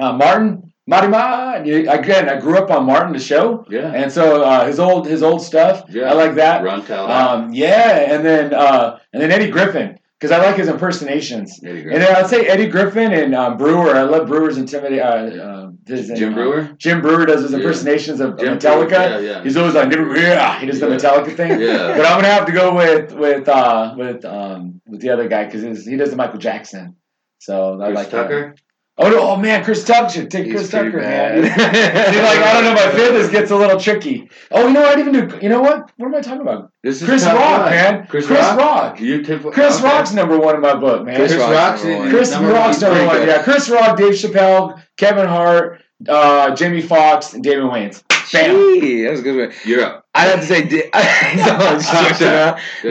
[0.00, 1.60] uh Martin Marima.
[1.60, 3.92] Again, I grew up on Martin the show, Yeah.
[3.92, 5.84] and so uh, his old his old stuff.
[5.88, 6.04] Yeah.
[6.10, 6.62] I like that.
[6.62, 6.80] Run.
[6.90, 11.58] Um, yeah, and then uh, and then Eddie Griffin because I like his impersonations.
[11.60, 11.90] There you go.
[11.90, 13.94] And then I'd say Eddie Griffin and um, Breuer.
[13.96, 15.00] I love Breuer's intimidate.
[15.00, 15.04] Uh,
[15.42, 16.74] uh, his, Jim Breuer.
[16.78, 17.58] Jim Breuer does his Yeah.
[17.58, 18.88] impersonations of, of Jim Metallica.
[18.88, 19.42] Breuer, Yeah, yeah.
[19.42, 20.60] He's always like, yeah.
[20.60, 21.60] He does the Metallica thing.
[21.60, 21.96] Yeah.
[21.96, 25.44] But I'm gonna have to go with with uh, with um, with the other guy
[25.46, 26.96] because he does the Michael Jackson.
[27.38, 28.22] So I like that.
[28.22, 28.54] Tucker.
[29.00, 29.20] Oh no!
[29.20, 31.42] Oh man, Chris Tucker take He's Chris Tucker, bad.
[31.42, 31.44] man.
[32.12, 34.28] See, like I don't know, my fifth this gets a little tricky.
[34.50, 34.98] Oh, you know what?
[34.98, 35.38] I'd even do.
[35.40, 35.92] You know what?
[35.96, 36.72] What am I talking about?
[36.82, 37.70] This is Chris Rock, five.
[37.70, 38.06] man.
[38.08, 38.58] Chris, Chris Rock.
[38.58, 39.00] Rock.
[39.00, 39.84] You tip, Chris okay.
[39.84, 41.14] Rock's number one in my book, man.
[41.14, 42.10] Chris Chris Rock's Rock's number one.
[42.10, 43.28] Chris number Rock's number one.
[43.28, 43.42] Yeah.
[43.44, 48.02] Chris Rock, Dave Chappelle, Kevin Hart, uh, Jamie Foxx, and David Wayans.
[48.32, 48.80] Bam.
[48.80, 49.56] Gee, that was a good one.
[49.64, 50.07] You're up.
[50.18, 50.90] I have to say, Di-
[51.38, 51.78] no,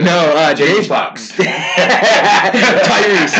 [0.00, 1.32] no, uh, Jamie Foxx.
[1.36, 1.44] Tyrese.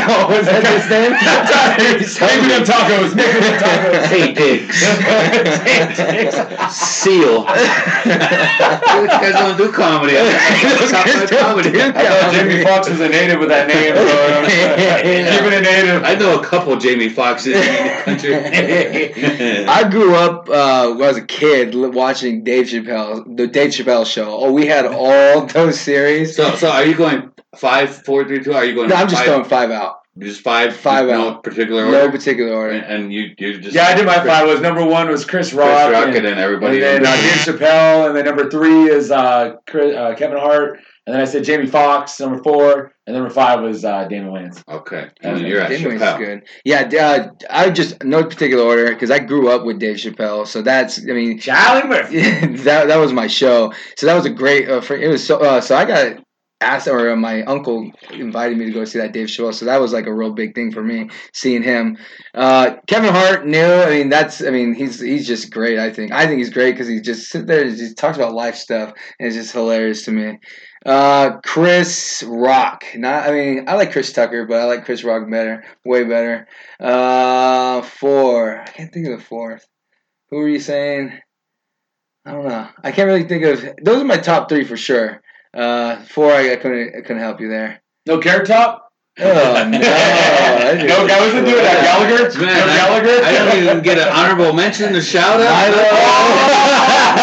[0.05, 1.12] Oh, was that his name?
[1.16, 2.20] Tyrese.
[2.20, 3.16] Make me them tacos.
[3.16, 4.05] Make me them tacos.
[4.12, 4.76] Taye Diggs.
[6.68, 7.49] Seal.
[7.49, 10.12] Those guys don't do comedy.
[10.12, 10.32] Do I
[11.93, 14.45] thought Jamie Foxx was a native with that name, I'm
[15.32, 16.05] keeping it native.
[16.05, 19.64] I know a couple Jamie Foxes in the country.
[19.64, 24.07] I grew up uh, when I was a kid watching Dave Chappelle, the Dave Chappelle
[24.07, 24.29] show.
[24.39, 26.37] Oh, we had all those series.
[26.37, 28.53] so, so are you going five, four, three, two?
[28.53, 28.89] Are you going?
[28.89, 29.97] No, I'm just five, throwing five out.
[30.18, 31.43] just five, Five no out.
[31.45, 32.72] particular No particular order.
[32.74, 34.47] and you, you just Yeah, I did my five.
[34.49, 36.83] Was number one was Chris Chris Rock, Rock, and, and then everybody.
[36.83, 40.81] and then uh, Dave Chappelle, and then number three is uh, Chris, uh, Kevin Hart,
[41.07, 42.18] and then I said Jamie Foxx.
[42.20, 44.63] Number four, and number five was uh, Damon Wayans.
[44.69, 46.19] okay, and then you're at Dave Wayne's Chappelle.
[46.19, 46.49] good.
[46.63, 50.61] Yeah, uh, I just no particular order because I grew up with Dave Chappelle, so
[50.61, 52.21] that's I mean Charlie Murphy.
[52.65, 53.73] that that was my show.
[53.97, 54.69] So that was a great.
[54.69, 55.39] Uh, for, it was so.
[55.39, 56.19] Uh, so I got
[56.61, 59.95] asked or my uncle invited me to go see that Dave Chappelle, so that was
[59.95, 61.97] like a real big thing for me seeing him.
[62.35, 63.65] Uh, Kevin Hart new.
[63.65, 65.79] I mean, that's I mean he's he's just great.
[65.79, 68.35] I think I think he's great because he just sit there and just talks about
[68.35, 70.39] life stuff and it's just hilarious to me.
[70.87, 72.85] Uh, Chris Rock.
[72.95, 76.47] Not I mean I like Chris Tucker, but I like Chris Rock better, way better.
[76.81, 78.61] Uh, four.
[78.61, 79.67] I can't think of the fourth.
[80.31, 81.13] Who are you saying?
[82.25, 82.69] I don't know.
[82.85, 83.65] I can't really think of.
[83.83, 85.23] Those are my top three for sure.
[85.55, 87.83] Uh, four, I, I couldn't, I couldn't help you there.
[88.07, 88.85] No carrot top.
[89.21, 89.35] Oh no!
[89.81, 91.83] that no, I wasn't doing that.
[91.83, 92.39] Gallagher.
[92.39, 93.25] Man, no I, Gallagher.
[93.25, 95.49] I didn't even get an honorable mention to shout out.
[95.51, 95.69] I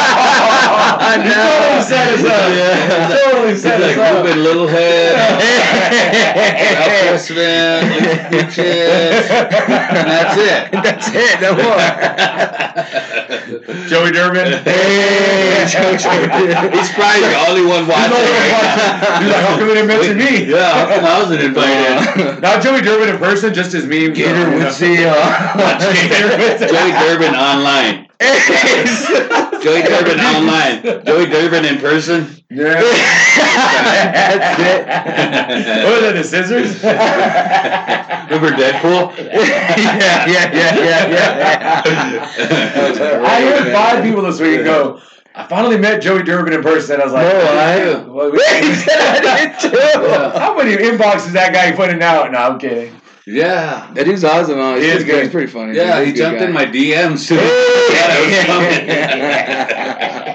[1.15, 2.51] You totally set us up.
[2.51, 3.34] Yeah.
[3.45, 4.25] Totally It's set like us up.
[4.25, 5.13] Ruben Littlehead,
[7.05, 8.05] Ralph Smith, and
[10.09, 10.71] that's it.
[10.85, 11.41] That's it.
[11.41, 11.77] No more.
[13.87, 14.63] Joey Durbin.
[14.63, 16.73] Hey, Joe Jordan.
[16.73, 18.13] He's probably the only one watching.
[18.13, 19.19] only right now.
[19.19, 20.45] He's like, how come they didn't mention me?
[20.51, 22.41] Yeah, how come I wasn't invited?
[22.41, 24.13] Not Joey Durbin in person, just his meme.
[24.13, 25.05] Gator would see.
[25.05, 28.07] Uh, Joey Durbin online.
[29.61, 30.81] Joey Durbin online.
[31.05, 32.27] Joey Durbin in person.
[32.49, 32.81] Yeah.
[34.15, 34.87] That's it.
[35.83, 36.83] what was that, the scissors?
[38.29, 39.17] Remember Deadpool?
[39.33, 41.81] yeah, yeah, yeah, yeah, yeah.
[43.25, 45.01] I heard five people this week go,
[45.33, 47.01] I finally met Joey Durbin in person.
[47.01, 50.39] I was like, No, I- "Yeah, well, he said I did too.
[50.39, 52.31] How many inboxes that guy putting out?
[52.31, 52.93] No, I'm kidding.
[53.27, 53.89] Yeah.
[53.93, 54.59] That dude's awesome.
[54.59, 54.79] Oh, huh?
[54.79, 55.23] He He's, good.
[55.23, 55.75] He's pretty funny.
[55.75, 56.45] Yeah, he He's a good jumped guy.
[56.45, 57.35] in my DMs too.
[57.35, 57.71] Hey!
[57.85, 58.87] Yeah, that was coming.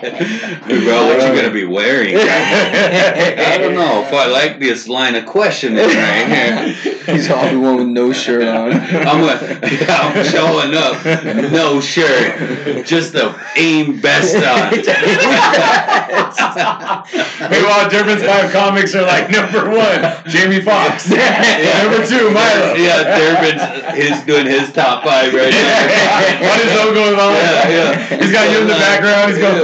[0.00, 2.14] Hey, bro, what you gonna be wearing?
[2.18, 6.96] I don't know if I like this line of questioning right here.
[7.12, 8.72] He's the only one with no shirt on.
[8.72, 9.36] I'm, a,
[9.68, 11.04] yeah, I'm showing up,
[11.52, 14.70] no shirt, just the aim vest on.
[17.50, 21.08] Meanwhile, Durbin's five comics are like number one, Jamie Foxx.
[21.10, 22.76] number two, Mylo.
[22.78, 23.62] Yeah, Durbin's
[23.96, 26.36] he's doing his top five right now.
[26.50, 27.32] What is so going on?
[27.34, 28.18] Yeah, yeah.
[28.18, 29.30] He's got you in the background.
[29.30, 29.62] He's going.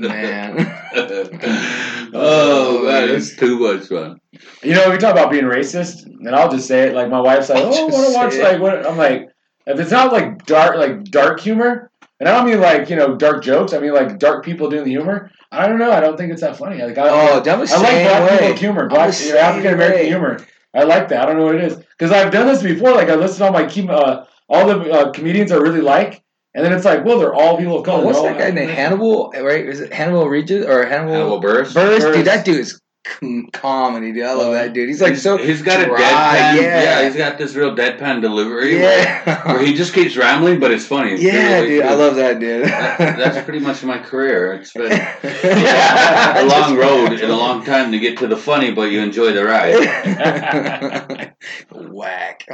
[0.00, 0.71] Man.
[2.14, 4.20] oh man, it's too much fun.
[4.62, 6.94] You know, we talk about being racist, and I'll just say it.
[6.94, 8.42] Like my wife's like, "Oh, I Just want to watch it.
[8.42, 9.28] like what?" I'm like,
[9.66, 11.90] if it's not like dark, like dark humor,
[12.20, 13.72] and I don't mean like you know dark jokes.
[13.72, 15.30] I mean like dark people doing the humor.
[15.50, 15.90] I don't know.
[15.92, 16.80] I don't think it's that funny.
[16.82, 18.38] Like, I, Oh, that was I like black way.
[18.48, 20.38] people humor, black the same African American humor.
[20.74, 21.22] I like that.
[21.22, 22.92] I don't know what it is because I've done this before.
[22.92, 26.21] Like I listen to all my com- uh, all the uh, comedians I really like,
[26.54, 28.02] and then it's like, well, they're all people of color.
[28.02, 29.30] Oh, what's that guy named Hannibal?
[29.32, 29.66] Right?
[29.66, 31.14] Is it Hannibal Regis or Hannibal?
[31.14, 31.72] Hannibal Buress.
[31.72, 32.00] Buress?
[32.00, 32.14] Buress.
[32.14, 34.24] Dude, that dude is com- comedy, dude.
[34.24, 34.88] I love uh, that dude.
[34.88, 35.38] He's like so.
[35.38, 36.56] he's got a dry, deadpan.
[36.56, 36.82] yeah.
[36.82, 37.04] Yeah.
[37.04, 38.78] he's got this real deadpan delivery.
[38.78, 39.50] Yeah.
[39.50, 41.12] where he just keeps rambling, but it's funny.
[41.12, 41.84] It's yeah, really dude.
[41.86, 42.66] I love that dude.
[42.66, 44.52] That- That's pretty much my career.
[44.52, 46.42] It's been yeah.
[46.42, 49.32] a long road and a long time to get to the funny, but you enjoy
[49.32, 51.32] the ride.
[51.72, 52.44] Whack.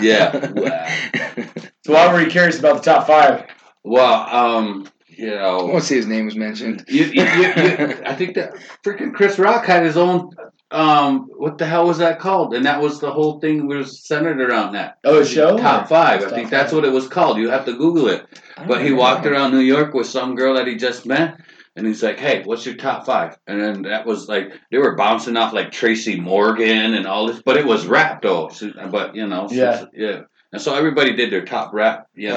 [0.00, 1.72] Yeah, whack.
[1.84, 3.44] So why were you curious about the top five?
[3.82, 6.84] Well, um, you I know, want to see his name was mentioned.
[6.88, 10.30] you, you, you, you, I think that freaking Chris Rock had his own.
[10.70, 12.54] Um, what the hell was that called?
[12.54, 14.96] And that was the whole thing was centered around that.
[15.04, 15.56] Oh, a show?
[15.58, 16.20] Top five.
[16.20, 17.36] I Top think that's what it was called.
[17.38, 18.26] You have to Google it.
[18.66, 21.38] But he walked around New York with some girl that he just met,
[21.76, 23.36] and he's like, "Hey, what's your top five?
[23.46, 27.42] And then that was like they were bouncing off like Tracy Morgan and all this,
[27.42, 28.48] but it was rap though.
[28.48, 29.54] So, but you know, so-
[29.92, 30.22] Yeah.
[30.54, 30.56] Yeah.
[30.56, 32.36] And so everybody did their top rap, you know,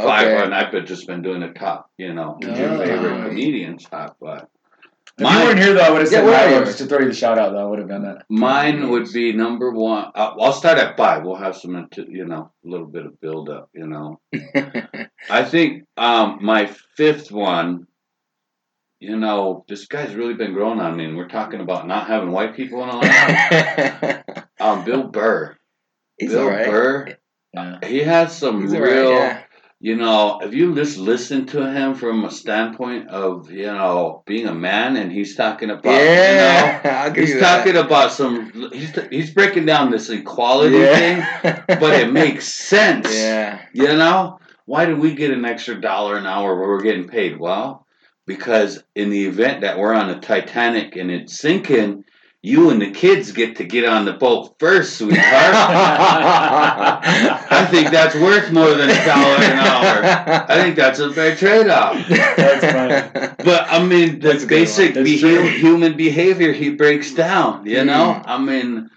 [0.00, 0.26] Oh, five.
[0.28, 0.44] okay.
[0.44, 2.46] And I've just been doing the top, you know, Oh.
[2.46, 4.46] your favorite comedians top five.
[5.18, 6.64] If you weren't here though, I would have Yeah, said where are Mylo you?
[6.64, 7.52] just to throw you the shout out.
[7.52, 8.24] Though I would have done that.
[8.30, 10.10] Mine would be number one.
[10.14, 11.24] Uh, I'll start at five.
[11.24, 14.18] We'll have some, into, you know, a little bit of build up, you know.
[15.28, 16.66] I think um, my
[16.96, 17.86] fifth one,
[19.00, 22.30] you know, this guy's really been growing on me, and we're talking about not having
[22.32, 24.44] white people in a line.
[24.60, 25.56] um, Bill Burr.
[26.18, 26.66] He's Bill alright.
[26.66, 27.16] Burr.
[27.54, 27.78] Yeah.
[27.84, 29.12] He has some He's real, alright.
[29.12, 29.42] Yeah.
[29.80, 34.46] you know, if you just listen to him from a standpoint of, you know, being
[34.46, 37.58] a man, and he's talking about, you know, Yeah, I'll give He's you that.
[37.64, 38.70] talking about some.
[38.72, 41.40] He's he's breaking down this equality yeah.
[41.40, 43.12] thing, but it makes sense.
[43.12, 43.62] yeah.
[43.72, 47.38] You know, why do we get an extra dollar an hour where we're getting paid?
[47.40, 47.84] Well,
[48.26, 52.04] because in the event that we're on the Titanic and it's sinking,
[52.42, 55.24] you and the kids get to get on the boat first, sweetheart.
[57.52, 60.44] I think that's worth more than a dollar an hour.
[60.48, 62.06] I think that's a fair trade-off.
[62.08, 63.34] That's funny.
[63.44, 64.64] But I mean, the That's a good one.
[64.64, 67.66] basic beha- human behavior he breaks down.
[67.66, 68.22] You know, Mm.
[68.26, 68.90] I mean,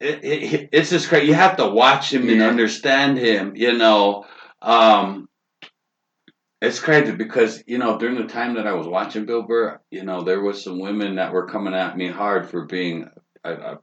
[0.00, 1.26] it, it, it's just crazy.
[1.28, 3.54] You have to watch him and understand him.
[3.56, 4.24] You know,
[4.60, 5.28] um,
[6.62, 10.04] it's crazy because you know during the time that I was watching Bill Burr, you
[10.04, 13.08] know there was some women that were coming at me hard for being,
[13.44, 13.74] I, I,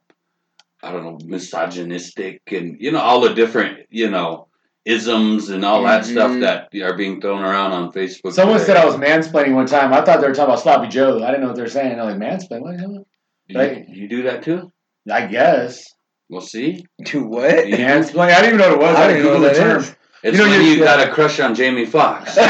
[0.81, 4.47] I don't know, misogynistic and you know all the different you know
[4.85, 6.41] isms and all that stuff Mhm.
[6.41, 8.31] that are being thrown around on Facebook.
[8.34, 8.68] Someone today.
[8.73, 9.93] said I was mansplaining one time.
[9.93, 11.22] I thought they were talking about sloppy Joe.
[11.23, 11.99] I didn't know what they were saying.
[11.99, 12.61] I'm like mansplain.
[12.61, 13.06] What are you
[13.53, 14.72] talking you, you do that too.
[15.11, 15.85] I guess
[16.31, 17.68] We'll see, To what?
[17.68, 17.77] Yeah.
[17.99, 18.30] mansplain.
[18.31, 18.95] I didn't even know what it was.
[18.95, 19.81] I I, didn't know what the that term.
[19.81, 19.95] is.
[20.23, 22.37] It's You know, when you- you, got a crush on Jamie Foxx.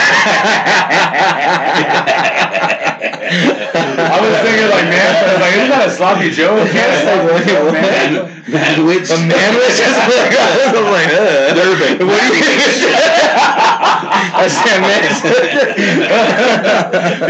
[2.99, 6.57] I was thinking like man, I was like, isn't that a sloppy Joe?
[6.57, 8.13] You can't say sloppy Joe, man.
[8.13, 10.33] man, man, which A man was just like,
[10.73, 11.99] like, uh, Nervous.
[12.01, 13.68] What do you think?
[14.11, 15.01] I said, man.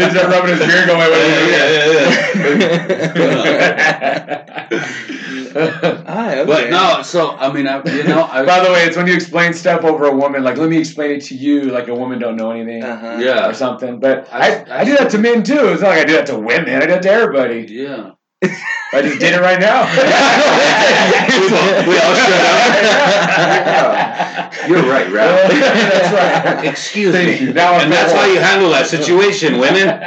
[0.00, 1.20] He's there rubbing his beard going, wait, wait,
[1.90, 2.10] wait.
[5.52, 6.44] Ah, okay.
[6.46, 9.14] But no, so I mean, I, you know, I, By the way, it's when you
[9.14, 10.42] explain stuff over a woman.
[10.44, 13.18] Like, let me explain it to you, like a woman don't know anything Uh-huh.
[13.20, 13.98] yeah, or something.
[14.00, 15.68] But I, I- I, do that to men too.
[15.72, 16.74] It's not like I do that to women.
[16.76, 17.66] I do that to everybody.
[17.68, 18.12] yeah.
[18.42, 19.84] I just did it right now.
[21.86, 22.70] we all shut up.
[24.68, 25.50] You're right, Ralph.
[25.52, 26.64] That's right.
[26.64, 27.46] Excuse Thank me.
[27.46, 27.52] you.
[27.52, 29.86] Now I'm and that's how you handle that situation, women.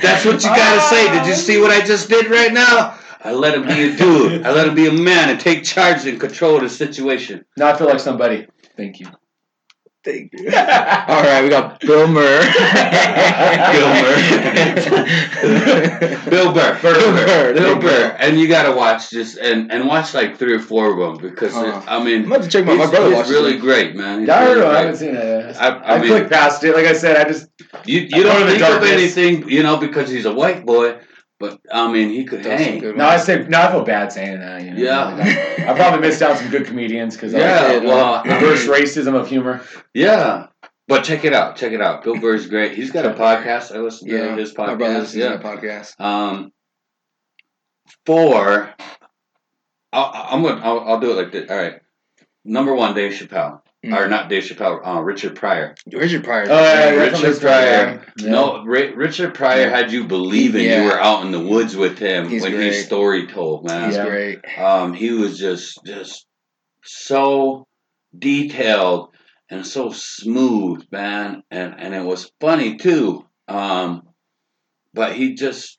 [0.00, 1.10] that's what you gotta say.
[1.10, 2.98] Did you see what I just did right now?
[3.24, 4.46] I let him be a dude.
[4.46, 7.44] I let him be a man and take charge and control the situation.
[7.56, 8.46] Now I feel like somebody.
[8.76, 9.08] Thank you.
[10.06, 10.46] Thank you.
[10.50, 12.40] All right, we got Bill Murr.
[13.72, 14.16] Bill Burr.
[16.30, 17.54] Bill Bill Burr, Burr.
[17.54, 17.80] Bill you.
[17.80, 18.16] Burr.
[18.20, 21.54] And you gotta watch just and, and watch like three or four of them because
[21.56, 21.80] Uh-huh.
[21.80, 23.60] it- I mean I'm about to check my, my brother he's really it.
[23.60, 24.20] great, man.
[24.20, 24.70] He's Yeah, I really don't know.
[24.70, 25.56] I haven't seen it.
[25.56, 26.74] I, I, I, mean, clicked past it.
[26.76, 27.48] Like I said, I just
[27.84, 30.64] you, you go don't to the think of anything, you know, because he's a white
[30.64, 30.98] boy,
[31.38, 32.78] but I mean, he could Does hang.
[32.78, 33.04] good no.
[33.04, 33.24] I ones.
[33.24, 33.60] say no.
[33.60, 34.62] I feel bad saying that.
[34.62, 35.04] You know, Yeah.
[35.14, 35.26] Like,
[35.68, 38.82] I, I probably missed out some good comedians because Yeah, I well, I reverse mean,
[38.82, 39.62] racism of humor.
[39.94, 40.48] yeah.
[40.88, 42.04] But check it out, check it out.
[42.04, 42.74] Bill Burr's great.
[42.76, 43.74] He's got a podcast.
[43.74, 44.98] I listen to Yeah, his my brother podcast.
[45.00, 45.36] listens to Yeah.
[45.36, 46.00] that podcast.
[46.00, 46.52] Um,
[48.04, 48.74] four.
[49.92, 50.60] I'll, I'm gonna.
[50.60, 51.50] I'll, I'll do it like this.
[51.50, 51.80] All right.
[52.44, 53.96] Number one, Dave Chappelle, Mm.
[53.96, 54.80] or not Dave Chappelle.
[54.86, 55.74] Uh, Richard Pryor.
[55.92, 56.46] Richard Pryor.
[56.48, 58.04] Oh, yeah, yeah, Richard Pryor.
[58.18, 58.30] Yeah.
[58.30, 59.76] No, Ri- Richard Pryor Yeah.
[59.76, 60.82] had you believing Yeah.
[60.82, 63.86] you were out in the woods with him He's when he story told, man.
[63.88, 64.06] He's Yeah.
[64.06, 64.38] great.
[64.58, 66.26] Um, he was just just
[66.84, 67.66] so
[68.18, 69.10] detailed
[69.50, 73.24] and so smooth, man, and and it was funny too.
[73.48, 74.02] Um,
[74.94, 75.78] but he just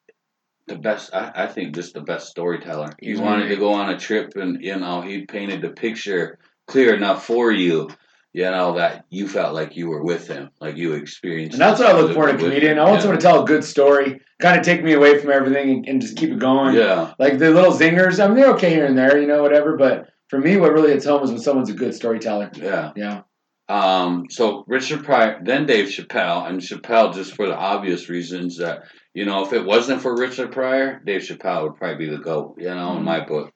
[0.67, 1.13] the best.
[1.13, 2.89] I, I think just the best storyteller.
[2.99, 3.55] He He's wanted great.
[3.55, 7.51] to go on a trip, and you know he painted the picture clear enough for
[7.51, 7.89] you.
[8.33, 11.53] You know that you felt like you were with him, like you experienced.
[11.53, 12.77] And that's what I look for in a comedian.
[12.77, 12.99] I want Yeah.
[13.01, 16.01] someone to tell a good story, kind of take me away from everything and, and
[16.01, 16.75] just keep it going.
[16.75, 19.75] Yeah, Like the little zingers, I mean, they're okay here and there, you know, whatever.
[19.75, 22.51] But for me, what really hits home is when someone's a good storyteller.
[22.55, 22.91] yeah.
[22.95, 23.21] Yeah.
[23.69, 28.83] Um, so Richard Pryor, then Dave Chappelle, and Chappelle just for the obvious reasons that
[29.15, 32.55] you know, if it wasn't for Richard Pryor, Dave Chappelle would probably be the goat.
[32.59, 33.51] You know, in my book.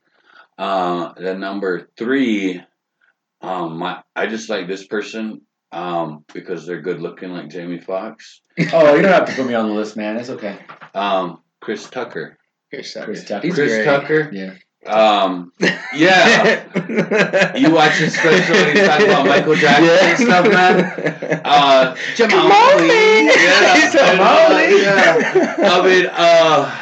[0.57, 2.61] Uh, then number three,
[3.41, 5.41] um, my I just like this person
[5.71, 8.41] um because they're good looking, like Jamie Foxx.
[8.73, 10.17] Oh, you don't have to put me on the list, man.
[10.17, 10.59] It's okay.
[10.93, 12.37] Um, Chris Tucker.
[12.69, 13.05] Chris Tucker.
[13.05, 13.47] Chris Tucker.
[13.47, 13.85] He's Chris great.
[13.85, 14.29] Tucker.
[14.33, 14.55] Yeah.
[14.85, 15.51] Um,
[15.95, 17.55] yeah.
[17.55, 21.41] You watch his special and he's talking about Michael Jackson and stuff, man.
[21.45, 22.87] Uh, Jamal Come on, Lee.
[22.87, 23.25] man.
[23.25, 24.81] Yeah, He's and, Jamal uh, Lee.
[24.81, 25.55] yeah.
[25.59, 26.80] I mean, uh,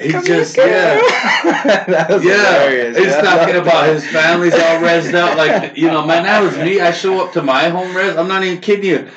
[0.00, 0.64] he Come just yeah.
[1.88, 2.96] that was Yeah, hilarious.
[2.96, 3.20] he's yeah.
[3.20, 5.36] talking about his family's all rezzed out.
[5.36, 6.80] Like, you know, man, that was me.
[6.80, 8.16] I show up to my home res.
[8.16, 9.08] I'm not even kidding you.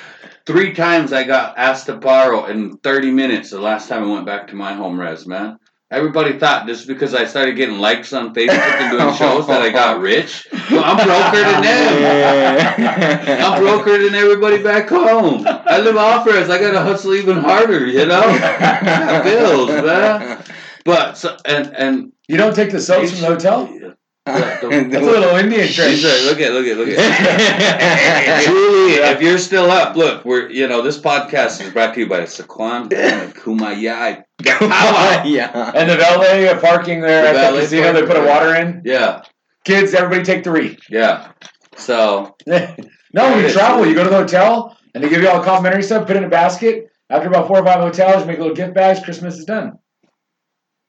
[0.45, 4.25] Three times I got asked to borrow in 30 minutes the last time I went
[4.25, 5.57] back to my home res, man.
[5.91, 9.69] Everybody thought just because I started getting likes on Facebook and doing shows that I
[9.69, 10.47] got rich.
[10.71, 13.43] Well, I'm broker than them.
[13.45, 15.45] I'm broker than everybody back home.
[15.47, 16.49] I live off res.
[16.49, 18.21] I got to hustle even harder, you know?
[19.23, 20.43] Bills, man.
[20.85, 23.69] But, so, and, and You don't take the soaps from the hotel?
[23.71, 23.93] Yeah, the-
[24.91, 25.89] That's a little Indian trick.
[25.89, 28.43] He's like, look at, look at, look at.
[28.45, 32.07] Julie, if you're still up, look, we're you know this podcast is brought to you
[32.07, 34.23] by Sycuan Kumeyaay.
[34.45, 35.71] yeah.
[35.75, 38.81] And the valet parking there The at the valet casino, they put a water in.
[38.85, 39.23] Yeah,
[39.65, 40.77] Kids, everybody take three.
[40.89, 41.31] yeah.
[41.75, 42.75] So no,
[43.13, 45.83] when you travel, you go to the hotel and they give you all the complimentary
[45.83, 46.87] stuff, put it in a basket.
[47.09, 49.01] After about four or five hotels, you make little gift bags.
[49.03, 49.73] Christmas is done.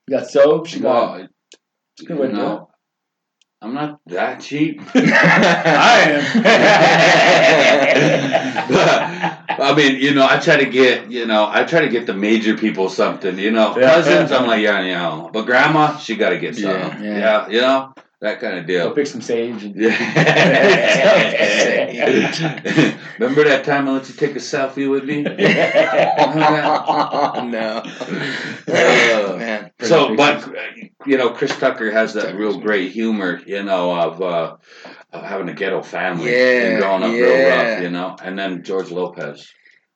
[0.06, 0.66] You got soap.
[0.66, 1.18] She got.
[1.18, 1.28] well,
[1.96, 2.70] It's a good way to do no,
[3.62, 4.80] I'm not that cheap.
[4.94, 6.44] I am.
[9.60, 12.12] I mean, you know, I try to get, you know, I try to get the
[12.12, 13.74] major people something, you know.
[13.78, 13.94] Yeah.
[13.94, 15.30] Cousins, I'm like, yeah, you know.
[15.32, 17.04] But grandma, she got to get something.
[17.04, 17.18] Yeah.
[17.18, 17.48] Yeah.
[17.48, 17.94] you know.
[18.20, 18.84] That kind of deal.
[18.84, 18.94] Go deal.
[18.94, 19.64] pick some sage.
[19.64, 19.90] And, Yeah.
[23.18, 25.22] Remember that time I let you take a selfie with me?
[25.22, 25.32] no.
[28.66, 29.70] Uh, Man.
[29.82, 30.52] So, but uh,
[31.06, 34.56] you know, Chris Tucker has that real great humor, you know, of uh,
[35.12, 38.16] of having a ghetto family Yeah, and growing up real rough, you know.
[38.22, 39.52] And then George Lopez.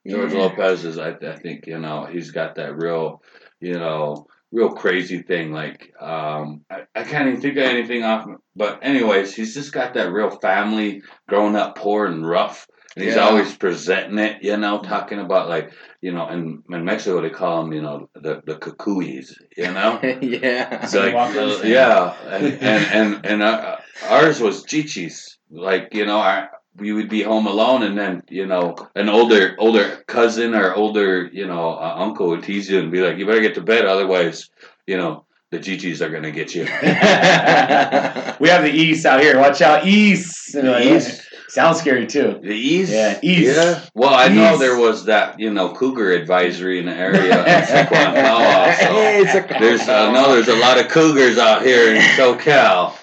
[0.06, 0.38] George Yeah.
[0.38, 3.22] Lopez is, I, I think, you know, he's got that real,
[3.60, 5.52] you know, real crazy thing.
[5.52, 8.26] Like, um, I, I can't even think of anything off.
[8.56, 12.66] But anyways, he's just got that real family, growing up poor and rough.
[12.96, 13.22] And he's Yeah.
[13.28, 17.62] always presenting it, you know, talking about like, you know, in, in Mexico they call
[17.62, 20.00] them, you know, the the cucuys, you know.
[20.02, 20.82] yeah.
[20.82, 23.76] It's like, uh, yeah, and and and, and uh,
[24.08, 25.36] ours was chichis.
[25.50, 29.54] Like you know, our, we would be home alone, and then you know, an older
[29.58, 33.26] older cousin or older you know uh, uncle would tease you and be like, "You
[33.26, 34.48] better get to bed, otherwise,
[34.86, 36.62] you know, the chichis are gonna get you."
[38.40, 39.38] we have the East out here.
[39.38, 40.54] Watch out, East.
[40.54, 41.24] Like, East?
[41.48, 42.38] Sounds scary too.
[42.42, 43.56] The east, Yeah, east.
[43.56, 43.80] Yeah.
[43.94, 47.32] Well, I know there was that you know cougar advisory in the area
[47.64, 51.94] Sequantawa, so Hey, it's a- there's I know there's a lot of cougars out here
[51.94, 52.94] in SoCal.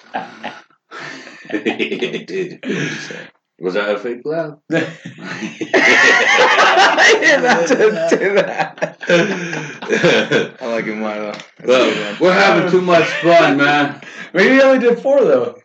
[3.58, 4.58] Was that a fake laugh?
[4.68, 4.80] You're
[7.40, 8.98] not to do that.
[10.60, 11.32] I like it, Mylo.
[11.58, 14.02] That's Well, we're having too much fun, man.
[14.34, 15.58] Maybe you only did four though.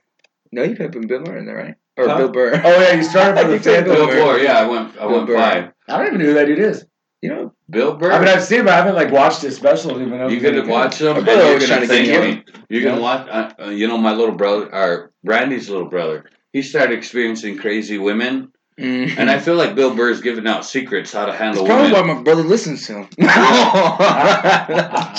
[0.53, 1.75] No, you've had Bill Burr in there, right?
[1.97, 2.17] Or Huh?
[2.17, 2.61] Bill Burr.
[2.63, 3.83] Oh yeah, you started with for the think so.
[3.83, 4.37] Bill Bill Burr.
[4.37, 5.37] Burr, yeah, I went, I Bill went Burr.
[5.37, 5.71] five.
[5.89, 6.85] I don't even know who that dude is.
[7.21, 8.11] You know, Bill Burr.
[8.11, 10.35] I mean, I've seen him, but I haven't like watched his specials Even though you
[10.37, 11.13] it's really gonna watch them?
[11.13, 12.61] My and you're gonna trying to thank get.
[12.69, 13.27] You're gonna watch.
[13.29, 16.25] Uh, uh, you know, my little brother, or Randy's little brother.
[16.53, 21.13] He started experiencing crazy women, mm and I feel like Bill Burr's giving out secrets
[21.13, 23.07] how to That's handle probably why my brother listens to him.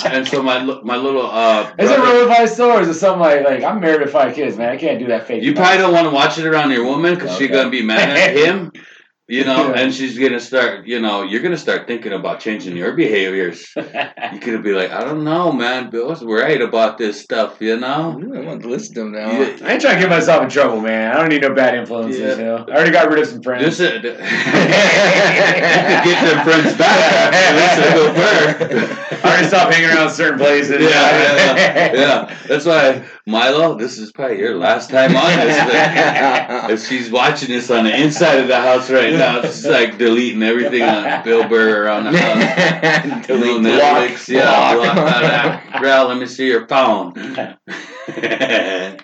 [0.05, 2.95] And so my my little uh, Is it brother- real advice though, or is it
[2.95, 4.69] something like like I'm married with five kids, man?
[4.69, 5.43] I can't do that fake.
[5.43, 8.09] You probably don't want to watch it around your woman because she's gonna be mad
[8.09, 8.71] at him,
[9.27, 9.79] you know, Yeah.
[9.81, 13.73] and she's gonna start, you know, you're gonna start thinking about changing your behaviors.
[14.33, 18.19] You could be like, I don't know, man, Bill's right about this stuff, you know.
[18.19, 19.29] Ooh, I want to listen to him now.
[19.31, 19.57] Yeah.
[19.63, 21.11] I ain't trying to get myself in trouble, man.
[21.15, 22.19] I don't need no bad influences.
[22.19, 22.35] Yeah.
[22.37, 23.63] You know, I already got rid of some friends.
[23.63, 24.17] This is, get
[26.23, 27.33] them friends back.
[27.53, 30.81] Listen to Bill I already stopped hanging around certain places.
[30.81, 32.37] Yeah, yeah, yeah.
[32.47, 35.69] That's why Mylo, this is probably your last time on this thing.
[36.73, 40.43] If she's watching this on the inside of the house right now, she's like deleting
[40.43, 43.27] everything on Bill Burr around the house.
[43.27, 44.95] Delete Little block, Netflix, yeah, block.
[45.71, 45.81] block.
[45.81, 47.17] Girl, let me see your phone.
[47.17, 47.55] All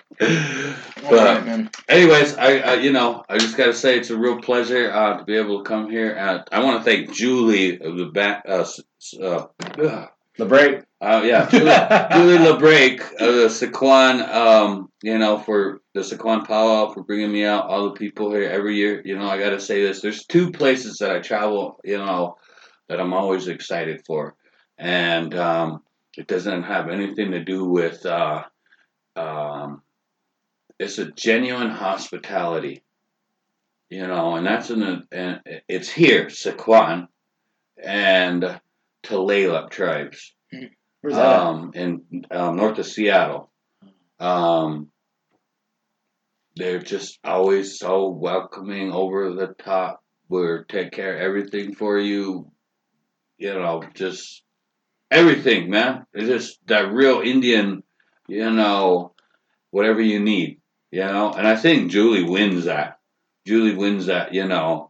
[1.10, 1.70] but right, man.
[1.88, 5.24] anyways, I, I you know I just gotta say it's a real pleasure uh, to
[5.24, 6.12] be able to come here.
[6.12, 8.44] And I want to thank Julie of the back.
[8.46, 8.66] Uh,
[10.42, 10.46] s- s- uh.
[10.46, 10.82] The break.
[11.00, 11.64] Uh, yeah, Julie,
[12.12, 17.44] Julie LeBrake of the Sycuan, um, you know, for the Sycuan powwow for bringing me
[17.44, 17.66] out.
[17.66, 19.02] All the people here every year.
[19.04, 20.00] You know, I got to say this.
[20.02, 22.38] There's two places that I travel, you know,
[22.88, 24.36] that I'm always excited for,
[24.78, 25.82] and um,
[26.18, 28.04] it doesn't have anything to do with.
[28.06, 28.44] Uh,
[29.16, 29.82] um,
[30.78, 32.82] it's a genuine hospitality,
[33.90, 37.08] you know, and that's in the, and it's here, Sycuan,
[37.82, 38.60] and
[39.04, 40.34] Tulalip tribes
[41.00, 41.40] Where's that?
[41.40, 43.50] um, in um, north of Seattle.
[44.18, 44.88] Um,
[46.56, 50.02] they're just always so welcoming, over the top.
[50.28, 52.50] We'll take care of everything for you.
[53.38, 54.42] You know, just
[55.10, 56.06] everything, man.
[56.12, 57.82] It's just that real Indian,
[58.28, 59.14] you know,
[59.70, 60.60] whatever you need,
[60.90, 61.32] you know.
[61.32, 62.98] And I think Julie wins that.
[63.46, 64.89] Julie wins that, you know,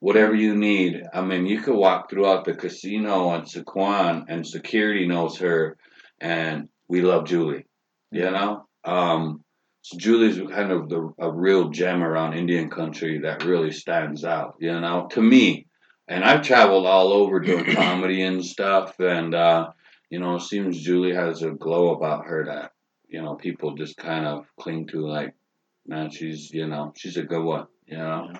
[0.00, 1.02] whatever you need.
[1.14, 5.76] I mean, you could walk throughout the casino and Sycuan, and security knows her,
[6.20, 7.66] and we love Julie.
[8.10, 9.44] You know, um,
[9.82, 14.56] so Julie's kind of the a real gem around Indian country that really stands out.
[14.58, 15.66] You know, to me,
[16.08, 19.70] and I've traveled all over doing comedy and stuff, and uh,
[20.10, 22.72] you know, it seems Julie has a glow about her that
[23.06, 25.06] you know people just kind of cling to.
[25.06, 25.34] Like,
[25.86, 27.66] man, she's you know she's a good one.
[27.86, 28.32] You know,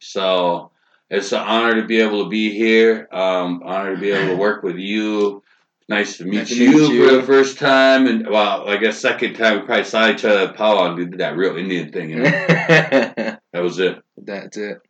[0.00, 0.70] so
[1.10, 3.08] it's an honor to be able to be here.
[3.12, 5.42] Um, honor to be able to work with you.
[5.88, 7.08] Nice to meet, Nice to you, meet you.
[7.08, 10.50] for the first time, and well, I guess second time we probably saw each other
[10.50, 12.10] at powwow and did that real Indian thing.
[12.10, 12.24] You know?
[12.30, 14.02] that was it.
[14.18, 14.82] That's it.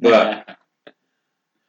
[0.00, 0.56] But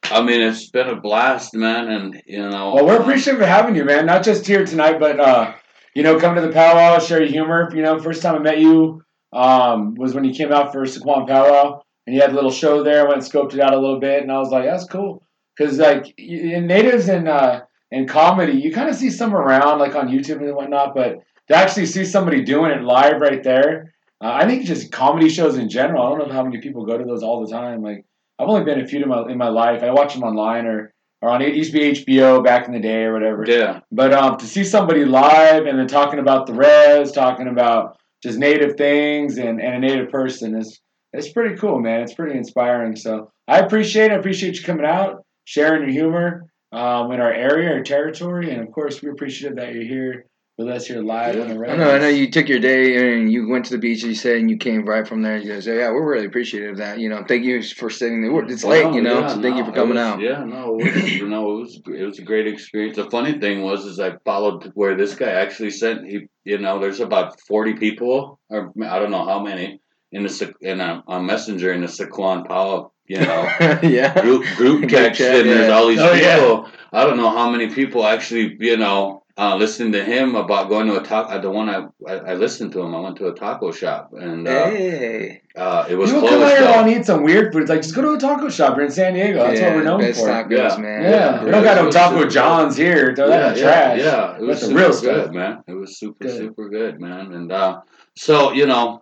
[0.03, 2.75] I mean, it's been a blast, man, and you know.
[2.75, 4.05] Well, we're appreciative of having you, man.
[4.05, 5.55] Not just here tonight, but uh,
[5.95, 7.71] you know, come to the powwow, share your humor.
[7.73, 9.03] You know, first time I met you
[9.33, 12.83] um, was when you came out for Sycuan Powwow, and you had a little show
[12.83, 13.01] there.
[13.01, 15.23] I went and scoped it out a little bit, and I was like, that's cool.
[15.55, 17.61] Because like in natives and uh,
[17.91, 21.55] and comedy, you kind of see some around, like on YouTube and whatnot, but to
[21.55, 23.93] actually see somebody doing it live right there.
[24.21, 26.03] Uh, I think just comedy shows in general.
[26.03, 27.81] I don't know how many people go to those all the time.
[27.81, 28.05] Like
[28.39, 29.83] I've only been a few in my in my life.
[29.83, 32.79] I watch them online or or on it used to be HBO back in the
[32.79, 33.45] day or whatever.
[33.47, 33.79] Yeah.
[33.91, 38.37] But um, to see somebody live and then talking about the res, talking about just
[38.37, 40.81] native things and, and a native person is
[41.17, 42.01] it's pretty cool, man.
[42.01, 42.95] It's pretty inspiring.
[42.95, 44.13] So I appreciate it.
[44.13, 48.61] I appreciate you coming out, sharing your humor um, in our area, our territory, and
[48.61, 50.25] of course, we appreciate that you're here
[50.57, 51.75] with us here live on the radio.
[51.75, 52.07] I know, I know.
[52.07, 54.03] You took your day and you went to the beach.
[54.03, 55.37] You said and you came right from there.
[55.37, 56.99] You guys, yeah, we're really appreciative of that.
[56.99, 58.45] You know, thank you for sitting there.
[58.45, 59.19] It's late, you know.
[59.19, 60.21] Yeah, so thank you for coming was- out.
[60.21, 62.95] Yeah, no, it was, you know, it was it was a great experience.
[62.95, 66.07] The funny thing was, is I followed where this guy actually sent.
[66.07, 69.81] He, you know, there's about forty people, or I don't know how many,
[70.15, 73.41] in the Sa- in a, a messenger in the Sycuan Powell, you know,
[73.83, 74.13] yeah.
[74.21, 76.35] group group Group text, chat, and there's all these Oh, yeah.
[76.39, 76.69] people.
[76.93, 80.87] I don't know how many people actually, you know, uh, listened to him about going
[80.87, 81.41] to a taco.
[81.41, 81.79] The one I,
[82.11, 82.95] I I listened to him.
[82.95, 85.41] I went to a taco shop, and uh, Hey.
[85.57, 86.53] uh, it was People come closed.
[86.53, 86.75] out here though.
[86.79, 87.63] want to eat some weird food.
[87.63, 89.39] It's like just go to a taco shop here in San Diego.
[89.43, 90.29] That's yeah, what we're known best for.
[90.29, 90.77] tacos, Yeah.
[90.85, 91.03] man.
[91.03, 93.13] Yeah, we don't got no Taco John's here.
[93.13, 93.99] Throw that in the trash.
[93.99, 95.31] Yeah, yeah, it was That's super real good, stuff.
[95.33, 95.53] man.
[95.67, 96.37] It was super, Good.
[96.37, 97.33] super good, man.
[97.33, 97.81] And uh,
[98.15, 99.01] so, you know,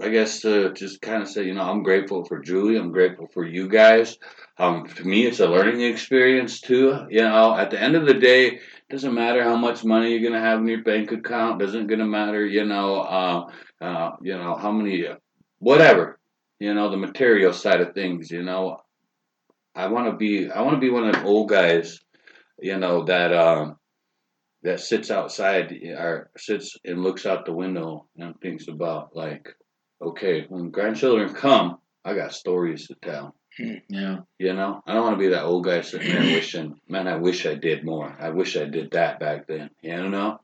[0.00, 2.76] I guess to just kind of say, you know, I'm grateful for Julie.
[2.76, 4.18] I'm grateful for you guys.
[4.58, 7.06] Um, to me, it's a learning experience too.
[7.08, 8.60] You know, at the end of the day, it
[8.90, 11.60] doesn't matter how much money you're gonna have in your bank account.
[11.60, 13.50] Doesn't gonna matter, you know, uh,
[13.80, 15.06] uh, you know how many,
[15.58, 16.18] whatever,
[16.58, 18.30] you know, the material side of things.
[18.30, 18.78] You know,
[19.74, 22.00] I want to be, I want to be one of them old guys,
[22.60, 23.76] you know, that um,
[24.62, 29.54] that sits outside or sits and looks out the window and thinks about like,
[30.00, 33.34] okay, when grandchildren come, I got stories to tell.
[33.58, 34.18] Hmm, yeah.
[34.38, 37.16] You know, I don't want to be that old guy sitting there wishing, man, I
[37.16, 38.14] wish I did more.
[38.20, 39.70] I wish I did that back then.
[39.82, 40.40] You know,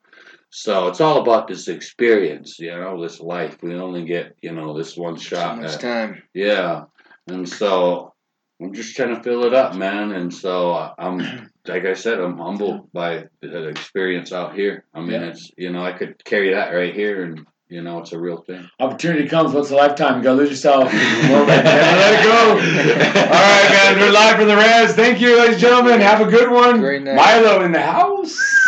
[0.51, 2.59] so it's all about this experience.
[2.59, 3.59] You know, this life.
[3.63, 5.57] We only get, you know, this one shot.
[5.57, 6.23] So much at- time.
[6.35, 6.85] yeah,
[7.29, 8.15] and so
[8.63, 10.13] I'm just trying to fill it up, man.
[10.13, 14.85] And so I'm, like I said, I'm humbled by the experience out here.
[14.95, 15.27] I mean, Yeah.
[15.29, 18.37] it's you know I could carry that right here, and you know it's a real
[18.37, 18.69] thing.
[18.79, 20.19] Opportunity comes once a lifetime.
[20.19, 20.85] You gotta lose yourself.
[20.93, 22.51] Never let it go.
[23.21, 23.99] All right, man.
[23.99, 24.93] We're live from the res.
[24.93, 26.01] Thank you, ladies and gentlemen.
[26.01, 26.81] Have a good one.
[26.81, 27.19] Great night.
[27.19, 28.62] Mylo in the house.